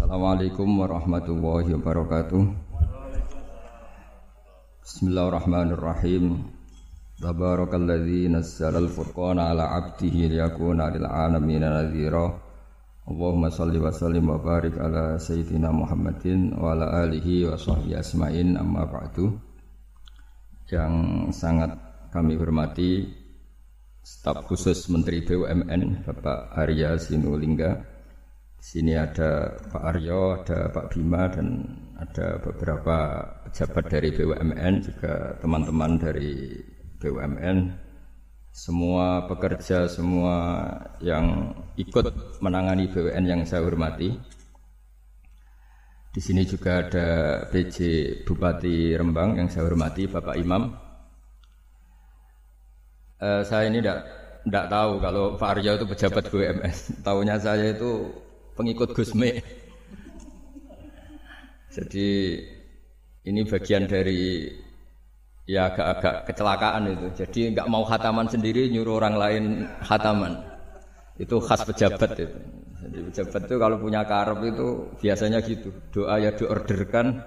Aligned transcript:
Assalamualaikum 0.00 0.80
warahmatullahi 0.80 1.76
wabarakatuh. 1.76 2.40
Bismillahirrahmanirrahim. 4.80 6.40
Tabarakalladzi 7.20 8.32
nazzala 8.32 8.80
al-furqana 8.80 9.52
ala 9.52 9.76
'abdihi 9.76 10.32
liyakuna 10.32 10.88
lil 10.88 11.04
'alamin 11.04 11.68
nadhira. 11.68 12.32
Allahumma 13.04 13.52
shalli 13.52 13.76
wa 13.76 13.92
sallim 13.92 14.24
wa 14.24 14.40
barik 14.40 14.80
ala 14.80 15.20
sayyidina 15.20 15.68
Muhammadin 15.68 16.56
wa 16.56 16.72
ala 16.72 17.04
alihi 17.04 17.44
wa 17.52 17.60
sahbihi 17.60 18.00
asma'in 18.00 18.56
amma 18.56 18.88
ba'du. 18.88 19.36
Yang 20.72 20.96
sangat 21.36 21.76
kami 22.08 22.40
hormati 22.40 23.04
staf 24.00 24.48
khusus 24.48 24.80
Menteri 24.88 25.28
BUMN 25.28 26.08
Bapak 26.08 26.56
Arya 26.56 26.96
Sinulinga 26.96 27.76
di 27.76 27.89
sini 28.60 28.92
ada 28.92 29.56
Pak 29.72 29.82
Aryo, 29.82 30.44
ada 30.44 30.68
Pak 30.68 30.92
Bima 30.92 31.32
dan 31.32 31.64
ada 31.96 32.36
beberapa 32.44 33.24
pejabat 33.48 33.84
dari 33.88 34.12
BUMN 34.12 34.74
juga 34.84 35.36
teman-teman 35.40 35.96
dari 35.96 36.60
BUMN 37.00 37.88
semua 38.50 39.30
pekerja 39.30 39.86
semua 39.88 40.36
yang 41.00 41.56
ikut 41.80 42.38
menangani 42.44 42.92
BUMN 42.92 43.24
yang 43.24 43.40
saya 43.48 43.64
hormati. 43.64 44.12
Di 46.10 46.18
sini 46.18 46.42
juga 46.42 46.82
ada 46.82 47.08
PJ 47.54 47.76
Bupati 48.26 48.98
Rembang 48.98 49.38
yang 49.38 49.46
saya 49.46 49.70
hormati 49.70 50.10
Bapak 50.10 50.36
Imam. 50.36 50.74
Uh, 53.20 53.44
saya 53.46 53.68
ini 53.70 53.78
tidak 53.78 54.66
tahu 54.72 54.98
kalau 54.98 55.24
Pak 55.38 55.48
Aryo 55.56 55.78
itu 55.78 55.86
pejabat 55.86 56.24
BUMN. 56.28 56.74
Tahunya 57.06 57.36
saya 57.38 57.70
itu 57.70 58.10
pengikut 58.60 58.92
Gusme. 58.92 59.40
Jadi 61.72 62.08
ini 63.24 63.40
bagian 63.48 63.88
dari 63.88 64.52
ya 65.48 65.72
agak-agak 65.72 66.28
kecelakaan 66.28 66.92
itu. 66.92 67.06
Jadi 67.24 67.40
nggak 67.56 67.70
mau 67.72 67.88
hataman 67.88 68.28
sendiri 68.28 68.68
nyuruh 68.68 69.00
orang 69.00 69.16
lain 69.16 69.44
hataman. 69.80 70.36
Itu 71.16 71.40
khas 71.40 71.64
pejabat 71.64 72.20
itu. 72.20 72.36
Jadi 72.80 72.98
pejabat 73.12 73.40
itu 73.48 73.56
kalau 73.56 73.76
punya 73.80 74.04
karep 74.04 74.40
itu 74.44 74.68
biasanya 75.00 75.38
gitu. 75.40 75.72
Doa 75.92 76.20
ya 76.20 76.32
diorderkan, 76.36 77.22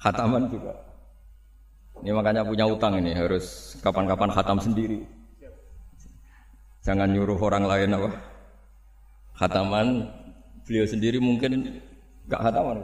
hataman 0.00 0.48
juga. 0.48 0.72
Ini 2.00 2.16
makanya 2.16 2.48
punya 2.48 2.64
utang 2.64 2.96
ini 2.96 3.12
harus 3.12 3.76
kapan-kapan 3.84 4.32
hatam 4.32 4.56
sendiri. 4.56 5.04
Jangan 6.80 7.12
nyuruh 7.12 7.36
orang 7.36 7.64
lain 7.68 7.92
apa? 7.92 8.10
Hataman 9.36 10.08
Beliau 10.70 10.86
sendiri 10.86 11.18
mungkin 11.18 11.82
nggak 12.30 12.42
hataman. 12.46 12.78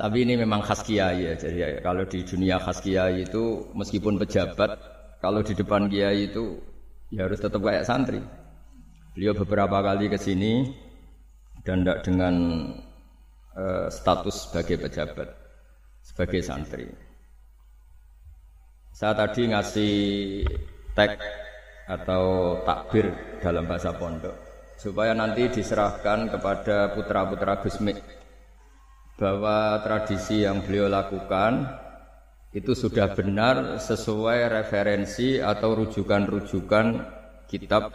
Tapi 0.00 0.24
ini 0.24 0.32
memang 0.40 0.64
khas 0.64 0.80
kiai 0.80 1.28
ya. 1.28 1.36
Jadi 1.36 1.60
ya, 1.60 1.68
kalau 1.84 2.08
di 2.08 2.24
dunia 2.24 2.56
khas 2.56 2.80
kiai 2.80 3.28
itu 3.28 3.68
meskipun 3.76 4.16
pejabat, 4.16 4.80
kalau 5.20 5.44
di 5.44 5.52
depan 5.52 5.92
kiai 5.92 6.32
itu 6.32 6.56
ya 7.12 7.28
harus 7.28 7.36
tetap 7.36 7.60
kayak 7.60 7.84
santri. 7.84 8.24
Beliau 9.12 9.36
beberapa 9.36 9.84
kali 9.84 10.08
ke 10.08 10.16
sini 10.16 10.72
dan 11.68 11.84
tidak 11.84 12.00
dengan 12.08 12.34
uh, 13.60 13.92
status 13.92 14.48
sebagai 14.48 14.88
pejabat, 14.88 15.36
sebagai 16.00 16.40
santri. 16.40 16.88
Saya 18.96 19.12
tadi 19.12 19.52
ngasih 19.52 19.94
tag 20.96 21.20
atau 21.92 22.56
takbir 22.64 23.12
dalam 23.44 23.68
bahasa 23.68 23.92
pondok 23.92 24.45
supaya 24.76 25.16
nanti 25.16 25.48
diserahkan 25.48 26.28
kepada 26.28 26.92
putra-putra 26.92 27.64
Gusmik 27.64 27.96
bahwa 29.16 29.80
tradisi 29.80 30.44
yang 30.44 30.60
beliau 30.60 30.92
lakukan 30.92 31.64
itu 32.52 32.76
sudah 32.76 33.16
benar 33.16 33.80
sesuai 33.80 34.52
referensi 34.52 35.40
atau 35.40 35.76
rujukan-rujukan 35.84 36.86
kitab 37.48 37.92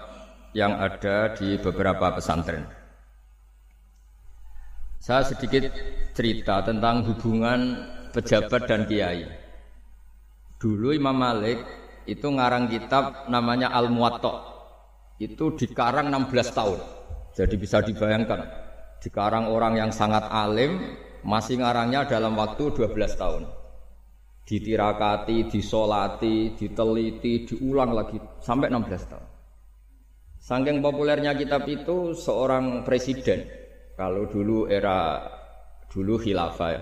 yang 0.53 0.77
ada 0.77 1.33
di 1.37 1.57
beberapa 1.61 2.13
pesantren. 2.17 2.65
Saya 5.01 5.25
sedikit 5.25 5.69
cerita 6.13 6.61
tentang 6.61 7.01
hubungan 7.09 7.89
pejabat 8.13 8.69
dan 8.69 8.85
kiai. 8.85 9.25
Dulu 10.61 10.93
Imam 10.93 11.17
Malik 11.17 11.57
itu 12.05 12.29
ngarang 12.29 12.69
kitab 12.69 13.25
namanya 13.33 13.73
Al-Muwatta 13.73 14.60
itu 15.21 15.53
dikarang 15.53 16.09
16 16.09 16.57
tahun. 16.57 16.79
Jadi 17.37 17.55
bisa 17.61 17.79
dibayangkan, 17.85 18.41
dikarang 19.05 19.53
orang 19.53 19.77
yang 19.77 19.91
sangat 19.93 20.25
alim, 20.33 20.97
masih 21.21 21.61
ngarangnya 21.61 22.09
dalam 22.09 22.33
waktu 22.33 22.73
12 22.73 23.13
tahun. 23.13 23.45
Ditirakati, 24.41 25.47
disolati, 25.47 26.57
diteliti, 26.57 27.45
diulang 27.45 27.93
lagi 27.93 28.17
sampai 28.41 28.73
16 28.73 29.11
tahun. 29.13 29.27
Saking 30.41 30.81
populernya 30.81 31.37
kitab 31.37 31.69
itu 31.69 32.17
seorang 32.17 32.81
presiden, 32.81 33.45
kalau 33.93 34.25
dulu 34.25 34.65
era 34.65 35.21
dulu 35.93 36.17
khilafah 36.17 36.69
ya, 36.73 36.81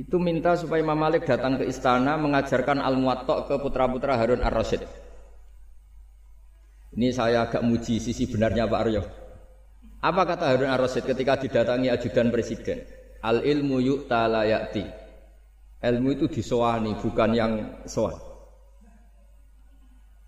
itu 0.00 0.16
minta 0.16 0.56
supaya 0.56 0.80
Imam 0.80 0.96
Malik 0.96 1.28
datang 1.28 1.60
ke 1.60 1.68
istana 1.68 2.16
mengajarkan 2.16 2.80
al-muwatta 2.80 3.44
ke 3.48 3.60
putra-putra 3.60 4.16
Harun 4.16 4.40
ar-Rasyid. 4.40 5.05
Ini 6.96 7.12
saya 7.12 7.44
agak 7.44 7.60
muji 7.60 8.00
sisi 8.00 8.24
benarnya 8.24 8.64
Pak 8.64 8.80
Aryo. 8.80 9.04
Apa 10.00 10.22
kata 10.24 10.48
Harun 10.48 10.72
Ar-Rasyid 10.72 11.04
ketika 11.04 11.36
didatangi 11.36 11.92
ajudan 11.92 12.32
presiden? 12.32 12.88
Al 13.20 13.44
ilmu 13.44 13.84
yuk 13.84 14.08
talayati. 14.08 14.80
Ilmu 15.84 16.08
itu 16.16 16.24
disoani, 16.32 16.96
bukan 16.96 17.30
yang 17.36 17.52
soan. 17.84 18.16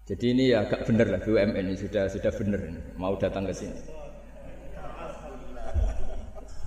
Jadi 0.05 0.25
ini 0.37 0.45
ya 0.53 0.65
agak 0.65 0.85
benar 0.89 1.09
lah 1.09 1.21
BUMN 1.21 1.65
ini 1.73 1.77
sudah 1.77 2.05
sudah 2.09 2.33
benar 2.37 2.61
ini. 2.65 2.81
mau 3.01 3.17
datang 3.17 3.49
ke 3.49 3.53
sini. 3.57 3.81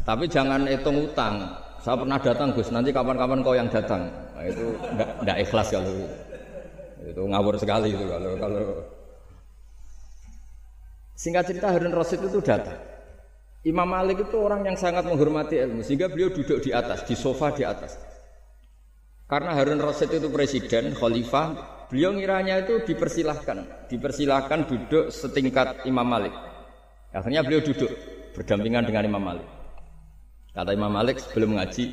Tapi 0.01 0.25
jangan 0.25 0.66
hitung 0.66 1.09
utang. 1.09 1.45
Saya 1.81 1.97
pernah 1.97 2.17
datang 2.22 2.53
Gus, 2.53 2.69
nanti 2.69 2.94
kapan-kapan 2.94 3.41
kau 3.41 3.57
yang 3.57 3.69
datang. 3.69 4.06
Nah, 4.38 4.45
itu 4.45 4.78
enggak, 4.94 5.09
enggak 5.25 5.38
ikhlas 5.41 5.67
kalau 5.73 5.90
itu. 5.90 6.06
Itu 7.09 7.22
ngawur 7.25 7.57
sekali 7.57 7.90
itu 7.90 8.06
kalau 8.06 8.31
kalau 8.38 8.66
Singkat 11.21 11.53
cerita 11.53 11.69
Harun 11.69 11.93
Rasid 11.93 12.17
itu 12.17 12.41
datang. 12.41 12.81
Imam 13.61 13.85
Malik 13.85 14.25
itu 14.25 14.41
orang 14.41 14.65
yang 14.65 14.73
sangat 14.73 15.05
menghormati 15.05 15.53
ilmu 15.53 15.85
sehingga 15.85 16.09
beliau 16.09 16.33
duduk 16.33 16.65
di 16.65 16.73
atas, 16.73 17.05
di 17.05 17.13
sofa 17.13 17.53
di 17.53 17.61
atas. 17.61 17.93
Karena 19.29 19.53
Harun 19.53 19.77
Rasid 19.77 20.09
itu 20.09 20.33
presiden, 20.33 20.97
khalifah, 20.97 21.53
beliau 21.93 22.17
ngiranya 22.17 22.65
itu 22.65 22.81
dipersilahkan, 22.89 23.85
dipersilahkan 23.93 24.65
duduk 24.65 25.13
setingkat 25.13 25.85
Imam 25.85 26.09
Malik. 26.09 26.33
Akhirnya 27.13 27.45
beliau 27.45 27.61
duduk 27.61 27.93
berdampingan 28.33 28.89
dengan 28.89 29.05
Imam 29.05 29.21
Malik. 29.21 29.45
Kata 30.57 30.73
Imam 30.73 30.89
Malik 30.89 31.21
sebelum 31.21 31.53
ngaji, 31.53 31.85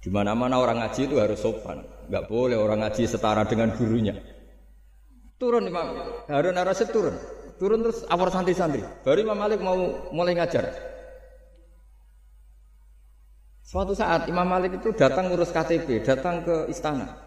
di 0.00 0.08
mana-mana 0.08 0.56
orang 0.56 0.80
ngaji 0.88 1.04
itu 1.04 1.20
harus 1.20 1.36
sopan, 1.36 1.84
nggak 2.08 2.24
boleh 2.24 2.56
orang 2.56 2.80
ngaji 2.80 3.04
setara 3.04 3.44
dengan 3.44 3.76
gurunya. 3.76 4.16
Turun 5.36 5.68
Imam 5.68 6.00
Harun 6.32 6.56
Rasid 6.56 6.88
turun. 6.96 7.37
Turun 7.58 7.82
terus 7.82 8.06
awal 8.06 8.30
santri-santri. 8.30 8.86
Baru 9.02 9.18
Imam 9.18 9.34
Malik 9.34 9.58
mau 9.58 9.74
mulai 10.14 10.38
ngajar. 10.38 10.70
Suatu 13.66 13.92
saat 13.92 14.30
Imam 14.30 14.48
Malik 14.48 14.80
itu 14.80 14.94
datang 14.96 15.28
ngurus 15.28 15.52
KTP, 15.52 16.00
datang 16.00 16.40
ke 16.40 16.70
istana. 16.72 17.18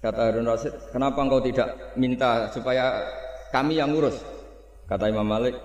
Kata 0.00 0.32
Harun 0.32 0.48
Rasid, 0.48 0.72
kenapa 0.94 1.20
engkau 1.20 1.44
tidak 1.44 1.92
minta 1.98 2.48
supaya 2.54 3.04
kami 3.52 3.76
yang 3.76 3.92
ngurus? 3.92 4.16
Kata 4.88 5.12
Imam 5.12 5.28
Malik, 5.28 5.58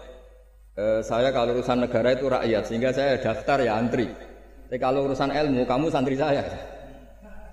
e, 0.76 1.00
saya 1.06 1.32
kalau 1.32 1.56
urusan 1.56 1.88
negara 1.88 2.12
itu 2.12 2.28
rakyat, 2.28 2.64
sehingga 2.68 2.92
saya 2.92 3.16
daftar 3.16 3.64
ya 3.64 3.80
antri. 3.80 4.12
Tapi 4.68 4.76
kalau 4.82 5.08
urusan 5.08 5.32
ilmu, 5.32 5.64
kamu 5.64 5.88
santri 5.88 6.20
saya. 6.20 6.44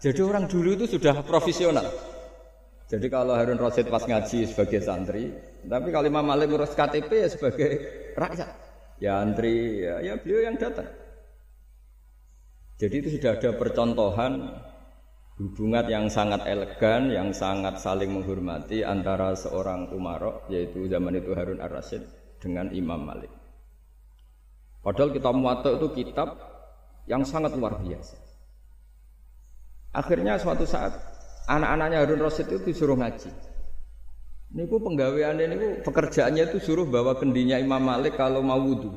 Jadi 0.02 0.20
orang 0.26 0.50
dulu 0.50 0.74
itu 0.74 0.98
sudah 0.98 1.22
profesional. 1.22 1.86
Jadi 2.92 3.08
kalau 3.08 3.32
Harun 3.32 3.56
Rasid 3.56 3.88
pas 3.88 4.04
ngaji 4.04 4.52
sebagai 4.52 4.84
santri, 4.84 5.32
tapi 5.64 5.88
kalau 5.88 6.12
Imam 6.12 6.28
Malik 6.28 6.52
ngurus 6.52 6.76
KTP 6.76 7.08
ya 7.08 7.28
sebagai 7.32 7.70
rakyat. 8.12 8.50
Ya 9.00 9.16
antri, 9.24 9.80
ya, 9.80 10.04
ya 10.04 10.20
beliau 10.20 10.44
yang 10.44 10.60
datang. 10.60 10.92
Jadi 12.76 12.94
itu 13.00 13.08
sudah 13.16 13.40
ada 13.40 13.56
percontohan 13.56 14.60
hubungan 15.40 15.88
yang 15.88 16.06
sangat 16.12 16.44
elegan, 16.44 17.08
yang 17.08 17.32
sangat 17.32 17.80
saling 17.80 18.12
menghormati 18.12 18.84
antara 18.84 19.32
seorang 19.40 19.88
Umaro, 19.96 20.44
yaitu 20.52 20.84
zaman 20.84 21.16
itu 21.16 21.32
Harun 21.32 21.64
Ar-Rasyid 21.64 22.04
dengan 22.44 22.68
Imam 22.76 23.00
Malik. 23.08 23.32
Padahal 24.84 25.16
kitab 25.16 25.32
Muwatta 25.32 25.80
itu 25.80 25.88
kitab 25.96 26.36
yang 27.08 27.24
sangat 27.24 27.56
luar 27.56 27.80
biasa. 27.80 28.20
Akhirnya 29.96 30.36
suatu 30.36 30.68
saat 30.68 31.11
anak-anaknya 31.46 31.98
Harun 32.02 32.22
Rasid 32.22 32.46
itu 32.50 32.60
disuruh 32.62 32.98
ngaji. 32.98 33.30
Niku 34.52 34.76
penggaweannya 34.84 35.46
niku 35.48 35.68
pekerjaannya 35.88 36.52
itu 36.52 36.58
suruh 36.60 36.84
bawa 36.84 37.16
kendinya 37.16 37.56
Imam 37.56 37.80
Malik 37.80 38.20
kalau 38.20 38.44
mau 38.44 38.60
wudhu. 38.60 38.92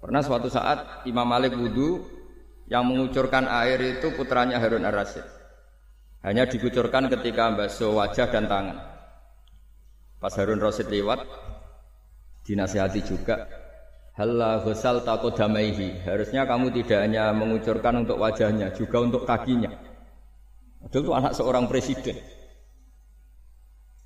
Pernah 0.00 0.22
suatu 0.24 0.48
saat 0.48 1.04
Imam 1.04 1.28
Malik 1.28 1.52
wudhu 1.52 2.06
yang 2.72 2.88
mengucurkan 2.88 3.44
air 3.44 3.98
itu 3.98 4.08
putranya 4.16 4.56
Harun 4.56 4.86
ar-Rasyid. 4.88 5.26
Hanya 6.24 6.48
dikucurkan 6.48 7.12
ketika 7.12 7.52
basuh 7.52 7.92
wajah 7.94 8.26
dan 8.32 8.48
tangan. 8.48 8.78
Pas 10.18 10.34
Harun 10.34 10.58
Rasyid 10.58 10.88
lewat, 10.88 11.22
dinasihati 12.48 13.00
juga. 13.04 13.44
Halla 14.18 14.58
ghusal 14.66 15.06
takodamaihi. 15.06 16.02
Harusnya 16.02 16.42
kamu 16.42 16.74
tidak 16.74 17.06
hanya 17.06 17.30
mengucurkan 17.30 18.02
untuk 18.02 18.18
wajahnya, 18.18 18.74
juga 18.74 18.98
untuk 18.98 19.22
kakinya. 19.22 19.87
Itu 20.88 21.12
anak 21.12 21.36
seorang 21.36 21.68
presiden. 21.68 22.16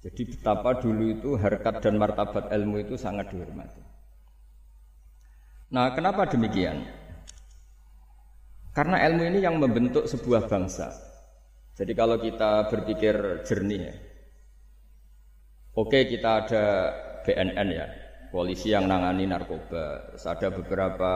Jadi 0.03 0.23
betapa 0.35 0.83
dulu 0.83 1.15
itu 1.15 1.31
harkat 1.39 1.79
dan 1.79 1.95
martabat 1.95 2.51
ilmu 2.51 2.83
itu 2.83 2.99
sangat 2.99 3.31
dihormati. 3.31 3.79
Nah, 5.71 5.95
kenapa 5.95 6.27
demikian? 6.27 6.83
Karena 8.75 8.99
ilmu 9.07 9.23
ini 9.31 9.39
yang 9.39 9.63
membentuk 9.63 10.11
sebuah 10.11 10.51
bangsa. 10.51 10.91
Jadi 11.79 11.93
kalau 11.95 12.19
kita 12.19 12.67
berpikir 12.67 13.47
jernih 13.47 13.81
ya. 13.81 13.95
Oke, 15.79 16.05
kita 16.05 16.45
ada 16.45 16.65
BNN 17.25 17.69
ya, 17.73 17.87
polisi 18.29 18.75
yang 18.75 18.91
nangani 18.91 19.25
narkoba. 19.25 20.13
Ada 20.19 20.53
beberapa 20.53 21.13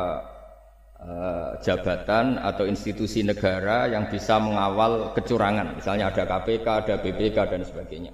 uh, 1.00 1.56
jabatan 1.60 2.40
atau 2.40 2.64
institusi 2.64 3.20
negara 3.20 3.88
yang 3.90 4.08
bisa 4.08 4.40
mengawal 4.40 5.12
kecurangan. 5.12 5.76
Misalnya 5.76 6.12
ada 6.12 6.24
KPK, 6.24 6.66
ada 6.66 6.94
BPK 7.00 7.36
dan 7.48 7.62
sebagainya. 7.64 8.12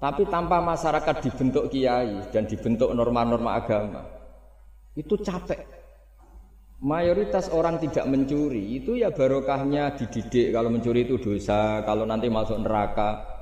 Tapi 0.00 0.24
tanpa 0.32 0.64
masyarakat 0.64 1.16
dibentuk 1.20 1.68
kiai 1.68 2.24
dan 2.32 2.48
dibentuk 2.48 2.88
norma-norma 2.96 3.60
agama, 3.60 4.00
itu 4.96 5.20
capek. 5.20 5.60
Mayoritas 6.80 7.52
orang 7.52 7.76
tidak 7.76 8.08
mencuri 8.08 8.80
itu 8.80 8.96
ya 8.96 9.12
barokahnya 9.12 10.00
dididik 10.00 10.56
kalau 10.56 10.72
mencuri 10.72 11.04
itu 11.04 11.20
dosa, 11.20 11.84
kalau 11.84 12.08
nanti 12.08 12.32
masuk 12.32 12.56
neraka. 12.64 13.39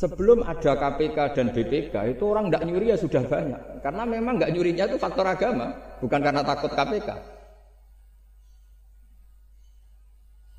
Sebelum 0.00 0.40
ada 0.48 0.80
KPK 0.80 1.36
dan 1.36 1.52
BPK 1.52 2.16
itu 2.16 2.24
orang 2.24 2.48
tidak 2.48 2.64
nyuri 2.64 2.88
ya 2.88 2.96
sudah 2.96 3.20
banyak. 3.20 3.84
Karena 3.84 4.08
memang 4.08 4.40
nggak 4.40 4.52
nyurinya 4.56 4.88
itu 4.88 4.96
faktor 4.96 5.28
agama, 5.28 5.76
bukan 6.00 6.24
karena 6.24 6.40
takut 6.40 6.72
KPK. 6.72 7.08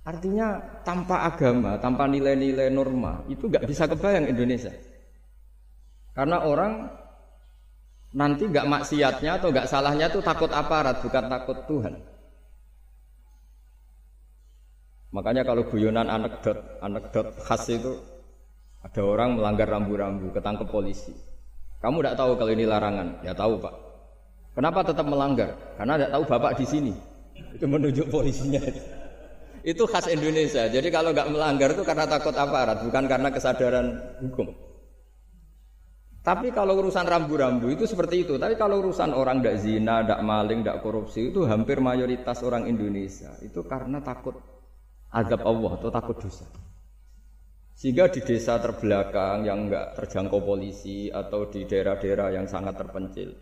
Artinya 0.06 0.62
tanpa 0.86 1.26
agama, 1.26 1.82
tanpa 1.82 2.06
nilai-nilai 2.06 2.70
norma 2.70 3.26
itu 3.34 3.50
nggak 3.50 3.66
bisa 3.66 3.90
kebayang 3.90 4.30
Indonesia. 4.30 4.70
Karena 6.14 6.46
orang 6.46 6.94
nanti 8.14 8.46
nggak 8.46 8.70
maksiatnya 8.70 9.42
atau 9.42 9.50
nggak 9.50 9.66
salahnya 9.66 10.14
itu 10.14 10.22
takut 10.22 10.54
aparat 10.54 11.02
bukan 11.02 11.26
takut 11.26 11.58
Tuhan. 11.66 11.98
Makanya 15.18 15.50
kalau 15.50 15.66
guyonan 15.66 16.14
anekdot 16.14 16.62
anekdot 16.86 17.42
khas 17.42 17.66
itu 17.74 18.11
ada 18.82 19.02
orang 19.06 19.38
melanggar 19.38 19.70
rambu-rambu 19.70 20.34
ketangkep 20.34 20.68
polisi. 20.70 21.14
Kamu 21.82 22.02
tidak 22.02 22.18
tahu 22.18 22.32
kalau 22.38 22.52
ini 22.54 22.66
larangan? 22.66 23.22
Ya 23.22 23.34
tahu 23.34 23.58
pak. 23.62 23.74
Kenapa 24.58 24.84
tetap 24.84 25.06
melanggar? 25.08 25.58
Karena 25.78 25.98
tidak 25.98 26.12
tahu 26.14 26.24
bapak 26.28 26.52
di 26.58 26.66
sini. 26.66 26.94
Itu 27.56 27.66
menunjuk 27.66 28.10
polisinya. 28.10 28.62
Itu 29.62 29.86
khas 29.86 30.10
Indonesia. 30.10 30.66
Jadi 30.66 30.90
kalau 30.90 31.14
nggak 31.14 31.30
melanggar 31.30 31.70
itu 31.78 31.86
karena 31.86 32.10
takut 32.10 32.34
aparat, 32.34 32.82
bukan 32.82 33.06
karena 33.06 33.30
kesadaran 33.30 33.88
hukum. 34.26 34.50
Tapi 36.22 36.54
kalau 36.54 36.78
urusan 36.78 37.06
rambu-rambu 37.06 37.74
itu 37.74 37.90
seperti 37.90 38.30
itu. 38.30 38.38
Tapi 38.38 38.54
kalau 38.54 38.82
urusan 38.82 39.10
orang 39.14 39.42
tidak 39.42 39.58
zina, 39.66 40.06
tidak 40.06 40.22
maling, 40.22 40.62
tidak 40.62 40.82
korupsi 40.86 41.34
itu 41.34 41.50
hampir 41.50 41.82
mayoritas 41.82 42.46
orang 42.46 42.70
Indonesia 42.70 43.34
itu 43.42 43.66
karena 43.66 44.02
takut 44.06 44.38
azab 45.10 45.42
Allah 45.42 45.72
atau 45.82 45.90
takut 45.90 46.18
dosa. 46.22 46.46
Sehingga 47.82 48.14
di 48.14 48.22
desa 48.22 48.62
terbelakang 48.62 49.50
yang 49.50 49.66
nggak 49.66 49.98
terjangkau 49.98 50.46
polisi 50.46 51.10
atau 51.10 51.50
di 51.50 51.66
daerah-daerah 51.66 52.30
yang 52.30 52.46
sangat 52.46 52.78
terpencil, 52.78 53.34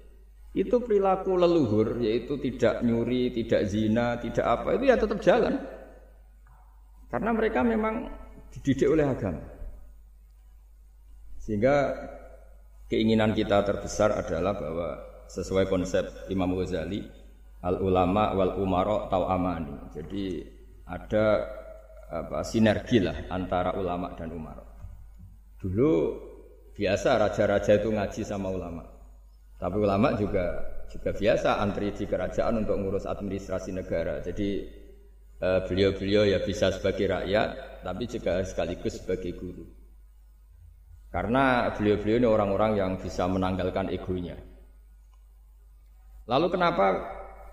itu 0.56 0.76
perilaku 0.80 1.36
leluhur 1.36 2.00
yaitu 2.00 2.40
tidak 2.40 2.80
nyuri, 2.80 3.36
tidak 3.36 3.68
zina, 3.68 4.16
tidak 4.16 4.48
apa 4.48 4.80
itu 4.80 4.88
ya 4.88 4.96
tetap 4.96 5.20
jalan. 5.20 5.60
Karena 7.12 7.36
mereka 7.36 7.68
memang 7.68 8.08
dididik 8.56 8.88
oleh 8.88 9.12
agama. 9.12 9.44
Sehingga 11.44 12.00
keinginan 12.88 13.36
kita 13.36 13.60
terbesar 13.68 14.16
adalah 14.24 14.56
bahwa 14.56 15.04
sesuai 15.28 15.68
konsep 15.68 16.32
Imam 16.32 16.56
Ghazali 16.56 17.04
al 17.60 17.84
ulama 17.84 18.32
wal 18.40 18.56
umaro 18.56 19.12
tau 19.12 19.28
amani. 19.28 19.76
Jadi 19.92 20.48
ada 20.88 21.59
apa, 22.10 22.42
sinergi 22.42 23.00
lah 23.00 23.30
antara 23.30 23.78
ulama 23.78 24.18
dan 24.18 24.34
umaro. 24.34 24.66
Dulu 25.62 25.92
biasa 26.74 27.22
raja-raja 27.22 27.78
itu 27.78 27.90
ngaji 27.94 28.22
sama 28.26 28.50
ulama. 28.50 28.84
Tapi 29.62 29.78
ulama 29.78 30.18
juga 30.18 30.66
juga 30.90 31.14
biasa 31.14 31.62
antri 31.62 31.94
di 31.94 32.10
kerajaan 32.10 32.66
untuk 32.66 32.82
ngurus 32.82 33.06
administrasi 33.06 33.76
negara. 33.76 34.24
Jadi 34.26 34.80
Eh, 35.40 35.62
beliau-beliau 35.72 36.28
ya 36.28 36.44
bisa 36.44 36.68
sebagai 36.68 37.08
rakyat, 37.08 37.80
tapi 37.80 38.12
juga 38.12 38.44
sekaligus 38.44 39.00
sebagai 39.00 39.40
guru. 39.40 39.64
Karena 41.08 41.72
beliau-beliau 41.72 42.20
ini 42.20 42.28
orang-orang 42.28 42.72
yang 42.76 42.92
bisa 43.00 43.24
menanggalkan 43.24 43.88
egonya. 43.88 44.36
Lalu 46.28 46.48
kenapa 46.52 46.86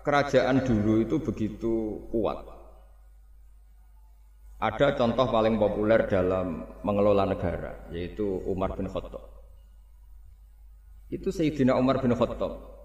kerajaan 0.03 0.67
dulu 0.67 0.99
itu 0.99 1.15
begitu 1.23 2.05
kuat? 2.11 2.56
Ada 4.57 4.97
contoh 4.97 5.29
paling 5.29 5.61
populer 5.61 6.09
dalam 6.09 6.65
mengelola 6.81 7.29
negara, 7.29 7.85
yaitu 7.93 8.25
Umar 8.49 8.73
bin 8.73 8.89
Khattab. 8.89 9.21
Itu 11.13 11.29
Sayyidina 11.29 11.77
Umar 11.77 12.01
bin 12.01 12.17
Khattab 12.17 12.77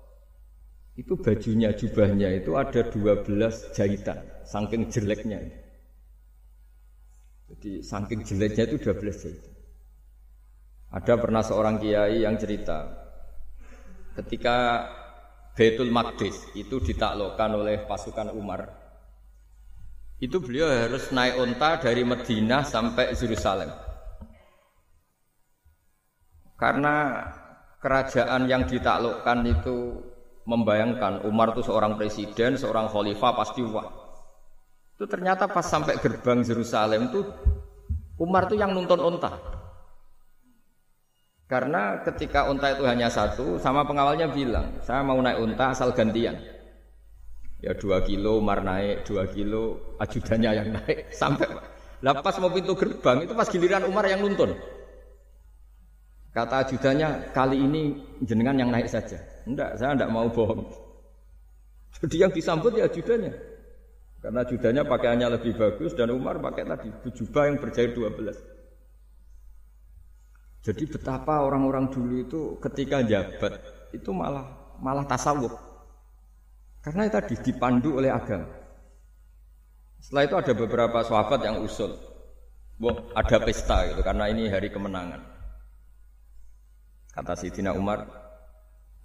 itu 0.93 1.17
bajunya, 1.17 1.73
jubahnya 1.73 2.37
itu 2.37 2.53
ada 2.53 2.85
12 2.85 3.73
jahitan, 3.73 4.21
saking 4.45 4.93
jeleknya. 4.93 5.41
Jadi 7.49 7.81
saking 7.81 8.21
jeleknya 8.29 8.69
itu 8.69 8.77
12 8.77 9.25
jahitan. 9.25 9.53
Ada 10.93 11.17
pernah 11.17 11.41
seorang 11.41 11.81
kiai 11.81 12.21
yang 12.21 12.37
cerita 12.37 12.93
ketika 14.21 14.85
Baitul 15.57 15.89
Maqdis 15.89 16.53
itu 16.53 16.77
ditaklukkan 16.85 17.51
oleh 17.57 17.89
pasukan 17.89 18.29
Umar. 18.37 18.82
Itu 20.23 20.39
beliau 20.39 20.71
harus 20.71 21.11
naik 21.11 21.35
unta 21.35 21.83
dari 21.83 22.07
Madinah 22.07 22.63
sampai 22.63 23.11
Yerusalem. 23.11 23.75
Karena 26.55 27.27
kerajaan 27.83 28.47
yang 28.47 28.63
ditaklukkan 28.71 29.43
itu 29.51 29.99
membayangkan 30.47 31.27
Umar 31.27 31.51
itu 31.51 31.67
seorang 31.67 31.99
presiden, 31.99 32.55
seorang 32.55 32.87
khalifah 32.87 33.35
pasti 33.35 33.67
wah. 33.67 33.91
Itu 34.95 35.11
ternyata 35.11 35.51
pas 35.51 35.67
sampai 35.67 35.99
gerbang 35.99 36.47
Yerusalem 36.47 37.11
itu 37.11 37.27
Umar 38.23 38.47
itu 38.47 38.63
yang 38.63 38.71
nuntun 38.79 39.03
unta. 39.03 39.43
Karena 41.51 41.99
ketika 42.07 42.47
unta 42.47 42.71
itu 42.71 42.87
hanya 42.87 43.11
satu, 43.11 43.59
sama 43.59 43.83
pengawalnya 43.83 44.31
bilang, 44.31 44.79
saya 44.87 45.03
mau 45.03 45.19
naik 45.19 45.43
unta 45.43 45.75
asal 45.75 45.91
gantian. 45.91 46.39
Ya 47.63 47.79
dua 47.79 48.03
kilo 48.03 48.43
Umar 48.43 48.67
naik, 48.67 49.07
dua 49.07 49.31
kilo 49.31 49.95
ajudannya 50.03 50.51
yang 50.51 50.69
naik 50.75 51.15
sampai. 51.15 51.47
Lepas 52.03 52.35
mau 52.43 52.51
pintu 52.51 52.75
gerbang 52.75 53.23
itu 53.23 53.33
pas 53.39 53.47
giliran 53.47 53.87
Umar 53.87 54.03
yang 54.11 54.19
nuntun. 54.19 54.59
Kata 56.35 56.67
ajudannya, 56.67 57.31
kali 57.31 57.63
ini 57.63 57.83
jenengan 58.27 58.59
yang 58.59 58.75
naik 58.75 58.91
saja. 58.91 59.21
Enggak, 59.47 59.79
saya 59.79 59.95
enggak 59.95 60.11
mau 60.11 60.27
bohong. 60.27 60.67
Jadi 62.03 62.17
yang 62.19 62.33
disambut 62.35 62.75
ya 62.75 62.91
ajudannya. 62.91 63.31
Karena 64.19 64.39
ajudannya 64.43 64.83
pakaiannya 64.83 65.29
lebih 65.39 65.55
bagus 65.55 65.95
dan 65.95 66.11
Umar 66.11 66.43
pakai 66.43 66.67
tadi 66.67 66.91
jubah 67.15 67.47
yang 67.47 67.63
berjahit 67.63 67.95
12. 67.95 68.53
Jadi 70.63 70.85
betapa 70.87 71.43
orang-orang 71.43 71.91
dulu 71.91 72.15
itu 72.23 72.41
ketika 72.63 73.03
jabat 73.03 73.59
itu 73.91 74.11
malah 74.15 74.47
malah 74.79 75.03
tasawuf. 75.07 75.72
Karena 76.83 77.07
tadi 77.07 77.39
dipandu 77.39 78.03
oleh 78.03 78.11
agama. 78.11 78.51
Setelah 80.03 80.23
itu 80.27 80.35
ada 80.35 80.53
beberapa 80.59 80.99
sahabat 81.07 81.47
yang 81.47 81.63
usul. 81.63 81.95
Wah, 82.83 82.99
ada 83.15 83.39
pesta 83.39 83.87
gitu 83.87 84.03
karena 84.03 84.27
ini 84.27 84.51
hari 84.51 84.67
kemenangan. 84.67 85.23
Kata 87.15 87.39
Sayyidina 87.39 87.71
Umar, 87.79 88.11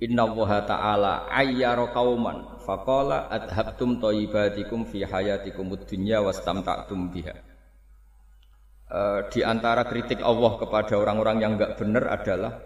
Inna 0.01 0.25
Allah 0.25 0.51
Ta'ala 0.65 1.13
ayyara 1.29 1.89
qawman 1.93 2.61
faqala 2.65 3.29
adhabtum 3.29 4.01
thayyibatikum 4.01 4.89
fi 4.89 5.05
hayatikum 5.05 5.73
dunya 5.85 6.21
wastamta'tum 6.21 7.13
biha. 7.13 7.33
eh, 8.87 9.19
di 9.33 9.43
antara 9.43 9.83
kritik 9.83 10.23
Allah 10.23 10.57
kepada 10.57 10.95
orang-orang 10.95 11.37
yang 11.43 11.51
enggak 11.59 11.75
benar 11.75 12.07
adalah 12.07 12.57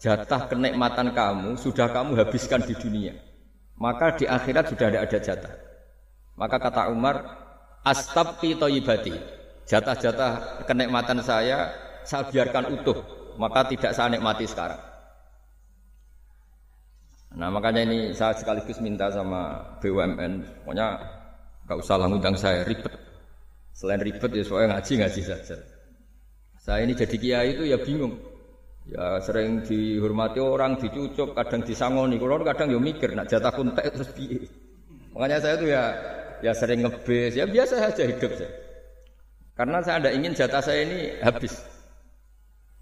jatah 0.00 0.48
kenikmatan 0.48 1.12
kamu 1.12 1.54
sudah 1.60 1.90
kamu 1.92 2.16
habiskan 2.18 2.64
di 2.64 2.74
dunia. 2.74 3.25
Maka 3.76 4.16
di 4.16 4.24
akhirat 4.24 4.72
sudah 4.72 4.88
tidak 4.88 5.04
ada 5.04 5.18
jatah. 5.20 5.54
Maka 6.36 6.56
kata 6.56 6.82
Umar, 6.92 7.16
astabqi 7.84 8.56
thayyibati. 8.56 9.14
Jatah-jatah 9.66 10.62
kenikmatan 10.64 11.20
saya 11.20 11.74
saya 12.06 12.30
biarkan 12.30 12.70
utuh, 12.80 12.98
maka 13.34 13.66
tidak 13.66 13.92
saya 13.92 14.14
nikmati 14.14 14.46
sekarang. 14.46 14.78
Nah 17.36 17.50
makanya 17.50 17.82
ini 17.84 18.14
saya 18.14 18.32
sekaligus 18.38 18.78
minta 18.80 19.10
sama 19.10 19.60
BUMN, 19.82 20.64
pokoknya 20.64 20.86
nggak 21.66 21.78
usah 21.82 21.98
lah 21.98 22.06
ngundang 22.06 22.38
saya 22.38 22.62
ribet. 22.62 22.94
Selain 23.76 24.00
ribet 24.00 24.30
ya 24.32 24.44
soalnya 24.46 24.78
ngaji 24.78 24.92
ngaji 25.02 25.20
saja. 25.20 25.56
Saya 26.62 26.86
ini 26.86 26.94
jadi 26.96 27.16
kiai 27.18 27.48
itu 27.58 27.68
ya 27.68 27.76
bingung. 27.76 28.16
Ya 28.86 29.18
sering 29.18 29.66
dihormati 29.66 30.38
orang, 30.38 30.78
dicucuk, 30.78 31.34
kadang 31.34 31.66
disangoni. 31.66 32.22
Kalau 32.22 32.46
kadang 32.46 32.70
ya 32.70 32.78
mikir, 32.78 33.18
nak 33.18 33.26
jatah 33.26 33.50
kuntek 33.50 33.90
terus 33.90 34.14
piye. 34.14 34.46
Makanya 35.10 35.38
saya 35.42 35.54
itu 35.58 35.66
ya 35.74 35.84
ya 36.38 36.52
sering 36.54 36.86
ngebes, 36.86 37.34
ya 37.34 37.50
biasa 37.50 37.74
saja 37.82 38.02
hidup 38.06 38.30
saya. 38.38 38.52
Karena 39.56 39.80
saya 39.82 39.96
tidak 39.98 40.14
ingin 40.20 40.32
jatah 40.36 40.62
saya 40.62 40.80
ini 40.86 40.98
habis. 41.18 41.56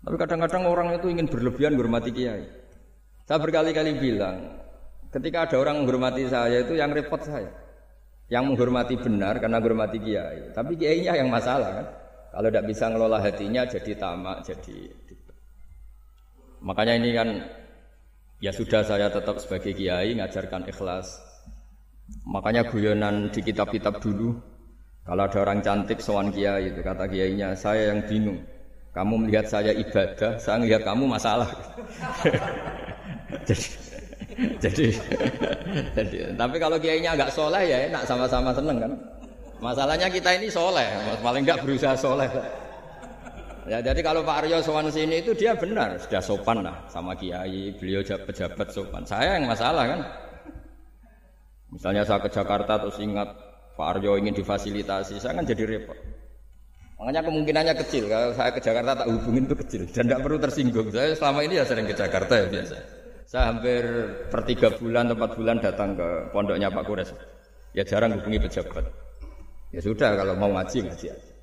Tapi 0.05 0.17
kadang-kadang 0.21 0.69
orang 0.69 0.89
itu 0.93 1.09
ingin 1.09 1.25
berlebihan 1.25 1.73
menghormati 1.73 2.11
kiai. 2.13 2.45
Saya 3.25 3.41
berkali-kali 3.41 3.97
bilang, 3.97 4.61
ketika 5.09 5.49
ada 5.49 5.57
orang 5.57 5.81
menghormati 5.81 6.29
saya 6.29 6.61
itu 6.61 6.77
yang 6.77 6.93
repot 6.93 7.25
saya. 7.25 7.49
Yang 8.29 8.45
menghormati 8.53 9.01
benar 9.01 9.41
karena 9.41 9.57
menghormati 9.57 9.97
kiai. 10.03 10.53
Tapi 10.53 10.77
kiainya 10.77 11.17
yang 11.17 11.33
masalah 11.33 11.71
kan. 11.81 11.87
Kalau 12.35 12.49
tidak 12.51 12.67
bisa 12.67 12.85
ngelola 12.91 13.23
hatinya 13.23 13.63
jadi 13.63 13.93
tamak, 13.95 14.43
jadi 14.43 14.91
Makanya 16.64 16.97
ini 16.97 17.11
kan 17.12 17.28
ya 18.40 18.49
sudah 18.49 18.80
saya 18.80 19.12
tetap 19.12 19.37
sebagai 19.37 19.76
kiai 19.76 20.16
ngajarkan 20.16 20.64
ikhlas. 20.64 21.21
Makanya 22.25 22.64
guyonan 22.68 23.28
di 23.28 23.40
kitab-kitab 23.44 24.00
dulu 24.00 24.33
kalau 25.04 25.28
ada 25.28 25.38
orang 25.44 25.61
cantik 25.61 26.00
sowan 26.00 26.33
kiai 26.33 26.73
itu 26.73 26.80
kata 26.80 27.04
kiainya 27.04 27.52
saya 27.52 27.92
yang 27.92 28.00
bingung. 28.09 28.40
Kamu 28.97 29.26
melihat 29.26 29.44
saya 29.44 29.75
ibadah, 29.75 30.38
saya 30.40 30.56
melihat 30.62 30.87
kamu 30.87 31.04
masalah. 31.04 31.50
jadi, 33.49 33.68
jadi, 34.62 34.87
jadi, 35.99 36.16
tapi 36.38 36.56
kalau 36.62 36.78
kiainya 36.78 37.18
agak 37.18 37.35
soleh 37.35 37.66
ya 37.66 37.90
enak 37.90 38.06
sama-sama 38.06 38.54
seneng 38.54 38.78
kan. 38.80 38.92
Masalahnya 39.59 40.09
kita 40.09 40.38
ini 40.38 40.47
soleh, 40.47 40.87
paling 41.21 41.42
enggak 41.42 41.61
berusaha 41.66 41.99
soleh. 41.99 42.30
Ya, 43.64 43.80
jadi 43.80 44.00
kalau 44.04 44.21
Pak 44.21 44.44
Aryo 44.44 44.61
sowan 44.61 44.92
sini 44.92 45.25
itu 45.25 45.33
dia 45.33 45.56
benar, 45.56 45.97
sudah 45.97 46.21
sopan 46.21 46.61
lah 46.61 46.85
sama 46.92 47.16
kiai, 47.16 47.73
beliau 47.80 48.04
pejabat 48.04 48.68
sopan. 48.68 49.09
Saya 49.09 49.40
yang 49.40 49.49
masalah 49.49 49.88
kan. 49.88 50.00
Misalnya 51.73 52.04
saya 52.04 52.21
ke 52.21 52.28
Jakarta 52.28 52.76
terus 52.76 53.00
ingat 53.00 53.33
Pak 53.75 53.87
Aryo 53.97 54.21
ingin 54.21 54.37
difasilitasi, 54.37 55.16
saya 55.16 55.33
kan 55.33 55.49
jadi 55.49 55.64
repot. 55.64 55.97
Makanya 57.00 57.25
kemungkinannya 57.25 57.75
kecil 57.85 58.04
kalau 58.06 58.30
saya 58.37 58.52
ke 58.52 58.61
Jakarta 58.61 59.02
tak 59.02 59.09
hubungin 59.11 59.49
itu 59.49 59.56
kecil 59.59 59.83
dan 59.90 60.04
tidak 60.06 60.21
perlu 60.23 60.38
tersinggung. 60.38 60.88
Saya 60.92 61.16
selama 61.16 61.40
ini 61.42 61.54
ya 61.59 61.64
sering 61.64 61.88
ke 61.88 61.97
Jakarta 61.97 62.33
ya 62.38 62.47
biasa. 62.47 62.76
Saya 63.25 63.44
hampir 63.50 63.83
per 64.30 64.40
tiga 64.47 64.68
bulan, 64.76 65.11
empat 65.11 65.30
bulan 65.35 65.56
datang 65.59 65.97
ke 65.99 66.09
pondoknya 66.30 66.68
Pak 66.71 66.85
Kures. 66.87 67.11
Ya 67.75 67.83
jarang 67.83 68.14
hubungi 68.14 68.38
pejabat. 68.38 68.87
Ya 69.75 69.80
sudah 69.83 70.14
kalau 70.14 70.38
mau 70.38 70.54
ngaji 70.54 70.87
ngaji 70.87 71.06
aja. 71.11 71.34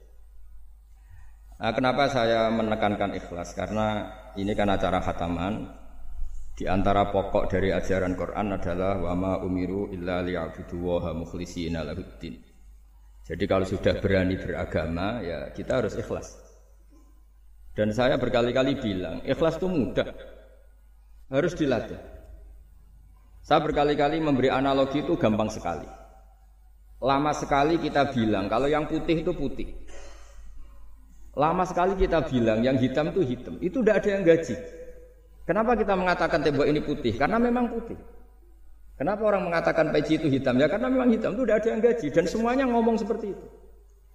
Nah, 1.62 1.72
kenapa 1.78 2.10
saya 2.10 2.50
menekankan 2.50 3.14
ikhlas? 3.22 3.54
Karena 3.54 4.10
ini 4.34 4.50
kan 4.58 4.66
acara 4.74 4.98
khataman. 4.98 5.78
Di 6.58 6.66
antara 6.66 7.14
pokok 7.14 7.54
dari 7.54 7.70
ajaran 7.70 8.18
Quran 8.18 8.58
adalah 8.58 8.98
wama 8.98 9.42
umiru 9.46 9.94
illa 9.94 10.26
liya'budu 10.26 10.78
wa 10.82 11.14
mukhlishina 11.14 11.86
lahuddin. 11.86 12.38
Jadi 13.22 13.44
kalau 13.46 13.66
sudah 13.66 14.02
berani 14.02 14.36
beragama 14.42 15.22
ya 15.22 15.54
kita 15.54 15.86
harus 15.86 15.94
ikhlas. 15.96 16.38
Dan 17.72 17.94
saya 17.96 18.18
berkali-kali 18.18 18.82
bilang, 18.82 19.22
ikhlas 19.24 19.62
itu 19.62 19.70
mudah. 19.70 20.12
Harus 21.32 21.56
dilatih. 21.56 21.98
Saya 23.42 23.64
berkali-kali 23.64 24.20
memberi 24.20 24.50
analogi 24.52 25.06
itu 25.06 25.16
gampang 25.16 25.48
sekali. 25.48 25.88
Lama 27.02 27.32
sekali 27.34 27.82
kita 27.82 28.14
bilang 28.14 28.46
kalau 28.52 28.70
yang 28.70 28.86
putih 28.86 29.24
itu 29.24 29.32
putih. 29.34 29.72
Lama 31.32 31.64
sekali 31.64 31.96
kita 31.96 32.28
bilang 32.28 32.60
yang 32.60 32.76
hitam 32.76 33.08
itu 33.12 33.22
hitam. 33.24 33.56
Itu 33.64 33.80
tidak 33.80 34.04
ada 34.04 34.10
yang 34.20 34.24
gaji. 34.28 34.56
Kenapa 35.48 35.72
kita 35.80 35.94
mengatakan 35.96 36.40
tembok 36.44 36.68
ini 36.68 36.80
putih? 36.84 37.16
Karena 37.16 37.40
memang 37.40 37.72
putih. 37.72 37.96
Kenapa 39.02 39.26
orang 39.26 39.50
mengatakan 39.50 39.90
peci 39.90 40.22
itu 40.22 40.30
hitam? 40.30 40.62
Ya 40.62 40.70
karena 40.70 40.86
memang 40.86 41.10
hitam 41.10 41.34
itu 41.34 41.42
tidak 41.42 41.58
ada 41.66 41.68
yang 41.74 41.82
gaji 41.82 42.08
dan 42.14 42.26
semuanya 42.30 42.66
ngomong 42.70 43.02
seperti 43.02 43.34
itu. 43.34 43.46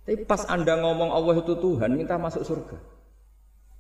Tapi 0.06 0.23
pas 0.23 0.46
anda 0.46 0.78
ngomong 0.78 1.11
Allah 1.11 1.42
itu 1.42 1.58
Tuhan, 1.58 1.90
minta 1.99 2.14
masuk 2.14 2.46
surga. 2.46 2.78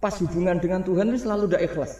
Pas 0.02 0.10
hubungan 0.18 0.58
dengan 0.58 0.82
Tuhan 0.82 1.06
itu 1.14 1.22
selalu 1.22 1.46
tidak 1.46 1.62
ikhlas. 1.70 1.92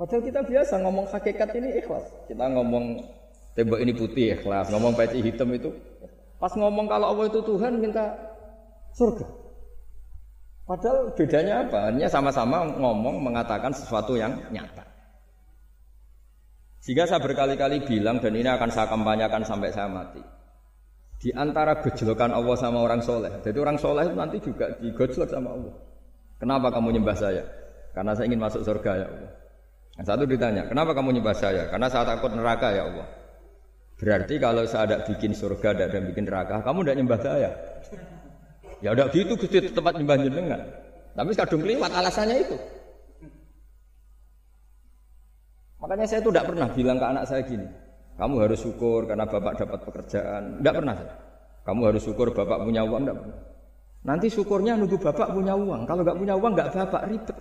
Padahal 0.00 0.22
kita 0.24 0.40
biasa 0.40 0.74
ngomong 0.80 1.06
hakikat 1.12 1.52
ini 1.52 1.68
ikhlas. 1.84 2.08
Kita 2.32 2.48
ngomong 2.48 3.04
tembok 3.52 3.78
ini 3.84 3.92
putih 3.92 4.32
ikhlas, 4.32 4.72
ngomong 4.72 4.96
peci 4.96 5.20
hitam 5.20 5.52
itu. 5.52 5.68
Pas 6.40 6.56
ngomong 6.56 6.88
kalau 6.88 7.12
Allah 7.12 7.28
itu 7.28 7.44
Tuhan, 7.44 7.76
minta 7.76 8.16
surga. 8.96 9.26
Padahal 10.62 11.12
bedanya 11.12 11.66
apa? 11.66 11.90
Hanya 11.90 12.08
sama-sama 12.08 12.64
ngomong 12.78 13.18
mengatakan 13.20 13.74
sesuatu 13.74 14.14
yang 14.14 14.38
nyata. 14.54 14.86
Sehingga 16.82 17.06
saya 17.06 17.22
berkali-kali 17.22 17.86
bilang 17.86 18.18
dan 18.18 18.34
ini 18.34 18.48
akan 18.50 18.70
saya 18.70 18.90
kampanyakan 18.90 19.42
sampai 19.46 19.70
saya 19.70 19.86
mati. 19.90 20.22
Di 21.22 21.30
antara 21.30 21.78
gejolokan 21.78 22.34
Allah 22.34 22.56
sama 22.58 22.82
orang 22.82 22.98
soleh. 22.98 23.30
Jadi 23.46 23.58
orang 23.62 23.78
soleh 23.78 24.10
itu 24.10 24.16
nanti 24.18 24.38
juga 24.42 24.74
digojlok 24.82 25.30
sama 25.30 25.54
Allah. 25.54 25.74
Kenapa 26.42 26.74
kamu 26.74 26.98
nyembah 26.98 27.14
saya? 27.14 27.46
Karena 27.94 28.18
saya 28.18 28.26
ingin 28.26 28.42
masuk 28.42 28.66
surga 28.66 28.92
ya 28.98 29.06
Allah. 29.06 29.30
Yang 30.00 30.06
satu 30.08 30.24
ditanya, 30.26 30.62
kenapa 30.66 30.90
kamu 30.96 31.20
nyembah 31.20 31.36
saya? 31.36 31.70
Karena 31.70 31.86
saya 31.86 32.08
takut 32.08 32.34
neraka 32.34 32.74
ya 32.74 32.90
Allah. 32.90 33.06
Berarti 34.00 34.34
kalau 34.42 34.66
saya 34.66 34.82
ada 34.90 34.96
bikin 35.06 35.30
surga, 35.36 35.78
ada 35.78 36.00
bikin 36.02 36.26
neraka, 36.26 36.64
kamu 36.66 36.82
tidak 36.82 36.96
nyembah 36.98 37.20
saya. 37.22 37.50
Ya 38.82 38.90
udah 38.98 39.06
gitu 39.14 39.38
Gusti 39.38 39.62
tempat 39.70 39.94
nyembah 39.94 40.18
jenengan. 40.18 40.60
Tapi 41.14 41.30
kadung 41.38 41.62
keliwat 41.62 41.94
alasannya 41.94 42.36
itu. 42.42 42.56
Makanya 45.78 46.06
saya 46.06 46.22
itu 46.22 46.30
tidak 46.30 46.46
pernah 46.50 46.68
bilang 46.70 46.98
ke 46.98 47.06
anak 47.06 47.24
saya 47.26 47.42
gini, 47.42 47.66
kamu 48.14 48.34
harus 48.38 48.58
syukur 48.62 49.02
karena 49.06 49.26
bapak 49.26 49.54
dapat 49.58 49.78
pekerjaan. 49.82 50.62
Tidak 50.62 50.74
pernah 50.78 50.94
saya. 50.94 51.14
Kamu 51.62 51.80
harus 51.90 52.02
syukur 52.02 52.30
bapak 52.34 52.58
punya 52.62 52.82
uang. 52.86 53.02
Tidak 53.06 53.16
pernah. 53.18 53.38
Nanti 54.02 54.26
syukurnya 54.30 54.74
nunggu 54.78 54.98
bapak 54.98 55.30
punya 55.30 55.54
uang. 55.54 55.86
Kalau 55.86 56.02
nggak 56.02 56.18
punya 56.18 56.34
uang 56.34 56.52
nggak 56.58 56.70
bapak 56.74 57.02
ribet. 57.06 57.38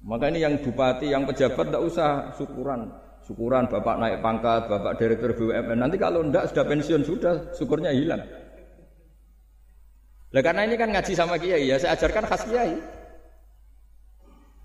Maka 0.00 0.24
ini 0.32 0.40
yang 0.40 0.56
bupati, 0.56 1.12
yang 1.12 1.28
pejabat 1.28 1.68
tidak 1.68 1.84
usah 1.84 2.32
syukuran. 2.36 2.88
Syukuran 3.20 3.68
bapak 3.68 4.00
naik 4.00 4.24
pangkat, 4.24 4.64
bapak 4.72 4.96
direktur 4.96 5.36
BUMN. 5.36 5.76
Nanti 5.76 6.00
kalau 6.00 6.24
tidak 6.24 6.48
sudah 6.48 6.64
pensiun 6.64 7.02
sudah 7.04 7.34
syukurnya 7.52 7.92
hilang. 7.92 8.24
Lah 10.30 10.42
karena 10.46 10.62
ini 10.62 10.78
kan 10.78 10.94
ngaji 10.94 11.12
sama 11.18 11.34
kiai 11.42 11.66
ya, 11.66 11.76
saya 11.78 11.98
ajarkan 11.98 12.24
khas 12.30 12.42
kiai. 12.46 12.74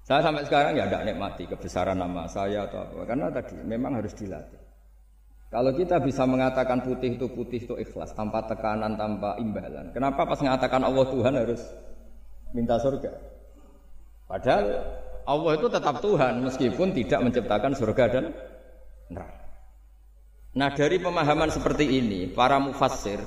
Saya 0.05 0.22
sampai 0.22 0.45
sekarang 0.45 0.77
ya 0.77 0.86
tidak 0.86 1.03
nikmati 1.10 1.50
kebesaran 1.50 1.98
nama 1.98 2.29
saya 2.29 2.69
atau 2.69 2.86
apa, 2.86 3.10
karena 3.10 3.34
tadi 3.34 3.57
memang 3.65 3.98
harus 3.98 4.13
dilatih. 4.13 4.62
Kalau 5.50 5.74
kita 5.74 5.98
bisa 5.98 6.29
mengatakan 6.29 6.86
putih 6.86 7.17
itu 7.17 7.25
putih 7.34 7.65
itu 7.65 7.74
ikhlas 7.74 8.13
tanpa 8.13 8.45
tekanan, 8.45 8.93
tanpa 8.93 9.34
imbalan. 9.41 9.89
Kenapa 9.89 10.29
pas 10.29 10.38
mengatakan 10.38 10.86
Allah 10.86 11.05
Tuhan 11.10 11.34
harus 11.34 11.62
minta 12.53 12.77
surga? 12.77 13.13
Padahal 14.29 14.65
Allah 15.25 15.51
itu 15.57 15.67
tetap 15.74 15.95
Tuhan 16.05 16.34
meskipun 16.45 16.88
tidak 16.93 17.19
menciptakan 17.25 17.74
surga 17.74 18.05
dan 18.13 18.24
neraka. 19.10 19.41
Nah 20.53 20.69
dari 20.69 21.01
pemahaman 21.01 21.50
seperti 21.50 21.98
ini, 21.98 22.29
para 22.29 22.62
mufassir 22.62 23.17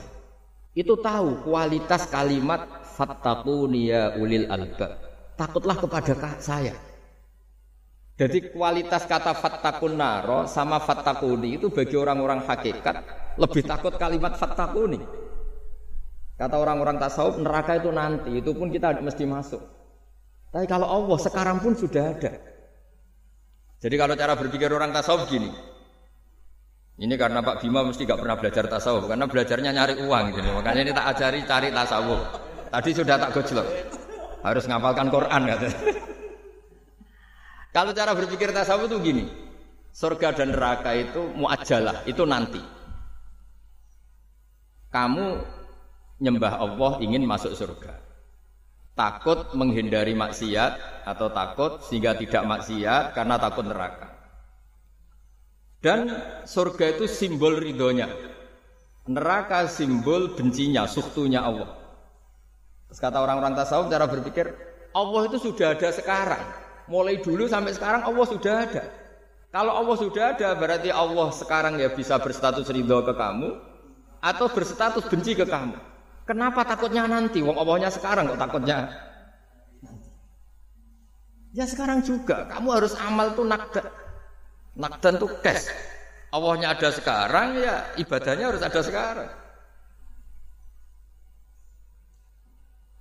itu 0.78 0.94
tahu 0.94 1.42
kualitas 1.42 2.06
kalimat 2.06 2.86
fattaquni 2.94 3.90
ya 3.90 4.14
ulil 4.14 4.46
albab. 4.46 4.94
Takutlah 5.34 5.74
kepada 5.74 6.38
saya. 6.38 6.74
Jadi 8.18 8.50
kualitas 8.50 9.06
kata 9.06 9.34
fattakun 9.34 9.94
naro 9.94 10.46
sama 10.50 10.82
fattakuni 10.82 11.58
itu 11.58 11.70
bagi 11.70 11.94
orang-orang 11.94 12.42
hakikat 12.46 13.02
lebih 13.38 13.62
takut 13.66 13.94
kalimat 13.94 14.34
fattakuni. 14.34 14.98
Kata 16.38 16.54
orang-orang 16.54 17.02
tasawuf 17.02 17.38
neraka 17.42 17.82
itu 17.82 17.90
nanti, 17.90 18.38
itu 18.38 18.50
pun 18.54 18.70
kita 18.70 19.02
mesti 19.02 19.26
masuk. 19.26 19.62
Tapi 20.54 20.66
kalau 20.70 20.86
Allah 20.86 21.18
sekarang 21.18 21.58
pun 21.58 21.74
sudah 21.74 22.14
ada. 22.14 22.38
Jadi 23.78 23.94
kalau 23.94 24.14
cara 24.14 24.34
berpikir 24.38 24.70
orang 24.70 24.94
tasawuf 24.94 25.26
gini, 25.30 25.50
Ini 26.98 27.14
karena 27.14 27.38
Pak 27.38 27.62
Bima 27.62 27.86
mesti 27.86 28.02
gak 28.02 28.18
pernah 28.18 28.34
belajar 28.34 28.66
tasawuf 28.66 29.06
karena 29.06 29.30
belajarnya 29.30 29.70
nyari 29.70 29.94
uang 30.02 30.24
gitu. 30.34 30.50
Makanya 30.50 30.80
ini 30.82 30.90
tak 30.90 31.06
ajari 31.14 31.38
cari 31.46 31.68
tasawuf. 31.70 32.20
Tadi 32.74 32.90
sudah 32.90 33.16
tak 33.22 33.30
gojlok. 33.38 33.66
Harus 34.42 34.64
ngapalkan 34.66 35.06
Quran 35.06 35.42
katanya. 35.46 35.78
Kalau 37.76 37.94
cara 37.94 38.12
berpikir 38.18 38.50
tasawuf 38.50 38.90
itu 38.90 38.98
gini. 38.98 39.24
Surga 39.94 40.34
dan 40.34 40.54
neraka 40.54 40.94
itu 40.94 41.22
muajalah, 41.38 42.02
itu 42.06 42.22
nanti. 42.26 42.62
Kamu 44.90 45.26
nyembah 46.18 46.54
Allah 46.58 46.92
ingin 46.98 47.22
masuk 47.22 47.54
surga. 47.54 47.94
Takut 48.98 49.54
menghindari 49.54 50.18
maksiat 50.18 51.06
atau 51.06 51.30
takut 51.30 51.78
sehingga 51.86 52.18
tidak 52.18 52.42
maksiat 52.42 53.14
karena 53.14 53.38
takut 53.38 53.62
neraka. 53.62 54.17
Dan 55.78 56.10
surga 56.42 56.98
itu 56.98 57.06
simbol 57.06 57.58
ridhonya. 57.62 58.10
Neraka 59.08 59.70
simbol 59.70 60.34
bencinya, 60.34 60.84
suktunya 60.90 61.40
Allah. 61.40 61.78
Terus 62.90 63.00
kata 63.00 63.22
orang-orang 63.22 63.54
tasawuf 63.54 63.88
cara 63.88 64.10
berpikir, 64.10 64.52
Allah 64.92 65.22
itu 65.30 65.38
sudah 65.38 65.78
ada 65.78 65.88
sekarang. 65.94 66.44
Mulai 66.88 67.20
dulu 67.20 67.46
sampai 67.46 67.76
sekarang 67.76 68.02
Allah 68.04 68.26
sudah 68.26 68.54
ada. 68.64 68.84
Kalau 69.48 69.72
Allah 69.72 69.96
sudah 69.96 70.24
ada 70.36 70.48
berarti 70.56 70.92
Allah 70.92 71.28
sekarang 71.32 71.80
ya 71.80 71.88
bisa 71.92 72.20
berstatus 72.20 72.68
ridho 72.68 73.00
ke 73.00 73.16
kamu 73.16 73.56
atau 74.20 74.46
berstatus 74.52 75.08
benci 75.08 75.32
ke 75.32 75.48
kamu. 75.48 75.76
Kenapa 76.28 76.68
takutnya 76.68 77.08
nanti? 77.08 77.40
Wong 77.40 77.56
Allahnya 77.56 77.88
sekarang 77.88 78.28
kok 78.28 78.36
takutnya 78.36 78.92
Ya 81.56 81.64
sekarang 81.64 82.04
juga 82.04 82.44
kamu 82.52 82.68
harus 82.76 82.92
amal 83.00 83.32
tuh 83.32 83.48
nakda. 83.48 83.88
Nakdan 84.78 85.18
tuh 85.18 85.30
cash. 85.42 85.68
Allahnya 86.30 86.76
ada 86.76 86.88
sekarang 86.94 87.58
ya 87.58 87.90
ibadahnya 87.98 88.54
harus 88.54 88.62
ada 88.62 88.80
sekarang. 88.84 89.30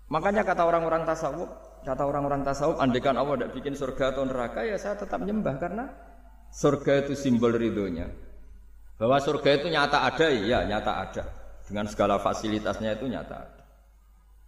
Makanya 0.08 0.48
kata 0.48 0.64
orang-orang 0.64 1.04
tasawuf, 1.04 1.52
kata 1.84 2.04
orang-orang 2.08 2.42
tasawuf, 2.48 2.80
andekan 2.80 3.20
Allah 3.20 3.36
tidak 3.36 3.52
bikin 3.60 3.76
surga 3.76 4.16
atau 4.16 4.24
neraka 4.24 4.64
ya 4.64 4.80
saya 4.80 4.96
tetap 4.96 5.20
nyembah 5.20 5.60
karena 5.60 5.86
surga 6.56 7.04
itu 7.04 7.14
simbol 7.20 7.52
ridhonya. 7.52 8.08
Bahwa 8.98 9.20
surga 9.20 9.62
itu 9.62 9.68
nyata 9.70 10.08
ada, 10.08 10.28
ya 10.32 10.64
nyata 10.64 10.92
ada. 11.04 11.24
Dengan 11.68 11.86
segala 11.92 12.18
fasilitasnya 12.24 12.96
itu 12.96 13.12
nyata 13.12 13.36
ada. 13.36 13.64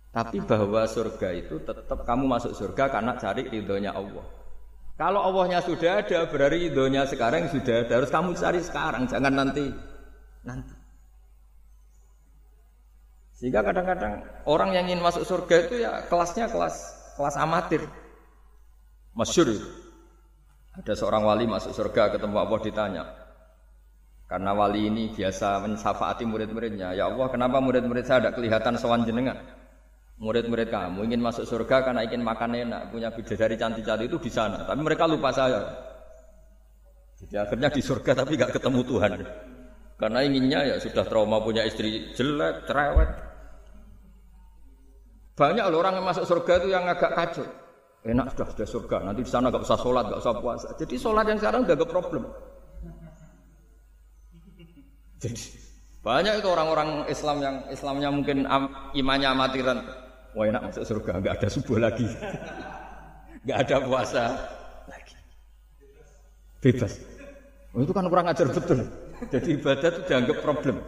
Tapi 0.09 0.41
bahwa 0.41 0.88
surga 0.88 1.29
itu 1.36 1.62
tetap 1.62 2.07
kamu 2.07 2.25
masuk 2.25 2.55
surga 2.55 2.89
karena 2.89 3.13
cari 3.19 3.45
ridhonya 3.51 3.93
Allah. 3.93 4.38
Kalau 5.00 5.24
Allahnya 5.24 5.63
sudah 5.63 6.03
ada, 6.03 6.27
berarti 6.27 6.68
ridhonya 6.68 7.08
sekarang 7.08 7.48
sudah 7.48 7.88
ada. 7.88 8.03
Harus 8.03 8.12
kamu 8.12 8.36
cari 8.36 8.60
sekarang, 8.60 9.08
jangan 9.08 9.32
nanti. 9.32 9.72
Nanti. 10.44 10.75
Sehingga 13.39 13.63
kadang-kadang 13.63 14.20
orang 14.44 14.75
yang 14.75 14.91
ingin 14.91 15.00
masuk 15.00 15.24
surga 15.24 15.72
itu 15.72 15.88
ya 15.88 16.03
kelasnya 16.12 16.51
kelas 16.51 16.75
kelas 17.15 17.36
amatir. 17.39 17.88
Masyur 19.15 19.48
Ada 20.75 20.91
seorang 21.00 21.24
wali 21.24 21.48
masuk 21.48 21.72
surga 21.72 22.20
ketemu 22.20 22.36
Allah 22.36 22.60
ditanya. 22.60 23.03
Karena 24.27 24.51
wali 24.51 24.91
ini 24.91 25.15
biasa 25.15 25.63
mensafaati 25.63 26.27
murid-muridnya. 26.27 26.91
Ya 26.91 27.08
Allah, 27.08 27.32
kenapa 27.32 27.63
murid-murid 27.63 28.03
saya 28.03 28.20
tidak 28.20 28.36
kelihatan 28.36 28.75
sewan 28.75 29.08
jenengan? 29.08 29.39
Murid-murid 30.19 30.67
kamu 30.67 31.07
ingin 31.07 31.23
masuk 31.23 31.47
surga 31.47 31.88
karena 31.88 32.03
ingin 32.03 32.21
makan 32.21 32.51
enak, 32.51 32.91
punya 32.91 33.07
bidadari 33.07 33.55
cantik-cantik 33.55 34.11
itu 34.11 34.17
di 34.19 34.31
sana. 34.31 34.67
Tapi 34.67 34.81
mereka 34.83 35.07
lupa 35.07 35.31
saya. 35.31 35.63
Jadi 37.19 37.35
akhirnya 37.39 37.71
di 37.71 37.81
surga 37.83 38.11
tapi 38.15 38.35
gak 38.35 38.51
ketemu 38.59 38.79
Tuhan. 38.83 39.11
Karena 39.99 40.19
inginnya 40.23 40.59
ya 40.63 40.75
sudah 40.79 41.03
trauma 41.07 41.43
punya 41.43 41.63
istri 41.63 42.11
jelek, 42.15 42.67
cerewet. 42.67 43.11
Banyak 45.39 45.65
loh 45.71 45.79
orang 45.79 45.99
yang 45.99 46.07
masuk 46.07 46.27
surga 46.27 46.53
itu 46.63 46.67
yang 46.71 46.83
agak 46.88 47.15
kacau. 47.15 47.47
Enak 48.03 48.31
sudah 48.31 48.47
sudah 48.55 48.67
surga, 48.67 48.97
nanti 49.03 49.27
di 49.27 49.31
sana 49.31 49.51
gak 49.51 49.63
usah 49.63 49.79
sholat, 49.79 50.07
gak 50.07 50.23
usah 50.23 50.35
puasa. 50.39 50.67
Jadi 50.79 50.95
sholat 50.95 51.25
yang 51.27 51.39
sekarang 51.39 51.67
gak 51.67 51.83
problem. 51.88 52.27
Jadi 55.19 55.43
banyak 55.99 56.39
itu 56.39 56.47
orang-orang 56.47 57.12
Islam 57.12 57.38
yang 57.43 57.55
Islamnya 57.67 58.08
mungkin 58.08 58.47
am, 58.47 58.71
imannya 58.95 59.27
amatiran. 59.36 59.79
Wah 60.38 60.46
enak 60.46 60.62
masuk 60.70 60.86
surga, 60.86 61.12
nggak 61.26 61.36
ada 61.42 61.48
subuh 61.50 61.82
lagi, 61.82 62.06
nggak 63.50 63.58
ada 63.65 63.76
puasa 63.82 64.24
lagi, 64.86 65.18
bebas. 66.62 67.02
Oh, 67.74 67.82
itu 67.82 67.94
kan 67.94 68.06
kurang 68.06 68.30
ajar 68.30 68.46
betul. 68.50 68.86
Jadi 69.30 69.50
ibadah 69.58 69.89
itu 69.89 70.02
dianggap 70.06 70.38
problem. 70.46 70.86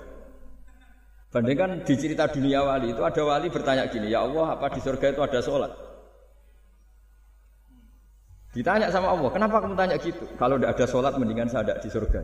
Bandingkan 1.32 1.82
di 1.88 1.94
cerita 1.98 2.30
dunia 2.30 2.62
wali 2.62 2.94
itu 2.94 3.02
ada 3.02 3.22
wali 3.26 3.48
bertanya 3.50 3.90
gini, 3.90 4.14
ya 4.14 4.30
Allah 4.30 4.54
apa 4.60 4.68
di 4.78 4.80
surga 4.84 5.06
itu 5.10 5.22
ada 5.26 5.40
sholat? 5.42 5.72
Ditanya 8.52 8.92
sama 8.92 9.16
Allah, 9.16 9.32
kenapa 9.32 9.64
kamu 9.64 9.80
tanya 9.80 9.96
gitu? 9.96 10.28
Kalau 10.36 10.60
tidak 10.60 10.72
ada 10.76 10.86
sholat 10.86 11.14
mendingan 11.16 11.48
saya 11.48 11.64
ada 11.66 11.76
di 11.80 11.90
surga. 11.90 12.22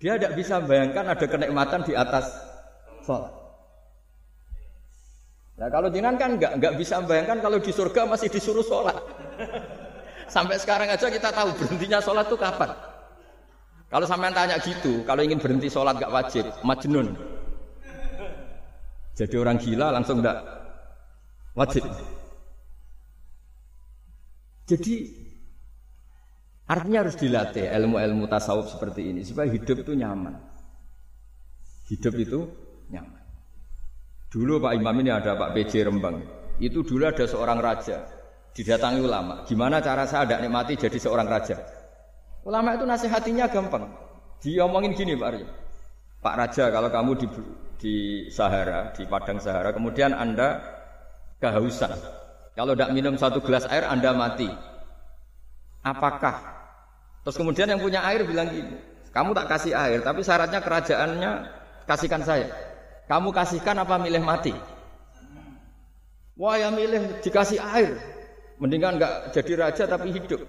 Dia 0.00 0.16
tidak 0.16 0.38
bisa 0.38 0.62
bayangkan 0.62 1.04
ada 1.10 1.26
kenikmatan 1.26 1.84
di 1.84 1.92
atas 1.92 2.32
sholat. 3.04 3.39
Nah 5.60 5.68
kalau 5.68 5.92
jenengan 5.92 6.16
kan 6.16 6.40
nggak 6.40 6.56
nggak 6.56 6.74
bisa 6.80 7.04
membayangkan 7.04 7.38
kalau 7.44 7.60
di 7.60 7.68
surga 7.68 8.08
masih 8.08 8.32
disuruh 8.32 8.64
sholat. 8.64 8.96
Sampai 10.24 10.56
sekarang 10.56 10.88
aja 10.88 11.12
kita 11.12 11.28
tahu 11.28 11.52
berhentinya 11.52 12.00
sholat 12.00 12.24
itu 12.32 12.40
kapan. 12.40 12.72
Kalau 13.92 14.06
sampean 14.08 14.32
tanya 14.32 14.56
gitu, 14.56 15.04
kalau 15.04 15.20
ingin 15.20 15.36
berhenti 15.36 15.68
sholat 15.68 16.00
nggak 16.00 16.14
wajib, 16.14 16.48
majnun. 16.64 17.12
Jadi 19.12 19.36
orang 19.36 19.60
gila 19.60 19.92
langsung 19.92 20.24
nggak 20.24 20.38
wajib. 21.52 21.84
Jadi 24.64 24.94
artinya 26.70 27.04
harus 27.04 27.20
dilatih 27.20 27.68
ilmu-ilmu 27.68 28.24
tasawuf 28.32 28.72
seperti 28.72 29.12
ini 29.12 29.28
supaya 29.28 29.52
hidup 29.52 29.84
itu 29.84 29.92
nyaman. 29.92 30.40
Hidup 31.92 32.14
itu 32.16 32.48
nyaman. 32.88 33.19
Dulu 34.30 34.62
Pak 34.62 34.78
Imam 34.78 34.94
ini 35.02 35.10
ada 35.10 35.34
Pak 35.34 35.50
PJ 35.58 35.90
Rembang. 35.90 36.22
Itu 36.62 36.86
dulu 36.86 37.02
ada 37.02 37.26
seorang 37.26 37.58
raja. 37.58 38.06
Didatangi 38.54 39.02
ulama. 39.02 39.42
Gimana 39.42 39.82
cara 39.82 40.06
saya 40.06 40.22
tidak 40.22 40.46
nikmati 40.46 40.78
jadi 40.78 40.98
seorang 41.02 41.26
raja? 41.26 41.58
Ulama 42.46 42.78
itu 42.78 42.86
nasihatinya 42.86 43.50
gampang. 43.50 43.90
Diomongin 44.38 44.94
gini 44.94 45.18
Pak 45.18 45.28
Arya. 45.34 45.48
Pak 46.20 46.34
Raja 46.36 46.64
kalau 46.68 46.88
kamu 46.92 47.12
di, 47.16 47.26
di 47.80 47.94
Sahara, 48.28 48.92
di 48.92 49.08
Padang 49.08 49.40
Sahara, 49.40 49.72
kemudian 49.72 50.12
Anda 50.12 50.62
kehausan. 51.42 51.96
Kalau 52.54 52.76
tidak 52.76 52.92
minum 52.92 53.16
satu 53.16 53.40
gelas 53.40 53.64
air 53.66 53.88
Anda 53.88 54.12
mati. 54.12 54.46
Apakah? 55.80 56.38
Terus 57.24 57.36
kemudian 57.40 57.72
yang 57.72 57.80
punya 57.80 58.04
air 58.04 58.24
bilang 58.28 58.52
gini, 58.52 58.76
kamu 59.10 59.32
tak 59.32 59.48
kasih 59.48 59.72
air, 59.72 60.04
tapi 60.04 60.20
syaratnya 60.20 60.60
kerajaannya 60.60 61.30
kasihkan 61.88 62.22
saya. 62.22 62.69
Kamu 63.10 63.34
kasihkan 63.34 63.74
apa 63.74 63.98
milih 63.98 64.22
mati? 64.22 64.54
Wah 66.38 66.54
ya 66.54 66.70
milih 66.70 67.18
dikasih 67.18 67.58
air. 67.58 67.98
Mendingan 68.62 69.02
nggak 69.02 69.34
jadi 69.34 69.52
raja 69.66 69.84
tapi 69.90 70.14
hidup. 70.14 70.46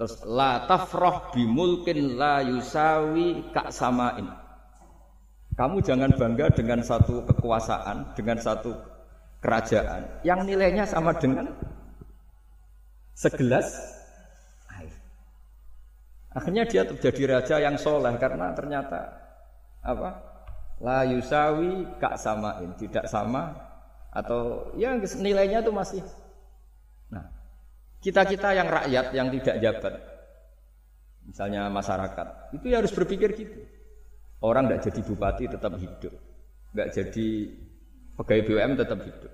Terus 0.00 0.24
la 0.24 0.64
tafroh 0.64 1.28
bimulkin 1.36 2.16
la 2.16 2.40
yusawi 2.40 3.52
kak 3.52 3.68
samain. 3.68 4.24
Kamu 5.52 5.84
jangan 5.84 6.16
bangga 6.16 6.48
dengan 6.48 6.80
satu 6.80 7.28
kekuasaan, 7.28 8.16
dengan 8.16 8.40
satu 8.40 8.72
kerajaan 9.44 10.24
yang 10.24 10.40
nilainya 10.48 10.88
sama 10.88 11.12
dengan 11.12 11.52
segelas 13.12 13.68
air. 14.80 14.96
Akhirnya 16.32 16.64
dia 16.64 16.88
terjadi 16.88 17.36
raja 17.36 17.60
yang 17.60 17.76
soleh 17.76 18.16
karena 18.16 18.56
ternyata 18.56 19.12
apa? 19.84 20.29
La 20.80 21.04
yusawi 21.04 21.84
kak 22.00 22.16
samain, 22.16 22.72
tidak 22.80 23.04
sama 23.04 23.52
atau 24.10 24.72
ya 24.80 24.96
nilainya 24.96 25.60
itu 25.60 25.68
masih. 25.76 26.00
Nah, 27.12 27.28
kita-kita 28.00 28.56
yang 28.56 28.64
rakyat 28.64 29.12
yang 29.12 29.28
tidak 29.28 29.56
jabat, 29.60 29.94
misalnya 31.28 31.68
masyarakat, 31.68 32.56
itu 32.56 32.64
ya 32.72 32.80
harus 32.80 32.96
berpikir 32.96 33.28
gitu. 33.36 33.60
Orang 34.40 34.72
tidak 34.72 34.88
jadi 34.88 35.00
bupati 35.04 35.44
tetap 35.52 35.76
hidup, 35.76 36.16
nggak 36.72 36.88
jadi 36.96 37.28
pegawai 38.16 38.42
BUMN 38.48 38.72
tetap 38.80 38.98
hidup. 39.04 39.32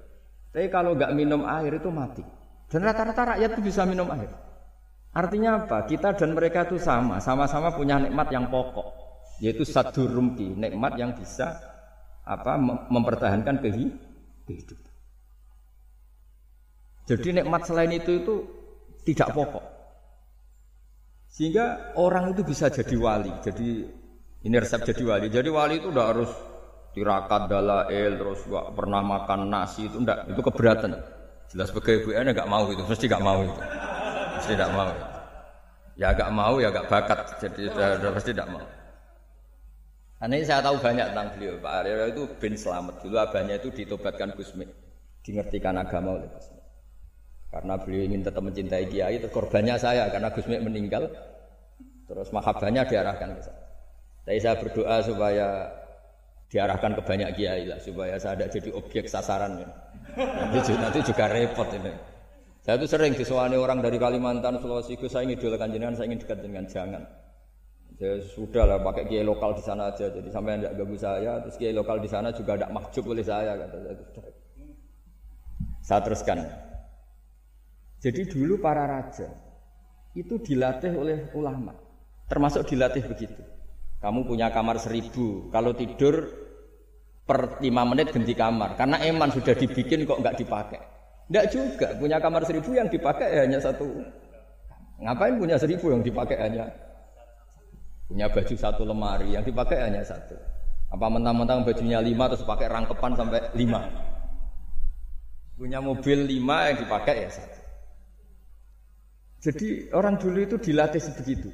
Tapi 0.50 0.66
kalau 0.66 0.98
nggak 0.98 1.14
minum 1.14 1.46
air 1.46 1.78
itu 1.78 1.90
mati. 1.94 2.26
Dan 2.66 2.82
rata-rata 2.82 3.38
rakyat 3.38 3.54
itu 3.54 3.62
bisa 3.62 3.86
minum 3.86 4.10
air. 4.10 4.34
Artinya 5.14 5.62
apa? 5.62 5.86
Kita 5.86 6.18
dan 6.18 6.34
mereka 6.34 6.66
itu 6.66 6.82
sama, 6.82 7.22
sama-sama 7.22 7.70
punya 7.70 8.02
nikmat 8.02 8.34
yang 8.34 8.50
pokok 8.50 9.05
yaitu 9.42 9.64
satu 9.68 10.08
rumki 10.08 10.56
nikmat 10.56 10.96
yang 10.96 11.12
bisa 11.12 11.56
apa 12.26 12.58
mempertahankan 12.90 13.62
kehidupan. 13.62 14.94
Jadi 17.06 17.28
nikmat 17.38 17.62
selain 17.62 17.94
itu 17.94 18.18
itu 18.18 18.34
tidak 19.06 19.30
pokok. 19.30 19.64
Sehingga 21.30 21.94
orang 21.94 22.34
itu 22.34 22.42
bisa 22.42 22.66
jadi 22.72 22.96
wali, 22.98 23.30
jadi 23.44 23.86
Ini 24.46 24.62
resep 24.62 24.86
jadi 24.86 25.02
wali. 25.02 25.26
Jadi 25.26 25.48
wali 25.50 25.74
itu 25.82 25.90
udah 25.90 26.06
harus 26.06 26.30
tirakat 26.94 27.50
dalail 27.50 28.12
terus 28.14 28.46
gak 28.46 28.78
pernah 28.78 29.02
makan 29.02 29.50
nasi 29.50 29.90
itu 29.90 29.98
ndak 29.98 30.30
itu 30.30 30.38
keberatan. 30.38 30.94
Jelas 31.50 31.74
sebagai 31.74 32.06
ibu 32.06 32.14
anda 32.14 32.30
gak 32.30 32.46
mau 32.46 32.70
itu, 32.70 32.78
mesti 32.86 33.10
gak 33.10 33.24
mau 33.26 33.42
itu. 33.42 33.58
Mesti 34.38 34.52
gak 34.54 34.70
mau. 34.70 34.90
Ya 35.98 36.14
gak 36.14 36.30
mau 36.30 36.54
ya 36.62 36.70
gak 36.70 36.86
bakat. 36.86 37.18
Jadi 37.42 37.74
udah, 37.74 38.10
pasti 38.14 38.30
gak 38.30 38.50
mau. 38.54 38.62
Karena 40.16 40.34
ini 40.40 40.46
saya 40.48 40.64
tahu 40.64 40.80
banyak 40.80 41.06
tentang 41.12 41.28
beliau. 41.36 41.54
Pak 41.60 41.72
Aryo 41.84 42.06
itu 42.08 42.22
bin 42.40 42.54
selamat. 42.56 43.04
Dulu 43.04 43.16
abahnya 43.20 43.60
itu 43.60 43.68
ditobatkan 43.68 44.32
Gusmi. 44.32 44.64
Dingertikan 45.20 45.76
agama 45.76 46.16
oleh 46.16 46.28
Gusmi. 46.32 46.60
Karena 47.52 47.74
beliau 47.76 48.02
ingin 48.08 48.20
tetap 48.24 48.40
mencintai 48.40 48.84
Kiai, 48.88 49.20
itu 49.20 49.28
korbannya 49.28 49.76
saya. 49.76 50.08
Karena 50.08 50.32
Gusmi 50.32 50.56
meninggal, 50.56 51.12
terus 52.08 52.32
mahabbahnya 52.32 52.88
diarahkan 52.88 53.28
ke 53.36 53.42
saya. 53.44 53.60
Tapi 54.26 54.38
saya 54.40 54.56
berdoa 54.58 54.96
supaya 55.04 55.46
diarahkan 56.46 56.94
ke 56.98 57.02
banyak 57.02 57.30
kiai 57.34 57.66
lah 57.66 57.78
supaya 57.82 58.14
saya 58.22 58.38
tidak 58.38 58.50
jadi 58.58 58.70
objek 58.74 59.04
sasaran 59.10 59.62
ya. 59.62 59.68
Nanti, 60.18 60.72
nanti 60.78 60.98
juga 61.02 61.26
repot 61.30 61.66
ini. 61.74 61.90
Saya 62.62 62.82
tuh 62.82 62.90
sering 62.90 63.14
disuani 63.14 63.54
orang 63.54 63.78
dari 63.78 63.94
Kalimantan, 63.94 64.58
Sulawesi, 64.58 64.98
saya 65.06 65.22
ingin 65.22 65.38
idolakan 65.38 65.70
jenengan, 65.70 65.94
saya 65.94 66.10
ingin 66.10 66.20
dekat 66.26 66.38
dengan 66.42 66.66
jangan. 66.66 67.02
Ya 67.96 68.20
sudah 68.20 68.68
lah 68.68 68.78
pakai 68.84 69.08
kiai 69.08 69.24
lokal 69.24 69.56
di 69.56 69.64
sana 69.64 69.88
aja. 69.88 70.12
Jadi 70.12 70.28
sampai 70.28 70.60
tidak 70.60 70.76
ganggu 70.76 70.96
saya, 71.00 71.40
terus 71.40 71.56
kiai 71.56 71.72
lokal 71.72 71.96
di 71.96 72.08
sana 72.12 72.28
juga 72.28 72.60
tidak 72.60 72.72
mahjub 72.76 73.04
oleh 73.08 73.24
saya 73.24 73.56
kata 73.56 73.76
saya. 73.80 73.94
Saya 75.80 76.00
teruskan. 76.04 76.38
Jadi 78.04 78.28
dulu 78.28 78.60
para 78.60 78.84
raja 78.84 79.32
itu 80.12 80.36
dilatih 80.36 80.92
oleh 80.92 81.32
ulama, 81.32 81.72
termasuk 82.28 82.68
dilatih 82.68 83.08
begitu. 83.08 83.40
Kamu 83.96 84.28
punya 84.28 84.52
kamar 84.52 84.76
seribu, 84.76 85.48
kalau 85.48 85.72
tidur 85.72 86.28
per 87.24 87.56
lima 87.64 87.88
menit 87.88 88.12
ganti 88.12 88.36
kamar. 88.36 88.76
Karena 88.76 89.00
eman 89.08 89.32
sudah 89.32 89.56
dibikin 89.56 90.04
kok 90.04 90.20
nggak 90.20 90.36
dipakai. 90.36 90.80
Tidak 91.32 91.46
juga, 91.48 91.96
punya 91.96 92.20
kamar 92.20 92.44
seribu 92.44 92.76
yang 92.76 92.92
dipakai 92.92 93.40
hanya 93.40 93.56
satu. 93.56 93.88
Ngapain 95.00 95.40
punya 95.40 95.56
seribu 95.56 95.90
yang 95.90 96.04
dipakai 96.04 96.36
hanya 96.38 96.68
punya 98.06 98.30
baju 98.30 98.54
satu 98.54 98.82
lemari 98.86 99.34
yang 99.34 99.42
dipakai 99.42 99.82
hanya 99.82 100.02
satu. 100.06 100.38
Apa 100.90 101.06
mentang-mentang 101.10 101.66
bajunya 101.66 101.98
lima 101.98 102.30
terus 102.30 102.46
pakai 102.46 102.70
rangkepan 102.70 103.12
sampai 103.18 103.50
lima. 103.58 103.82
Punya 105.58 105.82
mobil 105.82 106.22
lima 106.22 106.70
yang 106.70 106.86
dipakai 106.86 107.26
ya 107.26 107.30
satu. 107.30 107.60
Jadi 109.46 109.90
orang 109.94 110.18
dulu 110.18 110.38
itu 110.42 110.56
dilatih 110.58 111.02
sebegitu. 111.02 111.50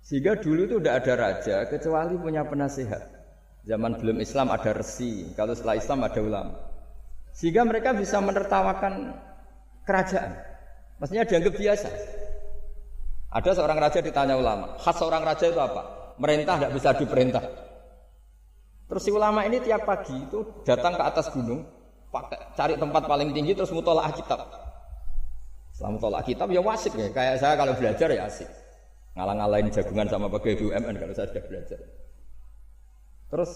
Sehingga 0.00 0.40
dulu 0.40 0.64
itu 0.64 0.76
tidak 0.80 1.04
ada 1.04 1.12
raja 1.16 1.56
kecuali 1.68 2.16
punya 2.16 2.44
penasehat. 2.44 3.02
Zaman 3.68 4.00
belum 4.00 4.24
Islam 4.24 4.48
ada 4.48 4.72
resi, 4.72 5.36
kalau 5.36 5.52
setelah 5.52 5.76
Islam 5.76 6.00
ada 6.00 6.20
ulama. 6.24 6.56
Sehingga 7.36 7.62
mereka 7.68 7.92
bisa 7.92 8.16
menertawakan 8.24 9.12
kerajaan. 9.84 10.32
Maksudnya 10.96 11.28
dianggap 11.28 11.54
biasa. 11.56 11.88
Ada 13.30 13.62
seorang 13.62 13.78
raja 13.78 14.02
ditanya 14.02 14.34
ulama, 14.34 14.74
khas 14.82 14.96
seorang 14.98 15.22
raja 15.22 15.46
itu 15.46 15.60
apa? 15.62 16.14
Merintah 16.18 16.58
tidak 16.58 16.72
bisa 16.74 16.90
diperintah. 16.98 17.44
Terus 18.90 19.02
si 19.06 19.10
ulama 19.14 19.46
ini 19.46 19.62
tiap 19.62 19.86
pagi 19.86 20.18
itu 20.18 20.66
datang 20.66 20.98
ke 20.98 21.02
atas 21.06 21.30
gunung, 21.30 21.62
pakai, 22.10 22.58
cari 22.58 22.74
tempat 22.74 23.06
paling 23.06 23.30
tinggi 23.30 23.54
terus 23.54 23.70
mutolaah 23.70 24.10
kitab. 24.10 24.50
Setelah 25.70 25.94
mutolaah 25.94 26.26
kitab 26.26 26.50
ya 26.50 26.58
wasik 26.58 26.98
ya, 26.98 27.06
kayak 27.14 27.38
saya 27.38 27.54
kalau 27.54 27.78
belajar 27.78 28.10
ya 28.10 28.26
asik 28.26 28.50
ngalang-ngalain 29.14 29.68
jagungan 29.74 30.06
sama 30.06 30.26
pegawai 30.30 30.56
BUMN 30.58 30.94
kalau 30.98 31.14
saya 31.14 31.26
sudah 31.30 31.44
belajar. 31.46 31.78
Terus 33.30 33.50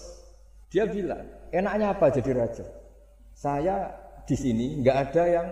dia 0.71 0.83
bilang, 0.87 1.23
enaknya 1.51 1.95
apa 1.95 2.05
jadi 2.11 2.31
raja? 2.35 2.65
Saya 3.35 3.91
di 4.23 4.35
sini 4.35 4.79
nggak 4.83 4.97
ada 5.11 5.23
yang 5.27 5.47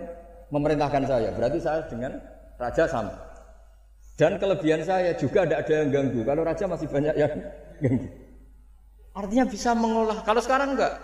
memerintahkan 0.48 1.04
saya, 1.08 1.28
berarti 1.36 1.58
saya 1.60 1.84
dengan 1.88 2.20
raja 2.56 2.84
sama. 2.88 3.12
Dan 4.14 4.38
kelebihan 4.38 4.86
saya 4.86 5.18
juga 5.18 5.42
tidak 5.42 5.66
ada 5.66 5.74
yang 5.82 5.88
ganggu. 5.90 6.20
Kalau 6.22 6.42
raja 6.46 6.64
masih 6.70 6.86
banyak 6.86 7.14
yang 7.18 7.32
ganggu. 7.82 8.08
Artinya 9.14 9.44
bisa 9.46 9.70
mengolah. 9.74 10.22
Kalau 10.22 10.42
sekarang 10.42 10.78
enggak. 10.78 10.94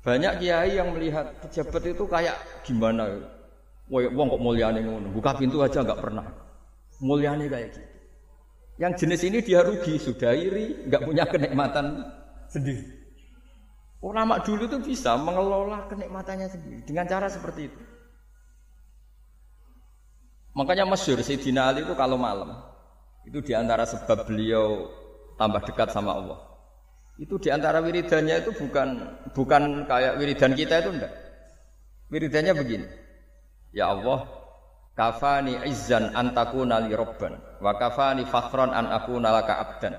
Banyak 0.00 0.40
kiai 0.40 0.80
yang 0.80 0.96
melihat 0.96 1.32
pejabat 1.44 1.82
itu 1.84 2.04
kayak 2.08 2.36
gimana? 2.64 3.20
Woi, 3.92 4.08
wong 4.08 4.32
kok 4.32 4.40
mulyane 4.40 4.80
ngono. 4.80 5.12
Buka 5.12 5.36
pintu 5.36 5.60
aja 5.60 5.84
enggak 5.84 6.00
pernah. 6.00 6.24
Mulyane 7.00 7.48
kayak 7.48 7.72
gitu. 7.72 7.80
Yang 8.80 8.92
jenis 9.04 9.20
ini 9.28 9.38
dia 9.44 9.60
rugi, 9.60 10.00
sudah 10.00 10.32
iri, 10.32 10.88
nggak 10.88 11.04
punya 11.04 11.28
kenikmatan 11.28 12.00
sendiri. 12.48 12.84
Ulama 14.00 14.40
dulu 14.40 14.64
itu 14.64 14.80
bisa 14.80 15.20
mengelola 15.20 15.84
kenikmatannya 15.92 16.48
sendiri 16.48 16.80
dengan 16.88 17.04
cara 17.04 17.28
seperti 17.28 17.68
itu. 17.68 17.80
Makanya 20.60 20.84
masyur 20.84 21.24
Sayyidina 21.24 21.72
Ali 21.72 21.88
itu 21.88 21.96
kalau 21.96 22.20
malam 22.20 22.52
itu 23.24 23.40
di 23.40 23.56
antara 23.56 23.88
sebab 23.88 24.28
beliau 24.28 24.92
tambah 25.40 25.64
dekat 25.64 25.88
sama 25.88 26.20
Allah. 26.20 26.36
Itu 27.16 27.40
di 27.40 27.48
antara 27.48 27.80
wiridannya 27.80 28.44
itu 28.44 28.52
bukan 28.52 28.88
bukan 29.32 29.88
kayak 29.88 30.20
wiridan 30.20 30.52
kita 30.52 30.84
itu 30.84 31.00
enggak. 31.00 31.12
Wiridannya 32.12 32.52
begini. 32.52 32.86
Ya 33.72 33.88
Allah, 33.88 34.28
Kafani 35.00 35.64
izzan 35.64 36.12
antakuna 36.12 36.84
li 36.84 36.92
robban 36.92 37.40
wa 37.64 37.72
kafani 37.72 38.28
fakhron 38.28 38.68
an 38.68 38.84
aku 38.92 39.16
nalaka 39.16 39.56
abdan. 39.56 39.96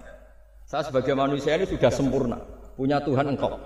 Saya 0.70 0.86
sebagai 0.86 1.18
manusia 1.18 1.58
ini 1.58 1.66
sudah 1.66 1.90
sempurna, 1.90 2.38
punya 2.78 3.02
Tuhan 3.02 3.34
engkau. 3.34 3.58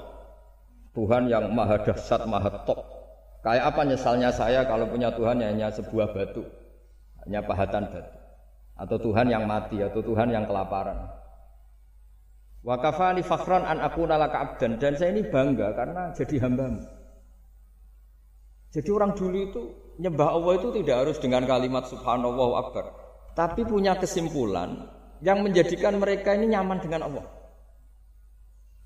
Tuhan 0.96 1.28
yang 1.28 1.52
maha 1.52 1.76
dahsyat, 1.84 2.24
maha 2.24 2.64
top. 2.64 2.88
Kayak 3.44 3.68
apa 3.68 3.82
nyesalnya 3.84 4.32
saya 4.32 4.64
kalau 4.64 4.88
punya 4.88 5.12
Tuhan 5.12 5.44
hanya 5.44 5.68
sebuah 5.76 6.16
batu, 6.16 6.48
hanya 7.26 7.42
pahatan 7.44 7.90
batu. 7.90 8.14
Atau 8.76 8.98
Tuhan 9.00 9.32
yang 9.32 9.48
mati, 9.48 9.80
atau 9.80 10.04
Tuhan 10.04 10.30
yang 10.30 10.46
kelaparan. 10.46 11.10
Wa 12.66 12.82
kafani 12.82 13.22
fakhron 13.22 13.62
an 13.62 13.78
aku 13.82 14.04
nalaka 14.04 14.42
abdan. 14.42 14.82
Dan 14.82 14.98
saya 14.98 15.14
ini 15.14 15.26
bangga 15.26 15.74
karena 15.78 16.12
jadi 16.18 16.46
hambamu. 16.46 16.82
Jadi 18.76 18.90
orang 18.92 19.16
dulu 19.16 19.38
itu 19.40 19.62
nyembah 20.04 20.36
Allah 20.36 20.54
itu 20.60 20.68
tidak 20.82 20.96
harus 21.08 21.18
dengan 21.22 21.48
kalimat 21.48 21.88
subhanallah 21.88 22.50
akbar. 22.68 22.86
Tapi 23.32 23.64
punya 23.64 23.96
kesimpulan 23.96 24.92
yang 25.24 25.40
menjadikan 25.40 25.96
mereka 25.96 26.36
ini 26.36 26.52
nyaman 26.52 26.84
dengan 26.84 27.08
Allah. 27.08 27.26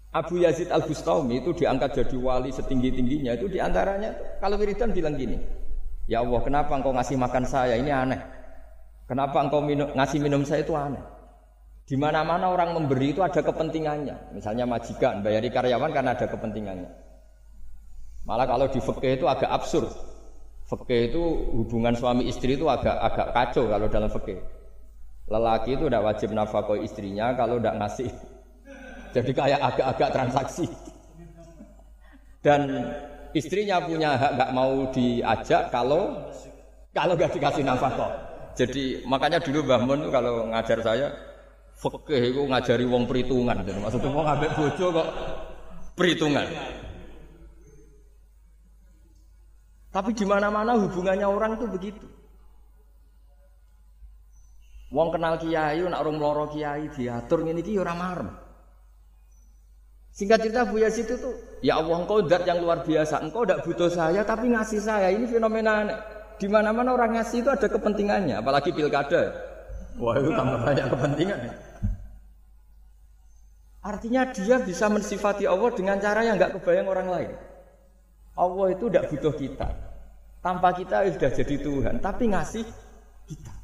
Abu 0.09 0.41
Yazid 0.41 0.73
Al 0.73 0.85
Bustami 0.85 1.37
itu 1.41 1.53
diangkat 1.53 2.01
jadi 2.01 2.17
wali 2.17 2.49
setinggi 2.49 2.97
tingginya 2.97 3.37
itu 3.37 3.45
di 3.45 3.61
antaranya 3.61 4.41
kalau 4.41 4.57
wiridan 4.57 4.89
bilang 4.89 5.13
gini, 5.13 5.37
ya 6.09 6.25
Allah 6.25 6.41
kenapa 6.41 6.73
engkau 6.73 6.89
ngasih 6.91 7.15
makan 7.21 7.45
saya 7.45 7.77
ini 7.77 7.93
aneh, 7.93 8.17
kenapa 9.05 9.37
engkau 9.45 9.61
minum, 9.61 9.93
ngasih 9.93 10.19
minum 10.19 10.41
saya 10.41 10.65
itu 10.65 10.73
aneh. 10.73 11.01
Di 11.85 11.97
mana-mana 11.97 12.53
orang 12.53 12.73
memberi 12.77 13.13
itu 13.13 13.21
ada 13.21 13.41
kepentingannya, 13.41 14.33
misalnya 14.33 14.65
majikan 14.65 15.21
bayari 15.21 15.49
karyawan 15.53 15.89
karena 15.93 16.17
ada 16.17 16.25
kepentingannya. 16.25 16.89
Malah 18.29 18.45
kalau 18.45 18.69
di 18.69 18.77
fikih 18.77 19.21
itu 19.21 19.25
agak 19.25 19.49
absurd. 19.49 19.89
Fikih 20.69 21.09
itu 21.09 21.21
hubungan 21.49 21.97
suami 21.97 22.29
istri 22.29 22.53
itu 22.53 22.69
agak 22.69 22.93
agak 22.93 23.27
kacau 23.33 23.65
kalau 23.73 23.89
dalam 23.89 24.09
fikih. 24.09 24.37
Lelaki 25.29 25.77
itu 25.77 25.85
tidak 25.89 26.05
wajib 26.05 26.29
nafkah 26.33 26.77
istrinya 26.77 27.33
kalau 27.33 27.57
tidak 27.57 27.77
ngasih. 27.81 28.09
Jadi 29.09 29.31
kayak 29.33 29.61
agak-agak 29.61 30.09
transaksi. 30.13 30.65
Dan 32.45 32.85
istrinya 33.33 33.77
punya 33.83 34.17
hak 34.17 34.31
nggak 34.37 34.51
mau 34.53 34.89
diajak 34.89 35.69
kalau 35.69 36.29
kalau 36.93 37.13
nggak 37.13 37.31
dikasih 37.33 37.63
nafkah. 37.63 38.11
Jadi 38.57 39.05
makanya 39.07 39.39
dulu 39.39 39.63
Mbah 39.63 39.81
Mun 39.87 40.01
kalau 40.11 40.51
ngajar 40.51 40.79
saya 40.83 41.07
fikih 41.79 42.35
itu 42.35 42.41
ngajari 42.43 42.85
wong 42.89 43.07
perhitungan. 43.07 43.63
Jadi 43.63 43.79
maksudnya 43.79 44.09
mau 44.11 44.23
ngambil 44.27 44.51
bojo 44.57 44.85
kok 44.91 45.07
perhitungan. 45.95 46.47
Tapi 49.89 50.11
di 50.13 50.25
mana-mana 50.27 50.77
hubungannya 50.77 51.25
orang 51.25 51.57
itu 51.57 51.65
begitu. 51.65 52.05
Wong 54.89 55.13
kenal 55.13 55.37
kiai, 55.37 55.85
nak 55.85 56.01
orang 56.01 56.17
meloro 56.17 56.45
kiai 56.49 56.89
diatur 56.89 57.45
ini 57.45 57.61
ki 57.61 57.77
orang 57.77 57.97
marem. 57.97 58.29
Singkat 60.19 60.43
cerita 60.43 60.67
Bu 60.67 60.83
Yazid 60.83 61.07
itu 61.07 61.15
tuh, 61.15 61.31
ya 61.63 61.79
Allah 61.79 62.03
engkau 62.03 62.19
dat 62.19 62.43
yang 62.43 62.59
luar 62.59 62.83
biasa, 62.83 63.23
engkau 63.23 63.47
tidak 63.47 63.63
butuh 63.63 63.87
saya 63.87 64.19
tapi 64.27 64.51
ngasih 64.51 64.83
saya. 64.83 65.07
Ini 65.15 65.23
fenomena 65.31 65.79
aneh. 65.79 65.95
Di 66.35 66.51
mana-mana 66.51 66.91
orang 66.91 67.15
ngasih 67.15 67.39
itu 67.39 67.47
ada 67.47 67.71
kepentingannya, 67.71 68.43
apalagi 68.43 68.75
pilkada. 68.75 69.31
Wah 69.95 70.19
itu 70.19 70.35
tambah 70.35 70.59
banyak 70.59 70.91
kepentingan. 70.91 71.39
Artinya 73.79 74.27
dia 74.35 74.59
bisa 74.59 74.91
mensifati 74.91 75.47
Allah 75.47 75.71
dengan 75.71 75.95
cara 76.03 76.19
yang 76.27 76.35
nggak 76.35 76.59
kebayang 76.59 76.91
orang 76.91 77.07
lain. 77.07 77.31
Allah 78.35 78.67
itu 78.75 78.91
tidak 78.91 79.07
butuh 79.15 79.33
kita. 79.39 79.71
Tanpa 80.43 80.75
kita 80.75 81.07
sudah 81.15 81.31
jadi 81.31 81.55
Tuhan, 81.63 81.95
tapi 82.03 82.27
ngasih 82.27 82.67
kita. 83.23 83.55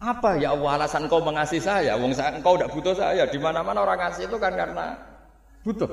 Apa 0.00 0.40
ya 0.40 0.56
Allah 0.56 0.80
alasan 0.80 1.12
kau 1.12 1.20
mengasihi 1.20 1.60
saya? 1.60 1.92
Wong 2.00 2.16
engkau 2.16 2.56
tidak 2.56 2.72
butuh 2.72 2.96
saya. 2.96 3.28
Di 3.28 3.36
mana-mana 3.36 3.84
orang 3.84 4.08
ngasih 4.08 4.32
itu 4.32 4.40
kan 4.40 4.56
karena 4.56 5.17
butuh. 5.62 5.90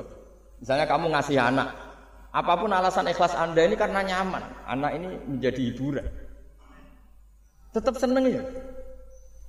Misalnya 0.62 0.86
kamu 0.88 1.12
ngasih 1.12 1.36
anak, 1.36 1.68
apa 2.36 2.52
pun 2.60 2.68
alasan 2.68 3.08
ikhlas 3.08 3.32
anda 3.32 3.64
ini 3.64 3.76
karena 3.80 4.04
nyaman. 4.04 4.44
Anak 4.68 4.92
ini 4.96 5.06
menjadi 5.24 5.60
hiburan. 5.72 6.06
Tetap 7.72 7.96
seneng 7.96 8.24
ya. 8.28 8.44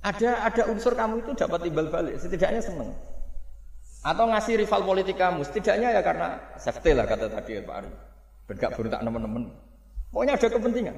Ada 0.04 0.48
ada 0.48 0.62
unsur 0.72 0.96
kamu 0.96 1.20
itu 1.24 1.30
dapat 1.36 1.68
timbal 1.68 1.88
balik. 1.92 2.16
Setidaknya 2.16 2.64
seneng. 2.64 2.92
Atau 4.04 4.30
ngasih 4.30 4.62
rival 4.62 4.86
politik 4.86 5.16
kamu, 5.18 5.42
setidaknya 5.42 6.00
ya 6.00 6.02
karena 6.04 6.38
safety 6.56 6.94
lah 6.94 7.04
kata 7.04 7.28
tadi 7.28 7.60
Pak 7.60 7.76
Ari. 7.82 7.90
Bergak 8.46 8.70
beruntak 8.78 9.00
teman-teman. 9.04 9.52
Pokoknya 10.08 10.34
ada 10.40 10.48
kepentingan. 10.48 10.96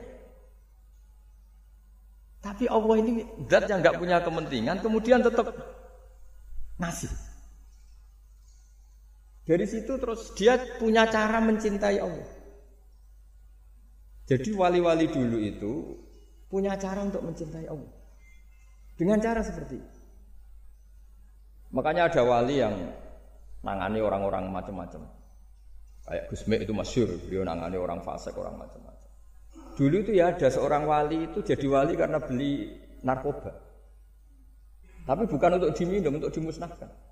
Tapi 2.40 2.64
Allah 2.70 2.94
ini 3.02 3.12
zat 3.50 3.68
yang 3.68 3.84
nggak 3.84 3.98
punya 3.98 4.16
kepentingan, 4.22 4.76
kemudian 4.80 5.20
tetap 5.20 5.52
ngasih. 6.80 7.10
Dari 9.50 9.66
situ 9.66 9.98
terus 9.98 10.30
dia 10.38 10.62
punya 10.78 11.10
cara 11.10 11.42
mencintai 11.42 11.98
Allah. 11.98 12.30
Jadi 14.30 14.54
wali-wali 14.54 15.10
dulu 15.10 15.42
itu 15.42 15.72
punya 16.46 16.78
cara 16.78 17.02
untuk 17.02 17.26
mencintai 17.26 17.66
Allah. 17.66 17.90
Dengan 18.94 19.18
cara 19.18 19.42
seperti 19.42 19.74
itu. 19.74 19.98
Makanya 21.74 22.14
ada 22.14 22.22
wali 22.22 22.62
yang 22.62 22.94
nangani 23.66 23.98
orang-orang 23.98 24.46
macam-macam. 24.54 25.02
Kayak 26.06 26.30
Gusme 26.30 26.54
itu 26.54 26.70
masyur, 26.70 27.10
dia 27.26 27.42
nangani 27.42 27.74
orang 27.74 28.06
fasik, 28.06 28.38
orang 28.38 28.54
macam-macam. 28.54 29.10
Dulu 29.74 29.96
itu 29.98 30.14
ya 30.14 30.30
ada 30.30 30.46
seorang 30.46 30.86
wali 30.86 31.26
itu 31.26 31.42
jadi 31.42 31.66
wali 31.66 31.98
karena 31.98 32.22
beli 32.22 32.70
narkoba. 33.02 33.50
Tapi 35.10 35.26
bukan 35.26 35.58
untuk 35.58 35.74
diminum, 35.74 36.22
untuk 36.22 36.30
dimusnahkan. 36.30 37.09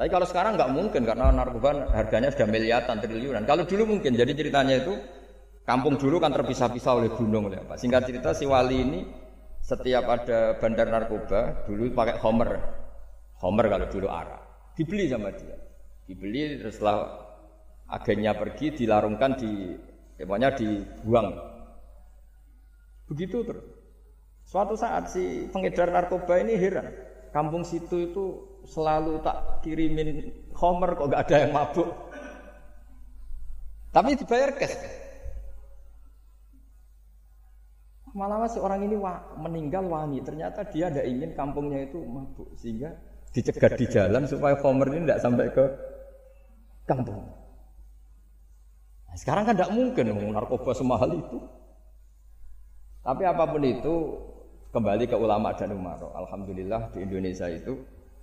Tapi 0.00 0.08
kalau 0.08 0.24
sekarang 0.24 0.56
nggak 0.56 0.72
mungkin 0.72 1.04
karena 1.04 1.28
narkoba 1.28 1.92
harganya 1.92 2.32
sudah 2.32 2.48
miliaran 2.48 3.04
triliunan. 3.04 3.44
Kalau 3.44 3.68
dulu 3.68 3.84
mungkin. 3.84 4.16
Jadi 4.16 4.32
ceritanya 4.32 4.80
itu 4.80 4.96
kampung 5.68 6.00
dulu 6.00 6.16
kan 6.16 6.32
terpisah-pisah 6.32 7.04
oleh 7.04 7.12
gunung 7.12 7.52
oleh 7.52 7.60
apa. 7.60 7.76
Singkat 7.76 8.08
cerita 8.08 8.32
si 8.32 8.48
wali 8.48 8.80
ini 8.80 9.04
setiap 9.60 10.08
ada 10.08 10.56
bandar 10.56 10.88
narkoba 10.88 11.68
dulu 11.68 11.92
pakai 11.92 12.16
homer. 12.16 12.50
Homer 13.44 13.66
kalau 13.68 13.86
dulu 13.92 14.08
arah. 14.08 14.40
Dibeli 14.72 15.04
sama 15.12 15.36
dia. 15.36 15.60
Dibeli 16.08 16.56
terus 16.56 16.80
setelah 16.80 17.20
agennya 17.92 18.32
pergi 18.40 18.72
dilarungkan 18.72 19.36
di 19.36 19.76
pokoknya 20.16 20.56
dibuang 20.56 21.28
Begitu 23.04 23.44
terus. 23.44 23.68
Suatu 24.48 24.80
saat 24.80 25.12
si 25.12 25.44
pengedar 25.52 25.92
narkoba 25.92 26.40
ini 26.40 26.56
heran. 26.56 27.09
Kampung 27.30 27.62
situ 27.62 28.10
itu 28.10 28.24
selalu 28.66 29.22
tak 29.22 29.62
kirimin 29.62 30.34
homer 30.54 30.98
kok 30.98 31.08
gak 31.14 31.22
ada 31.30 31.36
yang 31.46 31.52
mabuk. 31.54 31.88
Tapi 33.90 34.18
dibayar 34.18 34.50
cash. 34.54 34.74
Malah 38.10 38.50
si 38.50 38.58
orang 38.58 38.82
ini 38.86 38.98
meninggal 39.38 39.86
wani. 39.86 40.18
Ternyata 40.22 40.66
dia 40.66 40.90
tidak 40.90 41.06
ingin 41.06 41.30
kampungnya 41.38 41.86
itu 41.86 42.02
mabuk. 42.02 42.50
Sehingga 42.58 42.90
dicegat 43.30 43.78
di 43.78 43.86
jalan 43.86 44.26
supaya 44.26 44.58
homer 44.58 44.90
ini 44.90 45.06
tidak 45.06 45.22
sampai 45.22 45.46
ke 45.54 45.64
kampung. 46.90 47.22
Nah, 49.06 49.16
sekarang 49.18 49.46
kan 49.46 49.54
tidak 49.54 49.74
mungkin 49.74 50.06
narkoba 50.34 50.70
semahal 50.74 51.14
itu. 51.14 51.38
Tapi 53.02 53.22
apa 53.26 53.44
pun 53.46 53.62
itu 53.64 53.94
kembali 54.70 55.10
ke 55.10 55.16
ulama 55.18 55.50
dan 55.58 55.74
umaro. 55.74 56.14
Alhamdulillah 56.14 56.94
di 56.94 57.02
Indonesia 57.02 57.50
itu 57.50 57.74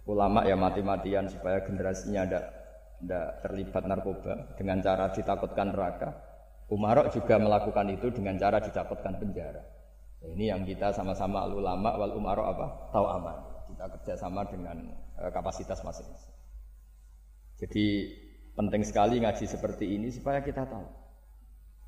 ulama 0.07 0.47
ya 0.47 0.55
mati-matian 0.55 1.27
supaya 1.27 1.59
generasinya 1.67 2.23
tidak 2.23 2.45
tidak 2.97 3.27
terlibat 3.45 3.83
narkoba 3.85 4.33
dengan 4.55 4.81
cara 4.81 5.11
ditakutkan 5.11 5.75
neraka. 5.75 6.09
Umaro 6.67 7.07
juga 7.11 7.39
melakukan 7.39 7.87
itu 7.93 8.11
dengan 8.11 8.35
cara 8.39 8.59
ditakutkan 8.59 9.19
penjara. 9.19 9.63
Ini 10.23 10.51
yang 10.55 10.65
kita 10.65 10.91
sama-sama 10.91 11.45
ulama 11.47 11.95
wal 11.95 12.17
umaro 12.17 12.43
apa? 12.49 12.91
Tahu 12.91 13.05
aman. 13.05 13.37
Kita 13.71 13.85
kerjasama 13.99 14.41
dengan 14.49 14.75
uh, 15.19 15.29
kapasitas 15.29 15.83
masing-masing. 15.85 16.35
Jadi 17.61 17.85
penting 18.57 18.81
sekali 18.81 19.21
ngaji 19.21 19.45
seperti 19.45 19.85
ini 19.85 20.09
supaya 20.09 20.41
kita 20.41 20.65
tahu 20.65 20.87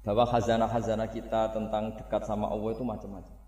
bahwa 0.05 0.23
khazanah-khazanah 0.29 1.09
kita 1.11 1.51
tentang 1.51 1.97
dekat 1.97 2.23
sama 2.23 2.47
Allah 2.47 2.71
itu 2.71 2.83
macam-macam. 2.85 3.38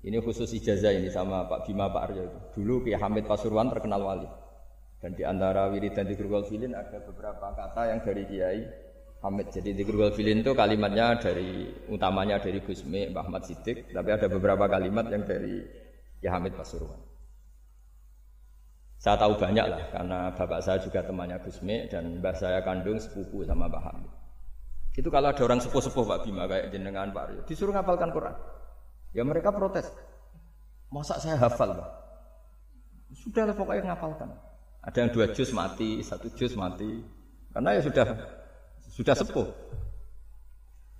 Ini 0.00 0.16
khusus 0.24 0.48
ijazah 0.56 0.96
ini 0.96 1.12
sama 1.12 1.44
Pak 1.44 1.68
Bima 1.68 1.92
Pak 1.92 2.02
Aryo 2.08 2.24
itu. 2.24 2.38
Dulu 2.56 2.88
Kiai 2.88 2.96
Hamid 2.96 3.28
Pasuruan 3.28 3.68
terkenal 3.68 4.00
wali. 4.00 4.28
Dan 5.00 5.12
di 5.12 5.24
antara 5.24 5.68
wiridan 5.68 6.08
di 6.08 6.16
wal 6.24 6.44
filin 6.48 6.72
ada 6.72 7.04
beberapa 7.04 7.52
kata 7.52 7.92
yang 7.92 8.00
dari 8.00 8.24
Kiai 8.24 8.60
Hamid. 9.20 9.52
Jadi 9.52 9.76
di 9.76 9.84
wal 9.84 10.16
filin 10.16 10.40
itu 10.40 10.56
kalimatnya 10.56 11.20
dari 11.20 11.68
utamanya 11.92 12.40
dari 12.40 12.64
Gusmi 12.64 13.12
Mbah 13.12 13.28
Ahmad 13.28 13.44
Siddiq, 13.44 13.92
tapi 13.92 14.08
ada 14.08 14.28
beberapa 14.32 14.64
kalimat 14.72 15.04
yang 15.12 15.28
dari 15.28 15.68
Kiai 16.20 16.32
Hamid 16.32 16.56
Pasuruan. 16.56 17.00
Saya 19.00 19.16
tahu 19.16 19.36
banyak 19.36 19.64
lah 19.64 19.84
karena 19.96 20.32
bapak 20.36 20.60
saya 20.60 20.76
juga 20.80 21.00
temannya 21.00 21.40
Gusmi 21.40 21.88
dan 21.88 22.20
mbah 22.20 22.36
saya 22.36 22.60
kandung 22.60 23.00
sepupu 23.00 23.44
sama 23.48 23.68
Mbah 23.68 23.84
Hamid. 23.84 24.12
Itu 24.92 25.08
kalau 25.08 25.32
ada 25.32 25.40
orang 25.40 25.60
sepuh-sepuh 25.64 26.04
Pak 26.04 26.20
Bima 26.28 26.44
kayak 26.44 26.68
jenengan 26.68 27.08
Pak 27.08 27.24
Aryo, 27.32 27.40
disuruh 27.48 27.72
ngapalkan 27.72 28.12
Quran. 28.12 28.59
Ya 29.10 29.26
mereka 29.26 29.50
protes. 29.50 29.90
Masa 30.90 31.18
saya 31.18 31.38
hafal 31.38 31.74
Pak? 31.74 31.90
Sudah 33.14 33.50
pokoknya 33.54 33.94
ngapalkan. 33.94 34.30
Ada 34.86 34.96
yang 35.06 35.10
dua 35.10 35.26
juz 35.34 35.50
mati, 35.50 36.02
satu 36.02 36.30
juz 36.34 36.54
mati. 36.54 37.02
Karena 37.50 37.74
ya 37.78 37.82
sudah 37.82 38.06
sudah 38.90 39.14
sepuh. 39.18 39.48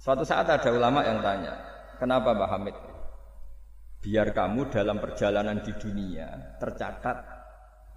Suatu 0.01 0.25
saat 0.27 0.49
ada 0.49 0.71
ulama 0.75 1.07
yang 1.07 1.23
tanya, 1.23 1.55
kenapa 2.01 2.35
Pak 2.35 2.49
Hamid? 2.51 2.77
Biar 4.01 4.33
kamu 4.33 4.73
dalam 4.73 4.97
perjalanan 4.97 5.61
di 5.61 5.77
dunia 5.77 6.57
tercatat 6.57 7.19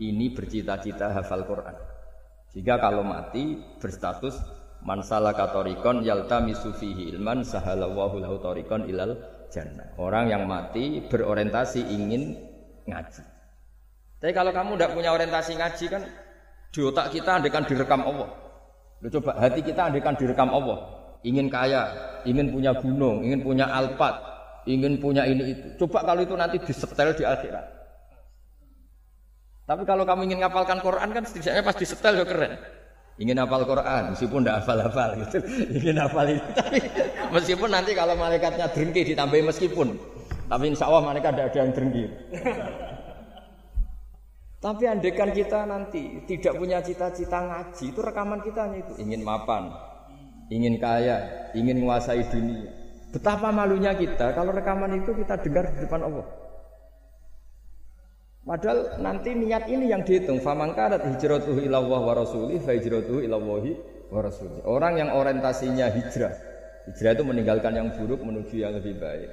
ini 0.04 0.36
bercita-cita 0.36 1.16
hafal 1.16 1.48
Quran. 1.48 1.78
Jika 2.54 2.78
kalau 2.78 3.02
mati 3.02 3.58
berstatus 3.82 4.36
Man 4.84 5.00
salaka 5.00 5.48
tariqan 5.56 6.04
yaltamisu 6.04 6.76
fihi 6.76 7.08
ilman 7.16 7.48
sahalallahu 7.48 8.20
lahu 8.20 8.36
ilal 8.84 9.16
jannah. 9.54 9.94
Orang 10.02 10.34
yang 10.34 10.50
mati 10.50 11.06
berorientasi 11.06 11.86
ingin 11.86 12.34
ngaji. 12.90 13.24
Tapi 14.18 14.32
kalau 14.34 14.50
kamu 14.50 14.76
tidak 14.76 14.92
punya 14.98 15.10
orientasi 15.14 15.54
ngaji 15.54 15.86
kan 15.94 16.02
di 16.74 16.80
otak 16.82 17.14
kita 17.14 17.38
andekan 17.38 17.62
direkam 17.70 18.02
Allah. 18.02 18.34
Lu 19.06 19.08
coba 19.14 19.38
hati 19.38 19.62
kita 19.62 19.94
andekan 19.94 20.18
direkam 20.18 20.50
Allah. 20.50 20.90
Ingin 21.24 21.48
kaya, 21.48 21.94
ingin 22.26 22.52
punya 22.52 22.76
gunung, 22.76 23.24
ingin 23.24 23.40
punya 23.46 23.70
alpat, 23.70 24.18
ingin 24.66 25.00
punya 25.00 25.24
ini 25.24 25.56
itu. 25.56 25.68
Coba 25.86 26.04
kalau 26.04 26.26
itu 26.26 26.36
nanti 26.36 26.58
disetel 26.60 27.16
di 27.16 27.24
akhirat. 27.24 27.66
Tapi 29.64 29.88
kalau 29.88 30.04
kamu 30.04 30.28
ingin 30.28 30.44
ngapalkan 30.44 30.84
Quran 30.84 31.10
kan 31.16 31.24
setidaknya 31.24 31.64
pas 31.64 31.78
disetel 31.80 32.20
ya 32.20 32.26
keren 32.28 32.60
ingin 33.22 33.38
hafal 33.38 33.64
Quran 33.66 34.14
meskipun 34.14 34.40
tidak 34.42 34.56
hafal-hafal 34.64 35.10
gitu. 35.22 35.38
Ingin 35.78 35.98
hafal 36.02 36.28
itu 36.34 36.50
tapi 36.58 36.78
meskipun 37.30 37.70
nanti 37.70 37.92
kalau 37.94 38.18
malaikatnya 38.18 38.70
drengki 38.74 39.14
ditambahi 39.14 39.44
meskipun. 39.46 39.88
Tapi 40.50 40.64
insya 40.70 40.90
Allah 40.90 41.04
malaikat 41.08 41.32
tidak 41.34 41.48
ada 41.50 41.58
yang 41.62 41.72
drengki. 41.74 42.06
Tapi 44.64 44.84
andekan 44.88 45.36
kita 45.36 45.68
nanti 45.68 46.24
tidak 46.24 46.56
punya 46.56 46.80
cita-cita 46.80 47.36
ngaji 47.36 47.84
itu 47.84 48.00
rekaman 48.00 48.40
kita 48.40 48.64
hanya 48.64 48.80
itu. 48.80 48.96
Ingin 48.96 49.20
mapan 49.20 49.76
ingin 50.54 50.78
kaya 50.78 51.50
ingin 51.58 51.82
menguasai 51.82 52.24
dunia. 52.28 52.72
Betapa 53.14 53.54
malunya 53.54 53.94
kita 53.94 54.34
kalau 54.34 54.54
rekaman 54.54 55.02
itu 55.02 55.14
kita 55.14 55.38
dengar 55.42 55.70
di 55.70 55.86
depan 55.86 56.02
Allah 56.06 56.26
Padahal 58.44 59.00
nanti 59.00 59.32
niat 59.32 59.72
ini 59.72 59.88
yang 59.88 60.04
dihitung. 60.04 60.44
Famangkarat 60.44 61.00
hijratuhu 61.16 61.64
ilallah 61.64 62.00
wa 62.04 62.14
rasulih 62.14 62.60
fa 62.60 62.76
hijratuhu 62.76 63.24
ilallahi. 63.24 63.72
Orang 64.68 65.00
yang 65.00 65.16
orientasinya 65.16 65.90
hijrah. 65.90 66.36
Hijrah 66.86 67.12
itu 67.16 67.24
meninggalkan 67.24 67.74
yang 67.74 67.88
buruk 67.96 68.22
menuju 68.22 68.62
yang 68.62 68.76
lebih 68.76 69.00
baik. 69.00 69.32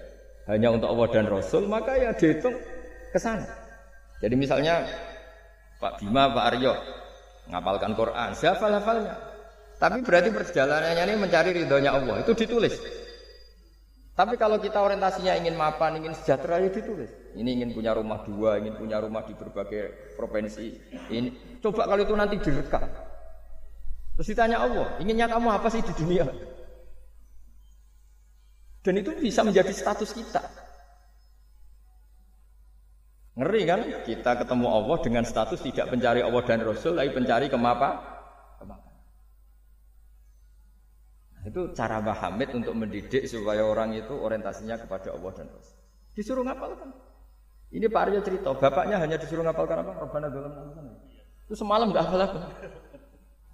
Hanya 0.48 0.72
untuk 0.72 0.88
Allah 0.88 1.08
dan 1.12 1.26
Rasul, 1.28 1.68
maka 1.68 1.98
ya 2.00 2.16
dihitung 2.16 2.56
ke 3.12 3.18
sana. 3.20 3.44
Jadi 4.24 4.34
misalnya 4.40 4.88
Pak 5.82 6.00
Bima, 6.00 6.32
Pak 6.32 6.44
Aryo 6.54 6.74
ngapalkan 7.52 7.92
Quran, 7.92 8.30
siapa 8.32 8.72
hafalnya. 8.72 9.14
Tapi 9.76 10.00
berarti 10.00 10.32
perjalanannya 10.32 11.04
ini 11.12 11.16
mencari 11.20 11.50
ridhonya 11.60 11.92
Allah, 11.92 12.24
itu 12.24 12.32
ditulis. 12.32 12.72
Tapi 14.16 14.40
kalau 14.40 14.56
kita 14.56 14.80
orientasinya 14.80 15.36
ingin 15.36 15.60
mapan, 15.60 16.00
ingin 16.00 16.16
sejahtera, 16.16 16.56
ya 16.60 16.72
ditulis. 16.72 17.12
Ini 17.36 17.62
ingin 17.62 17.70
punya 17.70 17.94
rumah 17.94 18.26
dua, 18.26 18.58
ingin 18.58 18.74
punya 18.74 18.98
rumah 18.98 19.22
di 19.22 19.34
berbagai 19.38 20.14
provinsi. 20.18 20.66
Ini 21.10 21.58
coba 21.62 21.86
kalau 21.86 22.02
itu 22.02 22.14
nanti 22.14 22.36
direkam. 22.42 22.82
Terus 24.18 24.26
ditanya 24.36 24.60
Allah, 24.60 24.98
inginnya 25.00 25.30
kamu 25.30 25.48
apa 25.48 25.68
sih 25.70 25.80
di 25.80 25.94
dunia? 25.96 26.26
Dan 28.80 29.00
itu 29.00 29.12
bisa 29.16 29.44
menjadi 29.44 29.70
status 29.70 30.10
kita. 30.12 30.42
Ngeri 33.38 33.62
kan? 33.64 33.80
Kita 34.04 34.36
ketemu 34.44 34.66
Allah 34.68 34.96
dengan 35.00 35.24
status 35.24 35.60
tidak 35.64 35.88
pencari 35.88 36.20
Allah 36.20 36.42
dan 36.44 36.60
Rasul, 36.60 36.98
tapi 36.98 37.10
pencari 37.14 37.48
kemapa? 37.48 38.20
Nah, 41.40 41.48
itu 41.48 41.72
cara 41.72 42.04
Mbah 42.04 42.36
untuk 42.52 42.76
mendidik 42.76 43.24
supaya 43.24 43.64
orang 43.64 43.96
itu 43.96 44.12
orientasinya 44.12 44.76
kepada 44.76 45.16
Allah 45.16 45.32
dan 45.32 45.48
Rasul. 45.48 45.78
Disuruh 46.12 46.44
ngapalkan. 46.44 46.92
Ini 47.70 47.86
Pak 47.86 48.02
Aryo 48.02 48.20
cerita, 48.26 48.50
bapaknya 48.50 48.98
hanya 48.98 49.14
disuruh 49.14 49.46
ngapalkan 49.46 49.86
apa? 49.86 49.92
Rabbana 50.02 50.26
dalam 50.26 50.52
Itu 51.46 51.54
semalam 51.54 51.94
nggak 51.94 52.02
hafal 52.02 52.22
apa. 52.26 52.38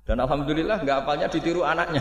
Dan 0.08 0.16
alhamdulillah 0.24 0.80
nggak 0.80 0.96
hafalnya 1.04 1.28
ditiru 1.28 1.60
anaknya. 1.60 2.00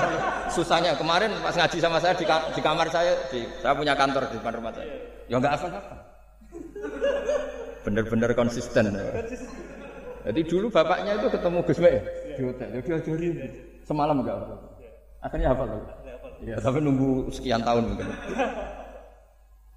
Susahnya 0.54 0.98
kemarin 0.98 1.30
pas 1.46 1.54
ngaji 1.54 1.78
sama 1.78 2.02
saya 2.02 2.18
di, 2.18 2.26
di 2.26 2.60
kamar 2.64 2.90
saya, 2.90 3.14
di, 3.30 3.46
saya 3.62 3.70
punya 3.78 3.94
kantor 3.94 4.26
di 4.34 4.42
depan 4.42 4.52
rumah 4.58 4.72
saya. 4.74 4.90
Ya 5.30 5.38
nggak 5.38 5.52
hafal 5.54 5.70
apa. 5.78 5.96
Bener-bener 7.86 8.30
konsisten. 8.34 8.90
Jadi 10.24 10.40
dulu 10.50 10.66
bapaknya 10.74 11.22
itu 11.22 11.28
ketemu 11.30 11.58
Gus 11.62 11.78
Mek 11.78 11.94
di 12.34 12.42
hotel, 12.42 12.66
dia 12.66 12.82
diajari 12.82 13.28
semalam 13.86 14.16
enggak 14.18 14.42
hafal. 14.42 14.58
Akhirnya 15.22 15.48
hafal. 15.54 15.68
Ya, 16.42 16.58
tapi 16.58 16.82
nunggu 16.82 17.30
sekian 17.30 17.62
tahun 17.62 17.94
mungkin. 17.94 18.10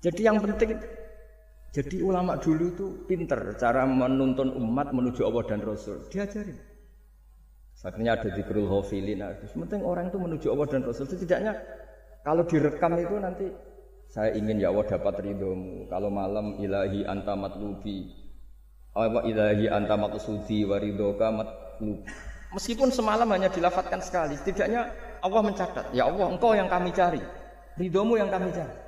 Jadi 0.01 0.21
yang 0.25 0.41
penting 0.41 0.96
jadi 1.77 2.01
ulama 2.01 2.41
dulu 2.41 2.73
itu 2.73 2.85
pinter 3.05 3.53
cara 3.61 3.85
menuntun 3.85 4.49
umat 4.57 4.89
menuju 4.97 5.21
Allah 5.29 5.45
dan 5.45 5.61
Rasul. 5.61 6.09
Diajarin. 6.09 6.57
Akhirnya 7.85 8.17
ada 8.17 8.33
di 8.33 8.41
Krul 8.41 8.65
Hofilin. 8.65 9.21
Nah, 9.21 9.37
penting 9.37 9.85
orang 9.85 10.09
itu 10.09 10.17
menuju 10.17 10.49
Allah 10.57 10.67
dan 10.73 10.81
Rasul. 10.81 11.05
Setidaknya 11.05 11.53
kalau 12.25 12.49
direkam 12.49 12.97
itu 12.97 13.15
nanti 13.21 13.45
saya 14.09 14.33
ingin 14.33 14.57
ya 14.57 14.73
Allah 14.73 14.89
dapat 14.89 15.21
ridhomu. 15.21 15.85
Kalau 15.85 16.09
malam 16.09 16.57
ilahi 16.57 17.05
anta 17.05 17.37
matlubi. 17.37 18.09
Apa 18.97 19.29
ilahi 19.29 19.69
anta 19.69 19.93
maksudi 19.93 20.65
waridoka. 20.65 21.29
Meskipun 22.57 22.89
semalam 22.89 23.29
hanya 23.29 23.53
dilafatkan 23.53 24.01
sekali, 24.01 24.33
setidaknya 24.33 24.89
Allah 25.21 25.41
mencatat. 25.45 25.93
Ya 25.93 26.09
Allah, 26.09 26.25
engkau 26.33 26.57
yang 26.57 26.65
kami 26.65 26.89
cari. 26.89 27.21
Ridhomu 27.77 28.17
yang 28.17 28.33
kami 28.33 28.49
cari. 28.49 28.86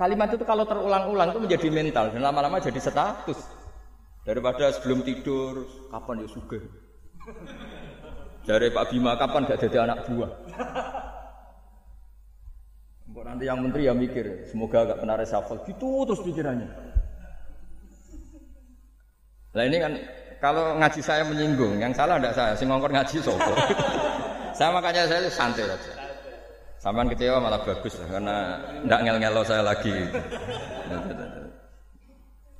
Kalimat 0.00 0.32
itu 0.32 0.48
kalau 0.48 0.64
terulang-ulang 0.64 1.36
itu 1.36 1.40
menjadi 1.44 1.68
mental 1.68 2.08
dan 2.08 2.24
lama-lama 2.24 2.56
jadi 2.56 2.80
status. 2.80 3.36
Daripada 4.24 4.72
sebelum 4.72 5.04
tidur, 5.04 5.68
kapan 5.92 6.24
ya 6.24 6.28
suge? 6.32 6.60
Dari 8.48 8.72
Pak 8.72 8.84
Bima, 8.88 9.20
kapan 9.20 9.44
gak 9.44 9.60
jadi 9.60 9.84
anak 9.84 10.08
buah? 10.08 10.32
Nanti 13.30 13.44
yang 13.46 13.60
menteri 13.60 13.86
ya 13.86 13.94
mikir, 13.94 14.48
semoga 14.48 14.88
gak 14.88 15.04
kena 15.04 15.20
reshuffle. 15.20 15.60
Gitu 15.68 16.08
terus 16.08 16.24
pikirannya. 16.24 16.66
Nah 19.52 19.64
ini 19.68 19.76
kan 19.84 19.92
kalau 20.40 20.80
ngaji 20.80 21.00
saya 21.04 21.28
menyinggung, 21.28 21.76
yang 21.76 21.92
salah 21.92 22.16
tidak 22.16 22.32
saya, 22.32 22.52
sing 22.56 22.72
ngongkor 22.72 22.88
ngaji 22.88 23.20
sopo. 23.20 23.52
saya 24.56 24.72
makanya 24.72 25.04
saya 25.04 25.28
santai 25.28 25.68
aja. 25.68 25.99
Samaan 26.80 27.12
kecewa 27.12 27.44
malah 27.44 27.60
bagus 27.60 27.92
lah, 28.00 28.08
karena 28.08 28.36
tidak 28.88 29.00
ngel-ngelo 29.04 29.42
saya 29.44 29.60
lagi. 29.60 29.92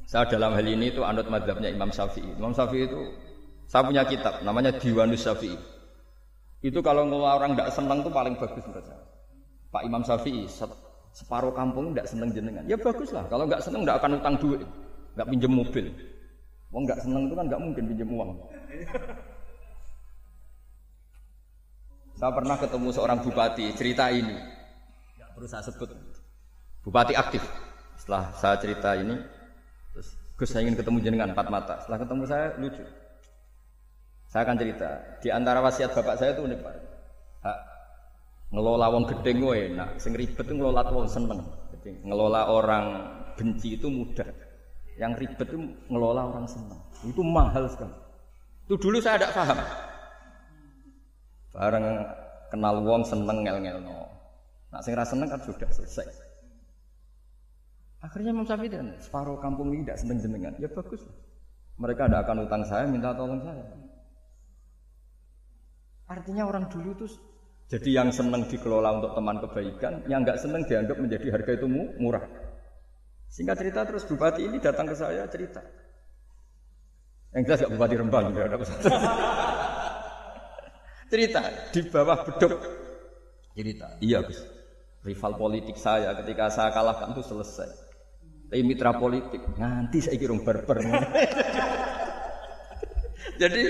saya 0.04 0.28
dalam 0.28 0.52
hal 0.52 0.66
ini 0.68 0.92
itu 0.92 1.00
anut 1.00 1.24
madhabnya 1.32 1.72
Imam 1.72 1.88
Syafi'i. 1.88 2.28
Imam 2.36 2.52
Syafi'i 2.52 2.84
itu 2.84 3.00
saya 3.64 3.80
punya 3.80 4.04
kitab 4.04 4.44
namanya 4.44 4.76
Diwanus 4.76 5.24
Syafi'i. 5.24 5.56
Itu 6.60 6.84
kalau 6.84 7.08
ngeluar 7.08 7.40
orang 7.40 7.56
tidak 7.56 7.72
senang 7.72 8.04
itu 8.04 8.12
paling 8.12 8.36
bagus 8.36 8.60
menurut 8.68 8.84
saya. 8.84 9.04
Pak 9.72 9.82
Imam 9.88 10.02
Syafi'i 10.04 10.44
separuh 11.16 11.56
kampung 11.56 11.96
tidak 11.96 12.12
senang 12.12 12.28
jenengan. 12.36 12.64
Ya 12.68 12.76
bagus 12.76 13.16
lah. 13.16 13.24
Kalau 13.32 13.48
nggak 13.48 13.64
senang 13.64 13.88
tidak 13.88 14.04
akan 14.04 14.20
utang 14.20 14.36
duit, 14.36 14.60
nggak 15.16 15.28
pinjam 15.32 15.52
mobil. 15.56 15.86
Wong 16.68 16.82
nggak 16.84 17.00
senang 17.00 17.24
itu 17.24 17.34
kan 17.40 17.44
nggak 17.48 17.62
mungkin 17.64 17.84
pinjam 17.88 18.08
uang. 18.12 18.30
Saya 22.20 22.36
pernah 22.36 22.60
ketemu 22.60 22.88
seorang 22.92 23.18
bupati 23.24 23.72
cerita 23.72 24.12
ini, 24.12 24.36
nggak 25.16 25.30
perlu 25.32 25.48
saya 25.48 25.64
sebut. 25.64 25.88
Bupati 26.84 27.16
aktif. 27.16 27.40
Setelah 27.96 28.28
saya 28.36 28.60
cerita 28.60 28.92
ini, 28.92 29.16
terus 29.96 30.20
Gus 30.36 30.52
saya 30.52 30.68
ingin 30.68 30.76
ketemu 30.76 31.00
jenengan 31.00 31.32
empat 31.32 31.48
mata. 31.48 31.80
Setelah 31.80 32.04
ketemu 32.04 32.22
saya 32.28 32.46
lucu. 32.60 32.84
Saya 34.28 34.44
akan 34.44 34.56
cerita. 34.60 34.90
Di 35.24 35.32
antara 35.32 35.64
wasiat 35.64 35.96
bapak 35.96 36.20
saya 36.20 36.36
itu 36.36 36.44
unik 36.44 36.60
pak. 36.60 36.74
Hak 37.40 37.58
ngelola 38.52 38.86
wong 38.92 39.04
gedeng 39.08 39.40
gue 39.40 39.56
enak. 39.72 39.88
Sing 39.96 40.12
ribet 40.12 40.44
itu 40.44 40.54
ngelola 40.60 40.80
wong 40.92 41.08
seneng. 41.08 41.40
Jadi 41.72 42.04
ngelola 42.04 42.52
orang 42.52 42.84
benci 43.32 43.80
itu 43.80 43.88
mudah. 43.88 44.28
Yang 45.00 45.24
ribet 45.24 45.48
itu 45.48 45.60
ngelola 45.88 46.36
orang 46.36 46.44
seneng. 46.44 46.84
Itu 47.00 47.24
mahal 47.24 47.64
sekali. 47.64 47.96
Itu 48.68 48.76
dulu 48.76 49.00
saya 49.00 49.16
tidak 49.16 49.32
paham. 49.32 49.88
Bareng 51.50 52.06
kenal 52.50 52.82
wong 52.82 53.02
seneng 53.06 53.42
ngel-ngel 53.42 53.78
no. 53.82 54.06
Nah 54.70 54.80
sing 54.82 54.94
seneng 54.94 55.28
kan 55.30 55.40
sudah 55.42 55.70
selesai. 55.70 56.06
Akhirnya 58.00 58.32
Imam 58.32 58.48
Syafi'i 58.48 58.72
dan 58.72 58.96
separuh 58.96 59.36
kampung 59.42 59.74
ini 59.76 59.84
tidak 59.84 60.00
seneng 60.00 60.18
jenengan. 60.24 60.54
Ya 60.56 60.70
bagus. 60.72 61.04
Mereka 61.76 62.08
tidak 62.08 62.24
akan 62.24 62.36
utang 62.48 62.62
saya, 62.64 62.84
minta 62.88 63.12
tolong 63.12 63.40
saya. 63.44 63.64
Artinya 66.08 66.48
orang 66.48 66.68
dulu 66.68 66.96
itu 66.96 67.06
jadi 67.70 68.02
yang 68.02 68.10
seneng 68.10 68.50
dikelola 68.50 68.98
untuk 68.98 69.14
teman 69.14 69.38
kebaikan, 69.38 70.02
yang 70.10 70.26
nggak 70.26 70.42
seneng 70.42 70.66
dianggap 70.66 70.98
menjadi 70.98 71.26
harga 71.38 71.52
itu 71.54 71.66
murah. 72.02 72.26
Singkat 73.30 73.56
cerita 73.62 73.86
terus 73.86 74.02
bupati 74.10 74.42
ini 74.42 74.58
datang 74.58 74.90
ke 74.90 74.96
saya 74.98 75.22
cerita. 75.30 75.62
Yang 77.30 77.42
jelas 77.46 77.58
gak 77.62 77.72
bupati 77.78 77.94
Rembang, 77.94 78.34
ya, 78.34 78.50
ada 78.50 78.58
cerita. 81.10 81.40
Di 81.74 81.80
bawah 81.90 82.18
beduk. 82.24 82.54
Cerita. 83.52 83.98
Iya 83.98 84.22
Gus. 84.22 84.40
Rival 85.00 85.32
politik 85.36 85.76
saya 85.80 86.14
ketika 86.22 86.48
saya 86.52 86.70
kalahkan 86.70 87.12
itu 87.12 87.24
selesai. 87.24 87.68
Tapi 88.50 88.62
mitra 88.66 88.94
politik 88.94 89.42
nanti 89.58 90.02
saya 90.02 90.18
kira 90.18 90.34
berber 90.34 90.82
jadi 93.40 93.62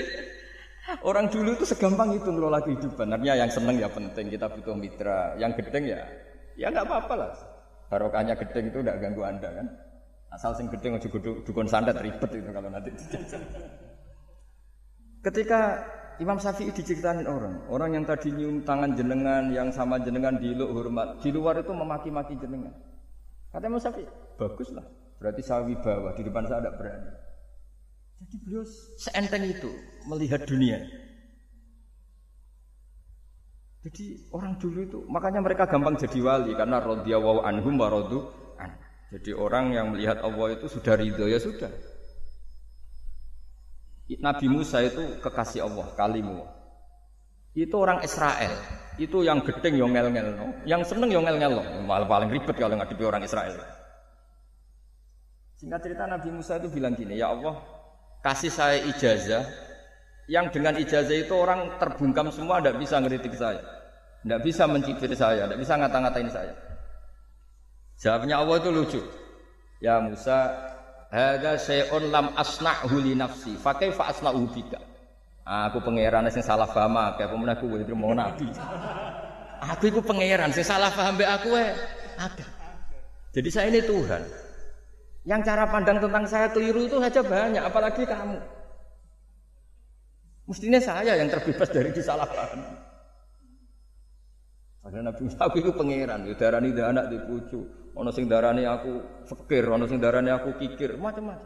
orang 1.05 1.29
dulu 1.29 1.53
itu 1.53 1.69
segampang 1.69 2.17
itu 2.17 2.25
ngelola 2.33 2.65
kehidupan. 2.65 3.13
Artinya 3.13 3.45
yang 3.45 3.51
seneng 3.53 3.77
ya 3.77 3.87
penting 3.93 4.33
kita 4.33 4.49
butuh 4.49 4.73
mitra. 4.73 5.37
Yang 5.37 5.61
gedeng 5.63 5.85
ya 5.85 6.01
ya 6.57 6.67
nggak 6.73 6.83
apa-apa 6.89 7.13
lah. 7.13 7.31
Barokahnya 7.93 8.33
gedeng 8.35 8.73
itu 8.73 8.81
nggak 8.81 8.97
ganggu 8.99 9.21
anda 9.21 9.49
kan? 9.53 9.67
Asal 10.33 10.57
sing 10.57 10.67
gedeng 10.67 10.97
juga 10.99 11.39
dukun 11.45 11.67
santet 11.69 11.95
ribet 12.01 12.31
itu 12.33 12.49
kalau 12.51 12.67
nanti 12.73 12.91
ketika 15.21 15.85
Imam 16.19 16.35
Syafi'i 16.35 16.73
diceritain 16.75 17.23
orang, 17.23 17.63
orang 17.71 17.95
yang 17.95 18.03
tadi 18.03 18.33
nyium 18.35 18.65
tangan 18.67 18.97
jenengan, 18.97 19.47
yang 19.53 19.71
sama 19.71 20.01
jenengan 20.03 20.35
di 20.35 20.51
hormat, 20.57 21.23
di 21.23 21.29
luar 21.31 21.63
itu 21.63 21.71
memaki-maki 21.71 22.35
jenengan. 22.41 22.75
Kata 23.53 23.65
Imam 23.69 23.79
Syafi'i, 23.79 24.09
baguslah. 24.35 24.83
Berarti 25.21 25.41
saya 25.45 25.61
wibawa, 25.63 26.17
di 26.17 26.25
depan 26.25 26.49
saya 26.49 26.65
tidak 26.65 26.75
berani. 26.81 27.11
Jadi 28.21 28.35
beliau 28.41 28.63
seenteng 28.97 29.43
itu 29.45 29.71
melihat 30.09 30.41
dunia. 30.45 30.77
Jadi 33.81 34.29
orang 34.29 34.61
dulu 34.61 34.79
itu 34.85 34.99
makanya 35.09 35.41
mereka 35.41 35.65
gampang 35.65 35.97
jadi 35.97 36.21
wali 36.21 36.53
karena 36.53 36.77
radhiyallahu 36.77 37.41
anhum 37.41 37.81
wa 37.81 37.89
an. 38.61 38.77
Jadi 39.09 39.33
orang 39.33 39.73
yang 39.73 39.87
melihat 39.89 40.21
Allah 40.21 40.53
itu 40.53 40.69
sudah 40.69 40.93
ridho 41.01 41.25
ya 41.25 41.41
sudah. 41.41 41.73
Nabi 44.19 44.51
Musa 44.51 44.83
itu 44.83 45.21
kekasih 45.23 45.63
Allah, 45.63 45.87
kalimu. 45.95 46.43
Itu 47.55 47.79
orang 47.79 48.03
Israel. 48.03 48.51
Itu 48.99 49.23
yang 49.23 49.43
gedeng 49.43 49.75
yang 49.79 49.91
ngel-ngel 49.91 50.27
no. 50.35 50.47
Yang 50.67 50.95
seneng 50.95 51.11
yang 51.11 51.23
ngel-ngel 51.23 51.59
no. 51.59 51.63
Malah 51.83 52.07
paling 52.07 52.31
ribet 52.31 52.55
kalau 52.59 52.75
ngadepi 52.75 53.03
orang 53.07 53.23
Israel. 53.23 53.55
Singkat 55.59 55.79
cerita 55.85 56.03
Nabi 56.09 56.29
Musa 56.33 56.57
itu 56.57 56.73
bilang 56.73 56.97
gini, 56.97 57.21
ya 57.21 57.29
Allah, 57.29 57.59
kasih 58.25 58.49
saya 58.49 58.81
ijazah 58.81 59.45
yang 60.25 60.49
dengan 60.49 60.73
ijazah 60.79 61.13
itu 61.13 61.33
orang 61.37 61.77
terbungkam 61.77 62.31
semua 62.33 62.57
tidak 62.63 62.81
bisa 62.81 62.97
ngeritik 62.97 63.35
saya. 63.37 63.61
Tidak 64.21 64.41
bisa 64.41 64.63
mencibir 64.65 65.11
saya, 65.17 65.45
tidak 65.45 65.59
bisa 65.61 65.73
ngata-ngatain 65.77 66.29
saya. 66.29 66.53
Jawabnya 68.01 68.41
Allah 68.41 68.55
itu 68.57 68.69
lucu. 68.73 69.01
Ya 69.81 69.97
Musa, 70.01 70.49
Hadza 71.11 71.59
syai'un 71.59 72.07
lam 72.07 72.31
asna'hu 72.39 72.95
li 73.03 73.13
nafsi. 73.19 73.59
Fa 73.59 73.75
kaifa 73.75 74.07
asna'u 74.15 74.47
bika? 74.47 74.79
Aku 75.43 75.83
pangeran 75.83 76.31
sing 76.31 76.39
salah 76.39 76.69
paham 76.71 76.95
akeh, 76.95 77.27
pemenah 77.27 77.59
aku 77.59 77.75
itu 77.75 77.91
mau 77.91 78.15
nabi. 78.15 78.47
Aku 79.59 79.91
itu 79.91 79.99
pangeran 79.99 80.55
sing 80.55 80.63
salah 80.63 80.87
paham 80.87 81.19
mbek 81.19 81.27
aku 81.27 81.59
eh 81.59 81.75
ada. 82.15 82.47
Jadi 83.35 83.49
saya 83.51 83.67
ini 83.67 83.83
Tuhan. 83.83 84.23
Yang 85.27 85.41
cara 85.51 85.67
pandang 85.67 85.99
tentang 85.99 86.25
saya 86.25 86.47
keliru 86.49 86.87
itu 86.87 86.97
saja 86.97 87.21
banyak, 87.21 87.61
apalagi 87.61 88.07
kamu. 88.07 88.39
Mestinya 90.49 90.81
saya 90.81 91.13
yang 91.19 91.29
terbebas 91.29 91.69
dari 91.69 91.93
disalahpaham. 91.93 92.90
Karena 94.81 95.13
Nabi 95.13 95.29
aku 95.29 95.55
itu 95.61 95.71
pangeran, 95.77 96.25
ya 96.25 96.33
darani 96.33 96.73
anak 96.73 97.05
di 97.13 97.17
pucu. 97.21 97.61
Ono 97.93 98.09
sing 98.09 98.25
darani 98.25 98.65
aku 98.65 99.23
fakir, 99.29 99.69
ono 99.69 99.85
sing 99.85 100.01
darani 100.01 100.33
aku 100.33 100.57
kikir, 100.57 100.97
macam-macam. 100.97 101.45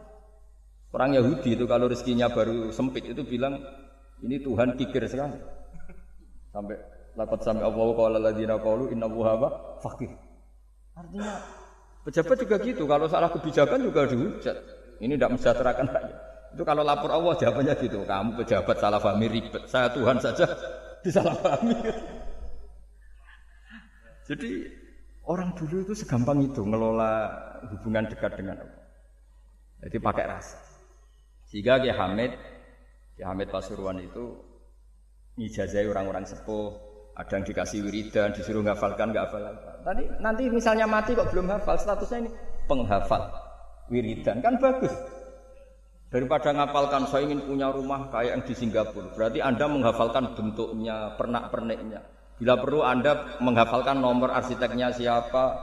Orang 0.96 1.12
Yahudi 1.12 1.52
itu 1.52 1.68
kalau 1.68 1.92
rezekinya 1.92 2.32
baru 2.32 2.72
sempit 2.72 3.04
itu 3.04 3.20
bilang 3.28 3.60
ini 4.24 4.40
Tuhan 4.40 4.80
kikir 4.80 5.04
sekali. 5.04 5.36
Sampai 6.48 6.80
lapat 7.12 7.44
sampai 7.44 7.68
Allah 7.68 7.86
kalau 7.92 8.16
ladina 8.16 8.56
qalu 8.56 8.88
inna 8.96 9.04
wuhaba 9.04 9.76
fakir. 9.84 10.16
Artinya 10.96 11.36
pejabat 12.08 12.36
juga 12.40 12.56
gitu, 12.64 12.88
kalau 12.88 13.04
salah 13.04 13.28
kebijakan 13.28 13.84
juga 13.84 14.08
dihujat. 14.08 14.56
Ini 14.96 15.12
tidak 15.20 15.36
mensejahterakan 15.36 15.86
rakyat. 15.92 16.18
Itu 16.56 16.64
kalau 16.64 16.80
lapor 16.80 17.12
Allah 17.12 17.36
jawabannya 17.36 17.74
gitu, 17.84 18.00
kamu 18.08 18.40
pejabat 18.40 18.76
salah 18.80 18.96
pahami 18.96 19.28
ribet, 19.28 19.68
saya 19.68 19.92
Tuhan 19.92 20.16
saja 20.16 20.48
disalahpahami. 21.04 21.76
Jadi 24.26 24.66
orang 25.30 25.54
dulu 25.54 25.86
itu 25.86 25.94
segampang 25.94 26.42
itu 26.42 26.62
ngelola 26.66 27.30
hubungan 27.70 28.10
dekat 28.10 28.34
dengan 28.34 28.58
Allah. 28.58 28.84
Jadi 29.86 29.96
pakai 30.02 30.24
rasa. 30.26 30.58
Sehingga 31.46 31.78
Ki 31.78 31.94
Hamid, 31.94 32.34
Ki 33.14 33.22
Hamid 33.22 33.54
Pasuruan 33.54 34.02
itu 34.02 34.34
ngijazai 35.38 35.86
orang-orang 35.86 36.26
sepuh, 36.26 36.74
ada 37.14 37.32
yang 37.38 37.46
dikasih 37.46 37.86
wiridan, 37.86 38.34
disuruh 38.34 38.66
ngafalkan, 38.66 39.14
nggak 39.14 39.30
hafal 39.30 39.46
Tadi 39.86 40.04
nanti 40.18 40.50
misalnya 40.50 40.90
mati 40.90 41.14
kok 41.14 41.30
belum 41.30 41.46
hafal, 41.48 41.78
statusnya 41.78 42.26
ini 42.26 42.30
penghafal 42.66 43.30
wiridan 43.88 44.42
kan 44.42 44.58
bagus. 44.58 44.92
Daripada 46.06 46.54
ngapalkan 46.54 47.10
saya 47.10 47.26
ingin 47.26 47.44
punya 47.44 47.70
rumah 47.70 48.08
kayak 48.14 48.30
yang 48.38 48.42
di 48.46 48.54
Singapura, 48.54 49.10
berarti 49.14 49.38
Anda 49.42 49.66
menghafalkan 49.66 50.38
bentuknya, 50.38 51.18
pernak-perniknya. 51.18 52.15
Bila 52.36 52.60
perlu 52.60 52.84
Anda 52.84 53.40
menghafalkan 53.40 53.96
nomor 53.96 54.28
arsiteknya 54.28 54.92
siapa. 54.92 55.56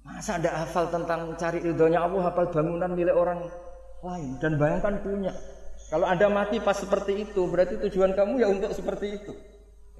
Masa 0.00 0.40
Anda 0.40 0.64
hafal 0.64 0.88
tentang 0.88 1.36
cari 1.36 1.60
ridhonya 1.60 2.00
Allah, 2.00 2.32
hafal 2.32 2.48
bangunan 2.48 2.88
milik 2.96 3.12
orang 3.12 3.44
lain 4.00 4.40
dan 4.40 4.56
bayangkan 4.56 4.96
punya. 5.04 5.32
Kalau 5.92 6.08
Anda 6.08 6.32
mati 6.32 6.56
pas 6.60 6.80
seperti 6.80 7.28
itu, 7.28 7.44
berarti 7.44 7.76
tujuan 7.84 8.16
kamu 8.16 8.40
ya 8.40 8.48
untuk 8.48 8.72
seperti 8.72 9.20
itu. 9.20 9.32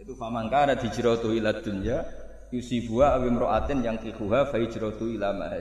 Itu 0.01 0.17
famangka 0.17 0.71
ada 0.71 0.75
hijratu 0.81 1.37
ila 1.37 1.61
dunya 1.61 2.07
yusibuha 2.49 3.19
awim 3.21 3.37
ro'atin 3.37 3.85
yang 3.85 4.01
kikuha 4.01 4.49
fa 4.49 4.57
hijratu 4.57 5.05
ila 5.05 5.37
ma 5.37 5.53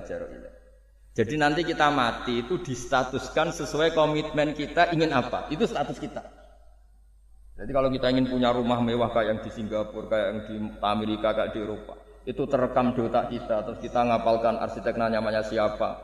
Jadi 1.18 1.34
nanti 1.36 1.66
kita 1.66 1.90
mati 1.90 2.46
itu 2.46 2.62
distatuskan 2.62 3.50
sesuai 3.50 3.92
komitmen 3.92 4.56
kita 4.56 4.94
ingin 4.94 5.12
apa. 5.12 5.50
Itu 5.52 5.66
status 5.66 5.98
kita. 6.00 6.37
Jadi 7.58 7.72
kalau 7.74 7.90
kita 7.90 8.14
ingin 8.14 8.30
punya 8.30 8.54
rumah 8.54 8.78
mewah 8.86 9.10
kayak 9.10 9.28
yang 9.34 9.40
di 9.42 9.50
Singapura, 9.50 10.06
kayak 10.06 10.28
yang 10.30 10.40
di 10.46 10.56
Amerika, 10.78 11.34
kayak 11.34 11.58
di 11.58 11.60
Eropa, 11.66 11.98
itu 12.30 12.44
terekam 12.46 12.94
di 12.94 13.02
otak 13.02 13.26
kita. 13.34 13.66
Terus 13.66 13.80
kita 13.82 14.00
ngapalkan 14.06 14.62
arsiteknya 14.62 15.18
namanya 15.18 15.42
siapa, 15.42 15.98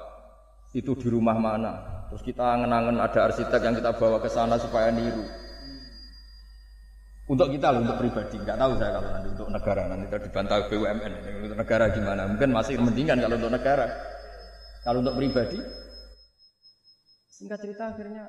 itu 0.73 0.97
di 0.97 1.07
rumah 1.13 1.37
mana. 1.37 1.73
Terus 2.09 2.25
kita 2.25 2.57
ngenangan 2.57 2.97
ada 2.97 3.19
arsitek 3.29 3.61
yang 3.69 3.77
kita 3.77 3.93
bawa 3.93 4.17
ke 4.17 4.33
sana 4.33 4.57
supaya 4.57 4.89
niru. 4.89 5.21
Untuk 7.29 7.53
kita 7.53 7.69
loh, 7.69 7.85
untuk 7.85 8.01
pribadi, 8.01 8.35
nggak 8.35 8.57
tahu 8.57 8.71
saya 8.75 8.91
kalau 8.99 9.09
nanti 9.13 9.29
untuk 9.31 9.49
negara 9.53 9.81
nanti 9.87 10.03
kita 10.09 10.19
dibantah 10.27 10.57
BUMN. 10.67 11.13
Untuk 11.45 11.57
negara 11.61 11.85
gimana? 11.93 12.21
Mungkin 12.33 12.49
masih 12.49 12.75
mendingan 12.81 13.21
kalau 13.21 13.37
untuk 13.37 13.53
negara. 13.53 13.87
Kalau 14.83 14.99
untuk 15.05 15.15
pribadi, 15.21 15.61
singkat 17.29 17.61
cerita 17.61 17.93
akhirnya 17.93 18.27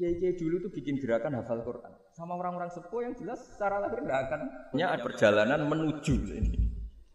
kiai-kiai 0.00 0.34
dulu 0.34 0.64
tuh 0.64 0.72
bikin 0.74 0.98
gerakan 0.98 1.38
hafal 1.38 1.62
Quran 1.62 2.07
sama 2.18 2.34
orang-orang 2.34 2.66
sepuh 2.74 3.06
yang 3.06 3.14
jelas 3.14 3.38
secara 3.46 3.78
lahir 3.78 4.02
tidak 4.02 4.18
akan 4.26 4.40
punya 4.74 4.86
perjalanan 4.98 5.60
menuju 5.70 6.14
ini. 6.34 6.50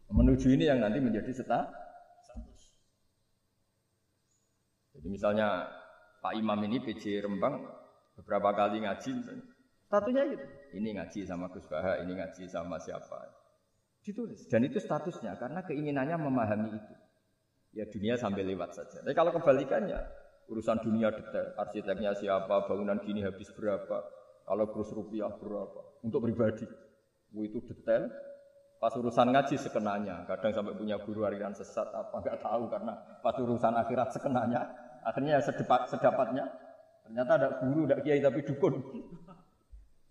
Menuju 0.08 0.48
ini 0.56 0.64
yang 0.72 0.80
nanti 0.80 1.04
menjadi 1.04 1.28
status. 1.36 2.56
Jadi 4.96 5.08
misalnya 5.12 5.68
Pak 6.24 6.40
Imam 6.40 6.56
ini 6.64 6.80
PJ 6.80 7.20
Rembang 7.20 7.68
beberapa 8.16 8.56
kali 8.56 8.80
ngaji 8.80 9.10
misalnya. 9.12 9.46
Statusnya 9.92 10.24
gitu. 10.32 10.46
Ini 10.80 10.90
ngaji 10.96 11.20
sama 11.28 11.52
Gus 11.52 11.68
Baha, 11.68 12.00
ini 12.00 12.16
ngaji 12.16 12.48
sama 12.48 12.80
siapa. 12.80 13.28
Ditulis. 14.00 14.48
Dan 14.48 14.64
itu 14.64 14.80
statusnya 14.80 15.36
karena 15.36 15.68
keinginannya 15.68 16.16
memahami 16.16 16.80
itu. 16.80 16.94
Ya 17.76 17.84
dunia 17.92 18.16
sampai 18.16 18.48
lewat 18.48 18.72
saja. 18.72 19.04
Tapi 19.04 19.18
kalau 19.18 19.36
kebalikannya, 19.36 20.00
urusan 20.48 20.80
dunia 20.80 21.12
detail, 21.12 21.58
arsiteknya 21.60 22.16
siapa, 22.16 22.70
bangunan 22.70 23.02
gini 23.02 23.26
habis 23.26 23.50
berapa, 23.52 24.23
kalau 24.44 24.66
kurus 24.70 24.92
rupiah 24.92 25.32
berapa? 25.32 26.04
Untuk 26.04 26.20
pribadi. 26.24 26.68
Itu 27.34 27.64
detail. 27.64 28.12
Pas 28.78 28.92
urusan 29.00 29.32
ngaji 29.32 29.56
sekenanya. 29.56 30.28
Kadang 30.28 30.52
sampai 30.52 30.76
punya 30.76 31.00
guru 31.00 31.24
harian 31.24 31.56
sesat 31.56 31.88
apa 31.96 32.20
nggak 32.20 32.44
tahu 32.44 32.68
karena 32.68 32.94
pas 33.24 33.36
urusan 33.40 33.74
akhirat 33.80 34.12
sekenanya. 34.12 34.62
Akhirnya 35.08 35.40
sedepat, 35.40 35.88
sedapatnya. 35.88 36.52
Ternyata 37.08 37.32
ada 37.40 37.50
guru, 37.64 37.88
ada 37.88 38.04
kiai 38.04 38.20
tapi 38.20 38.44
dukun. 38.44 38.84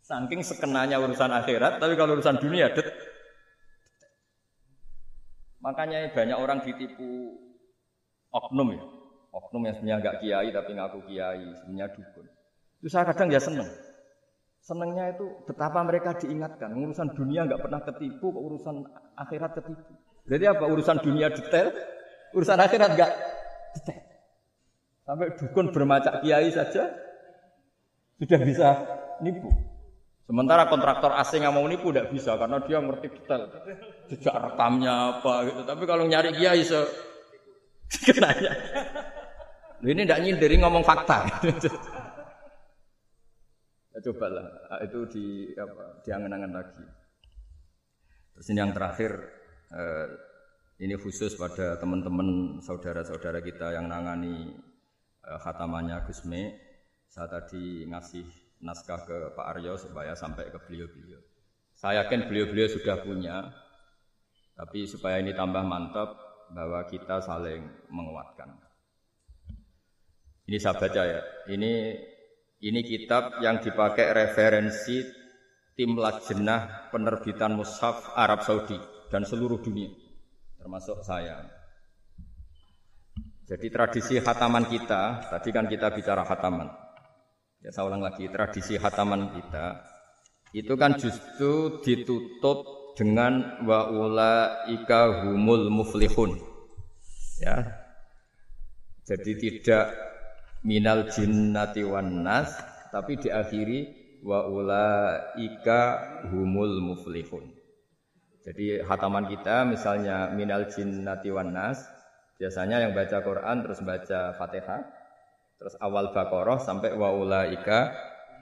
Saking 0.02 0.40
sekenanya 0.40 0.98
urusan 1.04 1.30
akhirat, 1.30 1.78
tapi 1.78 1.94
kalau 2.00 2.16
urusan 2.16 2.40
dunia 2.40 2.72
det. 2.72 2.88
Makanya 5.62 6.10
banyak 6.10 6.36
orang 6.40 6.58
ditipu 6.64 7.38
oknum 8.32 8.72
ya. 8.72 8.82
Oknum 9.32 9.68
yang 9.68 9.76
sebenarnya 9.76 10.00
nggak 10.00 10.16
kiai 10.24 10.48
tapi 10.48 10.70
ngaku 10.74 10.98
kiai, 11.12 11.44
sebenarnya 11.60 11.86
dukun. 11.92 12.26
Itu 12.80 12.88
saya 12.88 13.04
kadang 13.06 13.28
ya 13.30 13.38
seneng. 13.38 13.68
Senangnya 14.62 15.10
itu 15.10 15.26
betapa 15.42 15.82
mereka 15.82 16.14
diingatkan. 16.22 16.70
Urusan 16.78 17.10
dunia 17.18 17.50
nggak 17.50 17.66
pernah 17.66 17.82
ketipu, 17.82 18.30
urusan 18.30 18.86
akhirat 19.18 19.58
ketipu. 19.58 19.90
Jadi 20.30 20.44
apa? 20.46 20.70
Urusan 20.70 21.02
dunia 21.02 21.34
detail, 21.34 21.74
urusan 22.30 22.62
akhirat 22.62 22.94
nggak 22.94 23.12
detail. 23.74 24.02
Sampai 25.02 25.34
dukun 25.34 25.74
bermacak 25.74 26.22
kiai 26.22 26.46
saja 26.54 26.94
sudah 28.22 28.40
bisa 28.46 28.68
nipu. 29.18 29.50
Sementara 30.30 30.70
kontraktor 30.70 31.10
asing 31.18 31.42
yang 31.42 31.58
mau 31.58 31.66
nipu 31.66 31.90
tidak 31.90 32.14
bisa 32.14 32.38
karena 32.38 32.62
dia 32.62 32.78
ngerti 32.78 33.06
detail. 33.18 33.50
Jejak 34.14 34.36
rekamnya 34.46 35.18
apa 35.18 35.34
gitu. 35.50 35.60
Tapi 35.66 35.84
kalau 35.90 36.06
nyari 36.06 36.38
kiai 36.38 36.62
se 36.62 36.78
kenanya. 38.06 38.54
Ini 39.82 40.06
tidak 40.06 40.22
nyindir 40.22 40.54
ngomong 40.62 40.86
fakta. 40.86 41.26
Cobalah 44.02 44.46
ah, 44.66 44.80
itu 44.82 45.06
di 45.06 45.26
apa 45.54 46.02
diangan-angan 46.02 46.52
lagi. 46.52 46.84
Terus 48.34 48.46
ini 48.50 48.58
yang 48.58 48.74
terakhir 48.74 49.12
eh, 49.70 50.06
ini 50.82 50.98
khusus 50.98 51.38
pada 51.38 51.78
teman-teman 51.78 52.58
saudara-saudara 52.58 53.38
kita 53.38 53.78
yang 53.78 53.86
nangani 53.86 54.58
eh, 55.22 55.38
khatamannya 55.38 56.02
Gusme. 56.10 56.58
Saya 57.06 57.28
tadi 57.28 57.86
ngasih 57.86 58.24
naskah 58.64 59.04
ke 59.04 59.16
Pak 59.36 59.46
Aryo 59.54 59.76
supaya 59.78 60.16
sampai 60.16 60.48
ke 60.48 60.58
beliau-beliau. 60.58 61.20
Saya 61.76 62.02
yakin 62.02 62.26
beliau-beliau 62.26 62.68
sudah 62.72 63.04
punya, 63.04 63.52
tapi 64.56 64.88
supaya 64.88 65.20
ini 65.20 65.36
tambah 65.36 65.60
mantap 65.60 66.16
bahwa 66.52 66.84
kita 66.88 67.20
saling 67.20 67.68
menguatkan. 67.92 68.54
Ini 70.48 70.58
saya 70.58 70.74
baca 70.76 71.02
ya. 71.04 71.20
Ini 71.48 71.72
ini 72.62 72.80
kitab 72.86 73.42
yang 73.42 73.58
dipakai 73.58 74.14
referensi 74.14 75.02
tim 75.74 75.98
lajnah 75.98 76.94
penerbitan 76.94 77.58
mushaf 77.58 78.14
Arab 78.14 78.46
Saudi 78.46 78.78
dan 79.10 79.26
seluruh 79.26 79.58
dunia, 79.58 79.90
termasuk 80.62 81.02
saya. 81.02 81.42
Jadi 83.50 83.66
tradisi 83.68 84.16
hataman 84.22 84.64
kita, 84.70 85.28
tadi 85.28 85.50
kan 85.50 85.66
kita 85.66 85.90
bicara 85.90 86.22
hataman. 86.22 86.70
Ya 87.60 87.74
saya 87.74 87.90
ulang 87.90 88.00
lagi, 88.00 88.30
tradisi 88.30 88.78
hataman 88.78 89.34
kita 89.34 89.92
itu 90.52 90.76
kan 90.76 91.00
justru 91.00 91.80
ditutup 91.80 92.92
dengan 92.92 93.64
wa 93.64 93.88
ulaika 93.88 95.24
humul 95.24 95.72
muflihun. 95.72 96.36
Ya. 97.40 97.82
Jadi 99.02 99.32
tidak 99.40 100.11
minal 100.62 101.10
jinnati 101.10 101.82
wan 101.82 102.22
nas 102.22 102.54
tapi 102.94 103.18
diakhiri 103.18 103.80
wa 104.22 104.46
ulaika 104.46 105.80
humul 106.30 106.78
muflihun. 106.82 107.50
Jadi 108.42 108.82
hataman 108.82 109.30
kita 109.30 109.62
misalnya 109.66 110.30
minal 110.34 110.66
jinnati 110.66 111.30
wan 111.30 111.54
nas 111.54 111.82
biasanya 112.38 112.82
yang 112.82 112.94
baca 112.94 113.22
Quran 113.22 113.62
terus 113.62 113.78
baca 113.82 114.34
Fatihah 114.34 114.82
terus 115.62 115.78
awal 115.78 116.10
Baqarah 116.10 116.58
sampai 116.58 116.94
wa 116.98 117.14
ulaika 117.14 117.94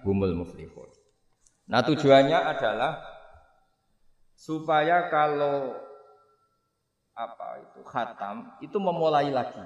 humul 0.04 0.32
muflihun. 0.32 0.88
Nah, 1.70 1.84
tujuannya 1.86 2.34
adalah 2.34 2.98
supaya 4.34 5.12
kalau 5.12 5.76
apa 7.12 7.60
itu 7.60 7.80
khatam 7.84 8.56
itu 8.64 8.74
memulai 8.80 9.28
lagi 9.28 9.60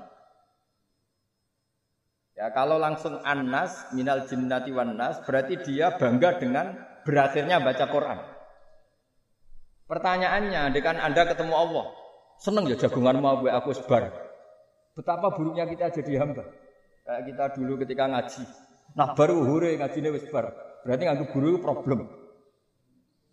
Ya, 2.34 2.50
kalau 2.50 2.82
langsung 2.82 3.22
Anas 3.22 3.94
minal 3.94 4.26
jinnati 4.26 4.74
wan 4.74 4.98
nas 4.98 5.22
berarti 5.22 5.54
dia 5.62 5.94
bangga 5.94 6.34
dengan 6.42 6.74
berakhirnya 7.06 7.62
baca 7.62 7.86
Quran. 7.86 8.18
Pertanyaannya, 9.86 10.74
dengan 10.74 10.98
Anda 10.98 11.30
ketemu 11.30 11.54
Allah, 11.54 11.86
seneng 12.42 12.66
ya 12.66 12.74
jagungan 12.74 13.22
mau 13.22 13.38
aku 13.38 13.70
sebar. 13.78 14.10
Betapa 14.98 15.30
buruknya 15.30 15.70
kita 15.70 15.94
jadi 15.94 16.26
hamba. 16.26 16.42
Kayak 17.06 17.22
kita 17.30 17.44
dulu 17.54 17.72
ketika 17.86 18.04
ngaji. 18.10 18.42
Nah 18.98 19.14
baru 19.14 19.38
hure 19.46 19.70
ngajinya 19.78 20.10
wis 20.10 20.26
bar. 20.30 20.50
Berarti 20.82 21.02
nganggep 21.06 21.28
guru 21.30 21.62
problem. 21.62 22.10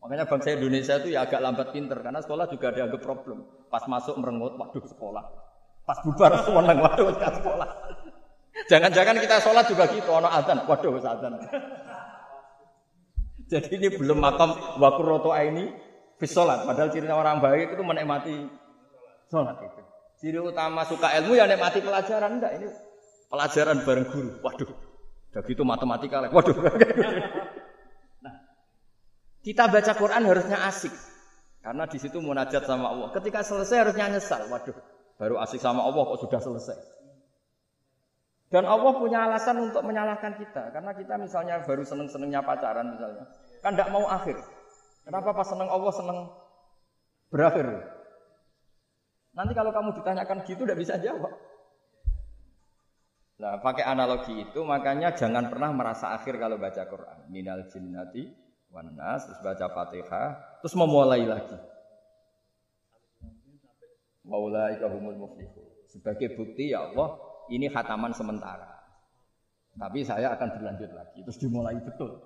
Makanya 0.02 0.26
bangsa 0.26 0.58
Indonesia 0.58 0.98
itu 0.98 1.14
ya 1.14 1.26
agak 1.26 1.42
lambat 1.42 1.74
pinter 1.74 1.98
karena 2.02 2.22
sekolah 2.22 2.50
juga 2.50 2.74
ada 2.74 2.90
agak 2.90 3.02
problem. 3.02 3.46
Pas 3.70 3.86
masuk 3.86 4.18
merengut, 4.18 4.58
waduh 4.58 4.82
sekolah. 4.86 5.24
Pas 5.86 5.98
bubar 6.06 6.32
seneng, 6.46 6.78
waduh 6.82 7.14
sekolah. 7.18 7.70
Jangan-jangan 8.70 9.16
kita 9.18 9.36
sholat 9.42 9.66
juga 9.66 9.90
gitu, 9.90 10.10
ono 10.12 10.30
azan, 10.30 10.66
waduh 10.70 10.98
azan. 11.00 11.34
Jadi 13.52 13.68
ini 13.76 13.88
belum 13.92 14.22
makam 14.22 14.56
wakuroto 14.80 15.36
ini 15.36 15.68
sholat. 16.24 16.64
Padahal 16.64 16.94
ciri 16.94 17.10
orang 17.10 17.42
baik 17.44 17.76
itu 17.76 17.84
menikmati 17.84 18.36
sholat 19.28 19.58
itu. 19.60 19.82
Ciri 20.22 20.40
utama 20.40 20.86
suka 20.86 21.12
ilmu 21.20 21.34
ya 21.34 21.50
menikmati 21.50 21.82
pelajaran 21.82 22.38
enggak 22.38 22.62
ini 22.62 22.68
pelajaran 23.32 23.84
bareng 23.88 24.08
guru. 24.12 24.32
Waduh, 24.44 24.70
udah 25.32 25.42
gitu 25.48 25.64
matematika 25.64 26.24
lagi. 26.24 26.36
Waduh. 26.36 26.56
nah, 28.24 28.34
kita 29.44 29.72
baca 29.72 29.94
Quran 29.96 30.24
harusnya 30.28 30.68
asik. 30.68 30.94
Karena 31.62 31.86
di 31.86 31.98
situ 32.02 32.20
munajat 32.20 32.66
sama 32.68 32.92
Allah. 32.92 33.10
Ketika 33.16 33.44
selesai 33.44 33.88
harusnya 33.88 34.12
nyesal. 34.12 34.48
Waduh, 34.52 34.76
baru 35.16 35.40
asik 35.44 35.64
sama 35.64 35.84
Allah 35.88 36.04
kok 36.08 36.20
sudah 36.28 36.40
selesai. 36.44 37.01
Dan 38.52 38.68
Allah 38.68 38.92
punya 39.00 39.32
alasan 39.32 39.64
untuk 39.64 39.80
menyalahkan 39.88 40.36
kita. 40.36 40.76
Karena 40.76 40.92
kita 40.92 41.16
misalnya 41.16 41.64
baru 41.64 41.88
seneng-senengnya 41.88 42.44
pacaran 42.44 43.00
misalnya. 43.00 43.24
Kan 43.64 43.80
tidak 43.80 43.96
mau 43.96 44.04
akhir. 44.12 44.36
Kenapa 45.08 45.32
pas 45.32 45.48
seneng 45.48 45.72
Allah 45.72 45.94
seneng 45.96 46.20
berakhir? 47.32 47.68
Nanti 49.32 49.56
kalau 49.56 49.72
kamu 49.72 49.96
ditanyakan 50.04 50.44
gitu 50.44 50.68
tidak 50.68 50.84
bisa 50.84 51.00
jawab. 51.00 51.32
Nah, 53.40 53.58
pakai 53.58 53.88
analogi 53.88 54.38
itu 54.38 54.62
makanya 54.62 55.16
jangan 55.18 55.50
pernah 55.50 55.72
merasa 55.74 56.14
akhir 56.14 56.36
kalau 56.36 56.60
baca 56.60 56.84
Quran. 56.86 57.32
Minal 57.32 57.72
jinnati 57.72 58.30
wan 58.70 58.94
nas, 58.94 59.26
terus 59.26 59.40
baca 59.42 59.66
Fatihah, 59.72 60.30
terus 60.62 60.76
memulai 60.76 61.24
lagi. 61.24 61.58
Maulaika 64.28 64.92
humul 64.92 65.18
muflihun. 65.18 65.66
Sebagai 65.90 66.38
bukti 66.38 66.70
ya 66.70 66.86
Allah, 66.92 67.31
ini 67.52 67.68
khataman 67.68 68.16
sementara. 68.16 68.82
Tapi 69.76 70.04
saya 70.04 70.36
akan 70.36 70.48
berlanjut 70.56 70.92
lagi. 70.96 71.20
Terus 71.24 71.40
dimulai 71.40 71.80
betul. 71.80 72.20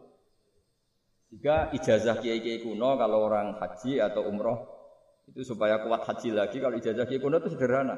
Jika 1.33 1.73
ijazah 1.73 2.21
kiai-kiai 2.21 2.61
kuno 2.61 2.95
kalau 2.95 3.25
orang 3.25 3.57
haji 3.57 3.99
atau 3.99 4.29
umroh 4.29 4.71
itu 5.25 5.41
supaya 5.41 5.81
kuat 5.81 6.05
haji 6.05 6.37
lagi. 6.37 6.57
Kalau 6.61 6.77
ijazah 6.77 7.05
kiai 7.09 7.21
kuno 7.21 7.41
itu 7.41 7.53
sederhana. 7.53 7.97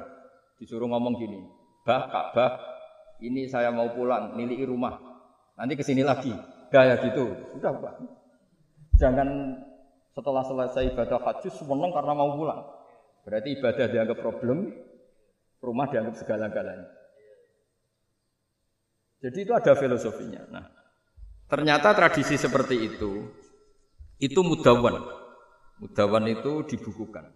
Disuruh 0.57 0.89
ngomong 0.89 1.21
gini, 1.21 1.37
bah 1.85 2.09
Ka'bah, 2.09 2.57
ini 3.21 3.45
saya 3.45 3.69
mau 3.69 3.93
pulang, 3.93 4.33
miliki 4.33 4.65
rumah. 4.65 4.97
Nanti 5.53 5.77
ke 5.77 5.85
sini 5.85 6.01
lagi, 6.01 6.33
gaya 6.73 6.97
gitu. 6.97 7.29
Sudah 7.53 7.77
pak. 7.77 7.93
Jangan 8.97 9.53
setelah 10.17 10.41
selesai 10.41 10.97
ibadah 10.97 11.21
haji 11.21 11.53
semeneng 11.53 11.93
karena 11.93 12.13
mau 12.17 12.33
pulang. 12.33 12.65
Berarti 13.21 13.53
ibadah 13.53 13.85
dianggap 13.85 14.17
problem, 14.17 14.73
rumah 15.61 15.85
dianggap 15.93 16.17
segala-galanya. 16.17 16.89
Jadi 19.17 19.37
itu 19.41 19.53
ada 19.53 19.73
filosofinya. 19.73 20.45
Nah, 20.53 20.65
ternyata 21.49 21.93
tradisi 21.97 22.37
seperti 22.37 22.75
itu 22.85 23.25
itu 24.21 24.39
mudawan. 24.41 25.01
Mudawan 25.81 26.25
itu 26.29 26.65
dibukukan. 26.65 27.33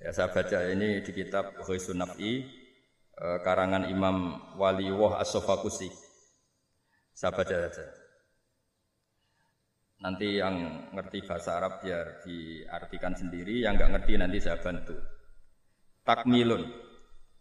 Ya 0.00 0.16
saya 0.16 0.32
baca 0.32 0.64
ini 0.72 1.04
di 1.04 1.12
kitab 1.12 1.60
Ghoisun 1.60 2.00
Naf'i 2.00 2.44
eh, 3.12 3.38
karangan 3.44 3.88
Imam 3.92 4.40
Waliwah 4.56 5.20
As-Sofakusi. 5.20 5.92
Saya 7.12 7.36
baca 7.36 7.56
saja. 7.68 7.84
Nanti 10.00 10.40
yang 10.40 10.88
ngerti 10.96 11.28
bahasa 11.28 11.60
Arab 11.60 11.84
biar 11.84 12.24
diartikan 12.24 13.12
sendiri, 13.12 13.60
yang 13.60 13.76
nggak 13.76 14.00
ngerti 14.00 14.12
nanti 14.16 14.40
saya 14.40 14.56
bantu. 14.56 14.96
Takmilun. 16.08 16.64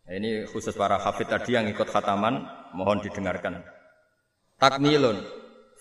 Nah, 0.09 0.17
ini 0.17 0.41
khusus 0.49 0.73
para 0.73 0.97
hafid 0.97 1.29
tadi 1.29 1.53
yang 1.53 1.69
ikut 1.69 1.85
khataman, 1.85 2.41
mohon 2.73 2.97
didengarkan. 2.97 3.61
Takmilun. 4.57 5.21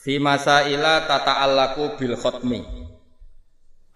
Fi 0.05 0.21
masaila 0.21 1.09
tata'allaku 1.09 1.97
bil 1.97 2.13
khotmi. 2.13 2.61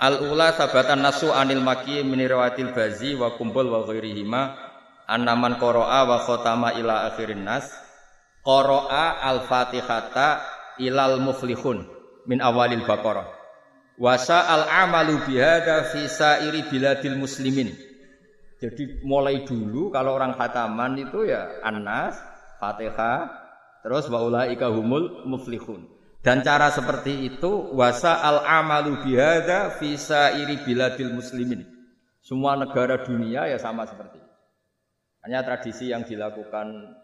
Al 0.01 0.25
ula 0.33 0.57
sabatan 0.57 1.05
nasu 1.05 1.29
anil 1.37 1.61
maki 1.61 2.01
minirawatil 2.01 2.73
bazi 2.73 3.13
wa 3.13 3.37
kumpul 3.37 3.69
wa 3.69 3.85
ghairihima 3.85 4.57
annaman 5.05 5.61
qara'a 5.61 6.09
wa 6.09 6.25
khotama 6.25 6.81
ila 6.81 7.13
akhirin 7.13 7.45
nas 7.45 7.69
qara'a 8.41 9.29
al 9.29 9.45
fatihata 9.45 10.41
ilal 10.81 11.21
muflihun 11.21 11.87
min 12.25 12.41
awalil 12.43 12.83
baqarah 12.83 13.31
wasa 13.95 14.43
al 14.51 14.67
amalu 14.67 15.23
bihada 15.23 15.87
fi 15.93 16.11
sairi 16.11 16.67
biladil 16.67 17.15
muslimin 17.15 17.92
jadi 18.63 19.03
mulai 19.03 19.43
dulu 19.43 19.91
kalau 19.91 20.15
orang 20.15 20.39
khataman 20.39 20.95
itu 20.95 21.27
ya 21.27 21.59
Anas, 21.67 22.15
Fatihah, 22.63 23.27
terus 23.83 24.07
wa 24.07 24.23
ulaika 24.23 24.71
humul 24.71 25.27
muflihun. 25.27 25.91
Dan 26.23 26.47
cara 26.47 26.71
seperti 26.71 27.27
itu 27.27 27.75
wasa 27.75 28.23
al 28.23 28.47
amalu 28.47 29.03
bihada 29.03 29.75
visa 29.83 30.39
iri 30.39 30.63
biladil 30.63 31.11
muslimin. 31.11 31.67
Semua 32.23 32.55
negara 32.55 33.03
dunia 33.03 33.51
ya 33.51 33.59
sama 33.59 33.83
seperti 33.83 34.23
itu. 34.23 34.31
Hanya 35.27 35.43
tradisi 35.43 35.91
yang 35.91 36.07
dilakukan 36.07 36.95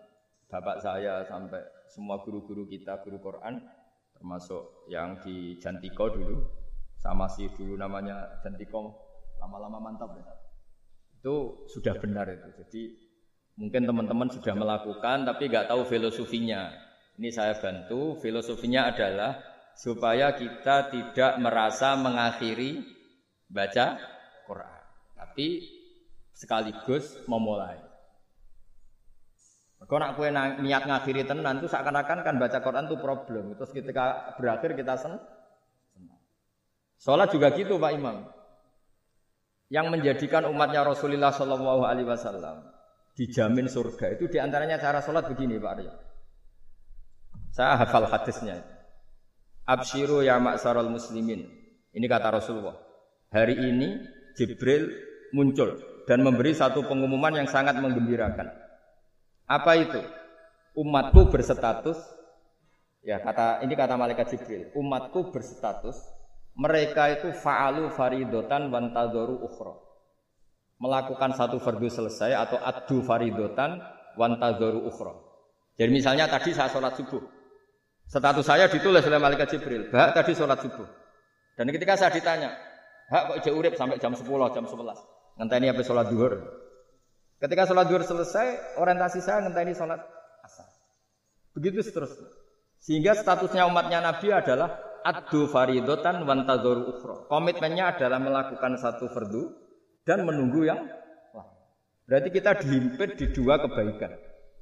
bapak 0.47 0.79
saya 0.79 1.27
sampai 1.27 1.59
semua 1.91 2.23
guru-guru 2.23 2.71
kita 2.71 3.03
guru 3.03 3.19
Quran 3.19 3.59
termasuk 4.15 4.87
yang 4.87 5.19
di 5.27 5.59
Jantiko 5.59 6.07
dulu 6.15 6.39
sama 7.03 7.27
si 7.27 7.51
dulu 7.51 7.75
namanya 7.75 8.39
Jantiko 8.47 8.95
lama-lama 9.43 9.83
mantap 9.83 10.15
ya. 10.15 10.38
Itu 11.19 11.67
sudah 11.67 11.99
benar 11.99 12.31
itu. 12.31 12.49
Jadi 12.63 12.83
mungkin 13.59 13.91
teman-teman 13.91 14.31
sudah 14.31 14.55
melakukan 14.55 15.27
tapi 15.27 15.51
nggak 15.51 15.67
tahu 15.67 15.83
filosofinya. 15.87 16.71
Ini 17.19 17.35
saya 17.35 17.59
bantu. 17.59 18.15
Filosofinya 18.23 18.95
adalah 18.95 19.43
supaya 19.75 20.35
kita 20.39 20.95
tidak 20.95 21.33
merasa 21.43 21.99
mengakhiri 21.99 22.83
baca 23.51 23.99
Quran, 24.47 24.83
tapi 25.15 25.67
sekaligus 26.35 27.19
memulai. 27.27 27.79
Kalau 29.79 30.03
nak 30.03 30.19
kue 30.19 30.29
niat 30.35 30.85
ngakhiri 30.91 31.23
tenan 31.23 31.63
itu 31.63 31.71
seakan-akan 31.71 32.27
kan 32.27 32.35
baca 32.37 32.59
Quran 32.59 32.91
itu 32.91 32.99
problem. 32.99 33.55
Terus 33.55 33.71
ketika 33.71 34.35
berakhir 34.35 34.75
kita 34.75 34.99
senang. 34.99 35.23
Sholat 36.99 37.31
juga 37.31 37.55
gitu 37.55 37.79
Pak 37.79 37.95
Imam. 37.95 38.27
Yang 39.69 39.87
menjadikan 39.93 40.49
umatnya 40.49 40.81
Rasulullah 40.81 41.29
Shallallahu 41.29 41.85
Alaihi 41.85 42.09
Wasallam 42.09 42.79
dijamin 43.19 43.67
surga 43.67 44.15
itu 44.15 44.31
di 44.31 44.39
antaranya 44.39 44.79
cara 44.79 45.03
sholat 45.03 45.27
begini 45.27 45.59
Pak 45.59 45.73
Arya. 45.75 45.93
Saya 47.51 47.75
hafal 47.83 48.07
hadisnya. 48.07 48.63
Abshiru 49.67 50.23
ya 50.23 50.39
maksarul 50.39 50.87
muslimin. 50.87 51.45
Ini 51.91 52.07
kata 52.07 52.31
Rasulullah. 52.31 52.79
Hari 53.35 53.59
ini 53.59 53.99
Jibril 54.39 54.89
muncul 55.35 55.77
dan 56.07 56.23
memberi 56.23 56.55
satu 56.55 56.87
pengumuman 56.87 57.35
yang 57.35 57.51
sangat 57.51 57.77
menggembirakan. 57.83 58.49
Apa 59.51 59.73
itu? 59.77 60.01
Umatku 60.79 61.35
berstatus 61.35 61.99
ya 63.03 63.19
kata 63.19 63.67
ini 63.67 63.75
kata 63.75 63.99
malaikat 63.99 64.31
Jibril. 64.31 64.71
Umatku 64.79 65.35
berstatus 65.35 65.99
mereka 66.59 67.15
itu 67.15 67.31
fa'alu 67.31 67.95
faridotan 67.95 68.69
wantadoru 68.75 69.39
ukhra. 69.47 69.79
Melakukan 70.83 71.35
satu 71.35 71.63
fardu 71.63 71.87
selesai 71.87 72.35
atau 72.35 72.59
adu 72.59 72.99
faridotan 73.07 73.79
wantadoru 74.19 74.83
ukhra. 74.91 75.15
Jadi 75.79 75.91
misalnya 75.95 76.27
tadi 76.27 76.51
saya 76.51 76.67
sholat 76.67 76.99
subuh, 76.99 77.23
Status 78.09 78.49
saya 78.49 78.67
ditulis 78.67 79.05
oleh 79.07 79.21
malaikat 79.21 79.53
Jibril. 79.55 79.93
Hak 79.95 80.17
tadi 80.17 80.33
sholat 80.35 80.59
subuh. 80.59 80.89
Dan 81.55 81.71
ketika 81.71 81.95
saya 81.95 82.11
ditanya, 82.11 82.57
hak 83.13 83.23
kok 83.29 83.37
ijek 83.45 83.55
urip 83.55 83.75
sampai 83.77 84.01
jam 84.01 84.17
10, 84.17 84.25
jam 84.57 84.65
11. 84.65 85.39
Ngenteni 85.39 85.67
apa 85.71 85.83
sholat 85.85 86.07
duhur. 86.11 86.41
Ketika 87.39 87.69
sholat 87.69 87.85
duhur 87.87 88.03
selesai, 88.03 88.81
orientasi 88.81 89.21
saya 89.21 89.45
ngenteni 89.45 89.77
sholat 89.77 90.01
asar. 90.41 90.67
Begitu 91.53 91.85
seterusnya. 91.85 92.27
Sehingga 92.81 93.13
statusnya 93.13 93.69
umatnya 93.69 94.01
Nabi 94.01 94.33
adalah 94.33 94.88
adu 95.05 95.51
faridotan 95.51 96.25
wantadzoru 96.25 96.83
ukhro. 96.95 97.17
Komitmennya 97.31 97.97
adalah 97.97 98.19
melakukan 98.23 98.79
satu 98.79 99.11
fardu 99.11 99.53
dan 100.07 100.25
menunggu 100.25 100.67
yang 100.67 100.81
lain. 100.85 100.99
Berarti 102.09 102.29
kita 102.33 102.57
dihimpit 102.63 103.21
di 103.21 103.27
dua 103.37 103.61
kebaikan. 103.61 104.13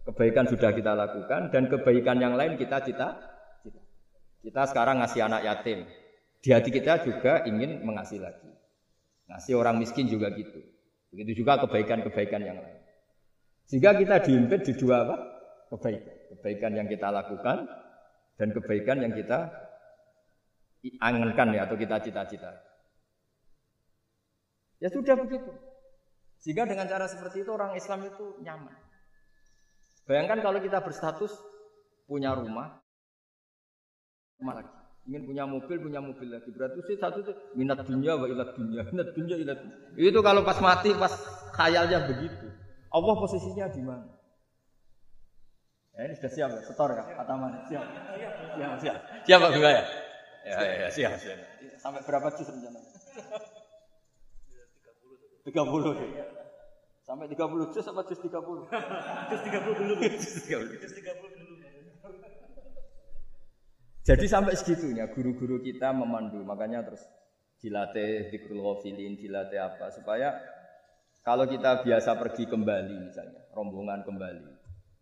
Kebaikan 0.07 0.47
sudah 0.47 0.71
kita 0.71 0.93
lakukan 0.95 1.51
dan 1.51 1.67
kebaikan 1.67 2.19
yang 2.23 2.35
lain 2.39 2.59
kita 2.59 2.83
cita 2.83 3.37
kita 4.47 4.63
sekarang 4.71 5.03
ngasih 5.03 5.27
anak 5.27 5.43
yatim. 5.43 5.83
Di 6.39 6.55
hati 6.55 6.71
kita 6.71 7.03
juga 7.03 7.43
ingin 7.43 7.83
mengasih 7.83 8.23
lagi. 8.23 8.47
Ngasih 9.27 9.59
orang 9.59 9.83
miskin 9.83 10.07
juga 10.07 10.31
gitu. 10.39 10.63
Begitu 11.11 11.43
juga 11.43 11.59
kebaikan-kebaikan 11.67 12.47
yang 12.47 12.63
lain. 12.63 12.79
Sehingga 13.67 13.99
kita 13.99 14.23
diimpit 14.23 14.63
di 14.63 14.79
dua 14.79 15.03
apa? 15.03 15.17
Kebaikan. 15.75 16.15
Kebaikan 16.39 16.73
yang 16.79 16.87
kita 16.87 17.11
lakukan 17.11 17.67
dan 18.39 18.49
kebaikan 18.55 19.03
yang 19.03 19.13
kita 19.19 19.51
angankan 21.03 21.55
ya 21.55 21.67
atau 21.67 21.77
kita 21.79 21.99
cita-cita. 22.03 22.53
Ya 24.79 24.89
sudah 24.93 25.17
begitu. 25.17 25.51
Sehingga 26.41 26.69
dengan 26.69 26.87
cara 26.87 27.09
seperti 27.09 27.43
itu 27.43 27.51
orang 27.51 27.75
Islam 27.75 28.07
itu 28.07 28.39
nyaman. 28.45 28.75
Bayangkan 30.07 30.39
kalau 30.45 30.63
kita 30.63 30.79
berstatus 30.85 31.35
punya 32.07 32.37
rumah, 32.37 32.79
rumah 34.39 34.55
lagi. 34.63 34.73
Ingin 35.07 35.23
punya 35.23 35.45
mobil, 35.47 35.77
punya 35.79 36.01
mobil 36.03 36.29
lagi. 36.31 36.51
Berarti 36.51 36.83
sih 36.87 36.99
satu 36.99 37.23
itu 37.23 37.33
minat 37.55 37.83
dunia 37.87 38.19
wa 38.19 38.27
ilat 38.27 38.59
dunia, 38.59 38.83
minat 38.91 39.15
dunia 39.15 39.37
ilat. 39.39 39.59
Itu 39.95 40.19
kalau 40.23 40.43
pas 40.43 40.59
mati, 40.59 40.91
pas 40.95 41.15
khayalnya 41.55 42.11
begitu. 42.11 42.47
Allah 42.91 43.15
posisinya 43.19 43.67
di 43.71 43.83
mana? 43.87 44.07
Ya, 45.97 46.11
ini 46.11 46.15
sudah 46.21 46.33
siap 46.33 46.51
ya, 46.53 46.61
setor 46.61 46.93
ya, 46.93 47.05
kata 47.09 47.35
mana? 47.41 47.65
Siap. 47.65 47.85
Siap, 48.59 48.73
siap. 48.85 48.97
Siap 49.25 49.39
Pak 49.41 49.51
Bunga 49.57 49.71
ya? 49.73 49.83
Ya, 50.47 50.63
ya, 50.63 50.75
ya, 50.87 50.89
siap, 50.95 51.19
siap. 51.19 51.39
Sampai 51.83 52.07
berapa 52.07 52.31
juz 52.39 52.47
rencana? 52.47 52.79
30. 55.43 55.51
30. 55.51 57.03
Sampai 57.03 57.27
30 57.31 57.75
juz 57.75 57.87
apa 57.91 58.01
juz 58.07 58.19
30? 58.23 58.31
Juz 58.31 59.41
30 59.43 59.81
dulu. 59.83 59.95
Juz 60.23 60.47
30 60.47 61.35
dulu. 61.35 61.55
Jadi 64.07 64.27
sampai 64.31 64.55
segitunya 64.55 65.11
guru-guru 65.11 65.59
kita 65.59 65.91
memandu, 65.91 66.39
makanya 66.47 66.87
terus 66.87 67.03
dilatih 67.59 68.31
zikrul 68.31 68.63
ghafilin, 68.63 69.19
dilatih 69.19 69.59
apa 69.59 69.91
supaya 69.91 70.31
kalau 71.27 71.43
kita 71.51 71.83
biasa 71.83 72.15
pergi 72.15 72.47
kembali 72.47 73.11
misalnya, 73.11 73.51
rombongan 73.51 74.07
kembali, 74.07 74.47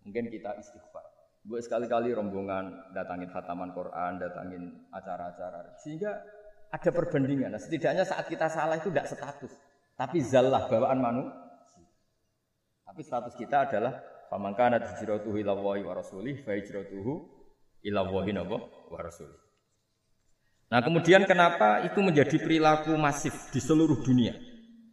mungkin 0.08 0.32
kita 0.32 0.56
istighfar. 0.56 1.03
Buat 1.44 1.68
sekali-kali 1.68 2.16
rombongan 2.16 2.96
datangin 2.96 3.28
khataman 3.28 3.76
Quran, 3.76 4.16
datangin 4.16 4.88
acara-acara. 4.88 5.76
Sehingga 5.84 6.24
ada 6.72 6.90
perbandingan. 6.90 7.52
Nah, 7.52 7.60
setidaknya 7.60 8.08
saat 8.08 8.26
kita 8.32 8.48
salah 8.48 8.80
itu 8.80 8.88
tidak 8.88 9.12
status. 9.12 9.52
Tapi 9.94 10.24
zallah, 10.24 10.66
bawaan 10.66 10.98
manu. 10.98 11.24
Tapi 12.84 13.00
status 13.04 13.36
kita 13.36 13.68
adalah 13.68 14.00
Famangkana 14.34 14.82
hijratuhu 14.82 15.38
ila 15.38 15.54
wa 15.54 15.94
rasulih 15.94 16.42
fa 16.42 16.58
hijratuhu 16.58 17.12
ila 17.86 18.02
wa 18.02 18.98
rasulih. 18.98 19.38
Nah, 20.72 20.80
kemudian 20.82 21.22
kenapa 21.28 21.86
itu 21.86 22.02
menjadi 22.02 22.40
perilaku 22.42 22.96
masif 22.98 23.52
di 23.54 23.60
seluruh 23.62 24.00
dunia? 24.02 24.34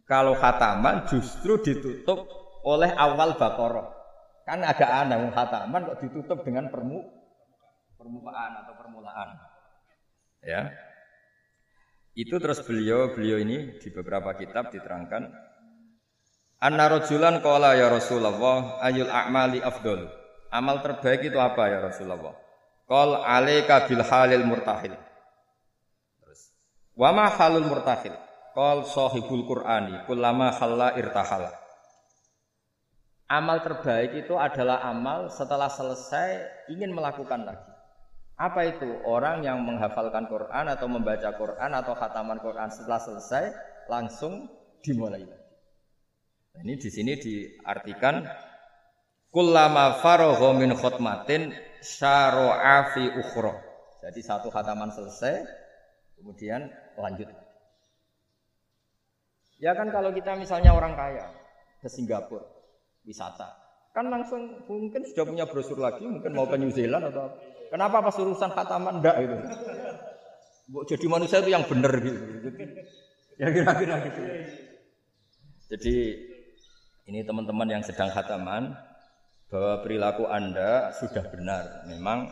Kalau 0.06 0.36
khataman 0.38 1.08
justru 1.10 1.58
ditutup 1.58 2.28
oleh 2.62 2.92
awal 2.94 3.34
Baqarah. 3.34 4.01
Kan 4.42 4.60
agak 4.66 4.90
aneh 4.90 5.30
khataman 5.30 5.86
kok 5.86 5.98
ditutup 6.02 6.38
dengan 6.42 6.66
permu 6.68 6.98
permukaan 7.94 8.52
atau 8.66 8.74
permulaan. 8.74 9.28
Ya. 10.42 10.74
Itu 12.12 12.42
terus 12.42 12.60
beliau 12.66 13.14
beliau 13.14 13.38
ini 13.40 13.78
di 13.78 13.88
beberapa 13.88 14.34
kitab 14.36 14.68
diterangkan 14.74 15.52
Anna 16.62 16.86
rajulan 16.86 17.42
qala 17.42 17.74
ya 17.74 17.90
Rasulullah 17.90 18.78
ayul 18.86 19.10
a'mali 19.10 19.58
afdol. 19.58 20.06
Amal 20.52 20.78
terbaik 20.78 21.26
itu 21.26 21.34
apa 21.40 21.66
ya 21.66 21.82
Rasulullah? 21.82 22.38
Qal 22.86 23.18
alaika 23.18 23.90
bil 23.90 24.04
halil 24.04 24.46
murtahil. 24.46 24.94
Terus 26.22 26.54
wa 26.94 27.10
ma 27.10 27.26
halul 27.34 27.66
murtahil? 27.66 28.14
Qal 28.54 28.86
sahibul 28.86 29.42
Qur'ani 29.42 30.06
kullama 30.06 30.54
khalla 30.54 30.94
irtahala. 30.94 31.50
Amal 33.32 33.64
terbaik 33.64 34.12
itu 34.12 34.36
adalah 34.36 34.84
amal 34.84 35.32
setelah 35.32 35.72
selesai 35.72 36.44
ingin 36.68 36.92
melakukan 36.92 37.48
lagi. 37.48 37.72
Apa 38.36 38.76
itu? 38.76 39.00
Orang 39.08 39.40
yang 39.40 39.64
menghafalkan 39.64 40.28
Quran 40.28 40.68
atau 40.68 40.84
membaca 40.84 41.32
Quran 41.32 41.72
atau 41.72 41.96
khataman 41.96 42.44
Quran 42.44 42.68
setelah 42.68 43.00
selesai 43.00 43.56
langsung 43.88 44.52
dimulai. 44.84 45.24
Nah, 45.24 46.60
ini 46.60 46.76
di 46.76 46.92
sini 46.92 47.16
diartikan 47.16 48.20
kullama 49.32 50.04
faragha 50.04 50.52
min 50.52 50.76
khutmatin 50.76 51.56
syara'a 51.80 52.92
fi. 52.92 53.16
Jadi 54.04 54.20
satu 54.20 54.52
khataman 54.52 54.92
selesai 54.92 55.40
kemudian 56.20 56.68
lanjut 57.00 57.32
Ya 59.56 59.72
kan 59.72 59.88
kalau 59.88 60.12
kita 60.12 60.36
misalnya 60.36 60.76
orang 60.76 60.92
kaya 60.92 61.32
ke 61.80 61.88
Singapura 61.88 62.61
wisata, 63.02 63.48
kan 63.92 64.08
langsung 64.08 64.62
mungkin 64.66 65.04
sudah 65.04 65.24
punya 65.26 65.44
brosur 65.46 65.78
lagi, 65.78 66.06
mungkin 66.06 66.32
mau 66.32 66.48
ke 66.48 66.56
New 66.56 66.72
Zealand 66.72 67.12
atau 67.12 67.28
apa. 67.28 67.36
Kenapa 67.72 68.04
pas 68.04 68.16
urusan 68.20 68.50
khataman 68.52 69.00
ndak 69.00 69.16
itu? 69.24 69.36
Jadi 70.92 71.06
manusia 71.08 71.40
itu 71.40 71.50
yang 71.52 71.64
benar 71.64 71.92
gitu. 72.04 72.20
Ya 73.40 73.48
kira-kira 73.48 73.96
gitu. 74.06 74.22
Jadi 75.72 75.96
ini 77.08 77.24
teman-teman 77.24 77.68
yang 77.68 77.82
sedang 77.82 78.12
khataman 78.12 78.76
bahwa 79.48 79.74
perilaku 79.80 80.28
Anda 80.28 80.92
sudah 80.96 81.32
benar. 81.32 81.88
Memang 81.88 82.28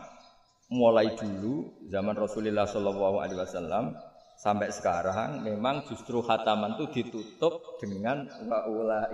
mulai 0.69 1.17
dulu 1.17 1.83
zaman 1.89 2.15
Rasulullah 2.15 2.69
Shallallahu 2.69 3.17
alaihi 3.19 3.41
wasallam 3.41 3.97
sampai 4.39 4.73
sekarang 4.73 5.45
memang 5.45 5.85
justru 5.85 6.21
khataman 6.21 6.79
itu 6.79 6.85
ditutup 7.01 7.81
dengan 7.81 8.25
wa 8.49 9.09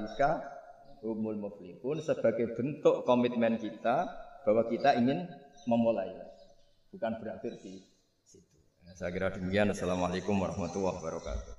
ulaika 0.98 1.06
umul 1.06 1.38
muflihun 1.38 2.02
sebagai 2.02 2.58
bentuk 2.58 3.06
komitmen 3.06 3.62
kita 3.62 4.10
bahwa 4.46 4.64
kita 4.70 4.98
ingin 4.98 5.28
memulai 5.70 6.10
bukan 6.90 7.14
berakhir 7.22 7.60
di 7.62 7.84
situ. 8.26 8.58
Saya 8.96 9.12
kira 9.12 9.30
demikian. 9.36 9.70
Assalamualaikum 9.70 10.34
warahmatullahi 10.40 10.98
wabarakatuh. 10.98 11.54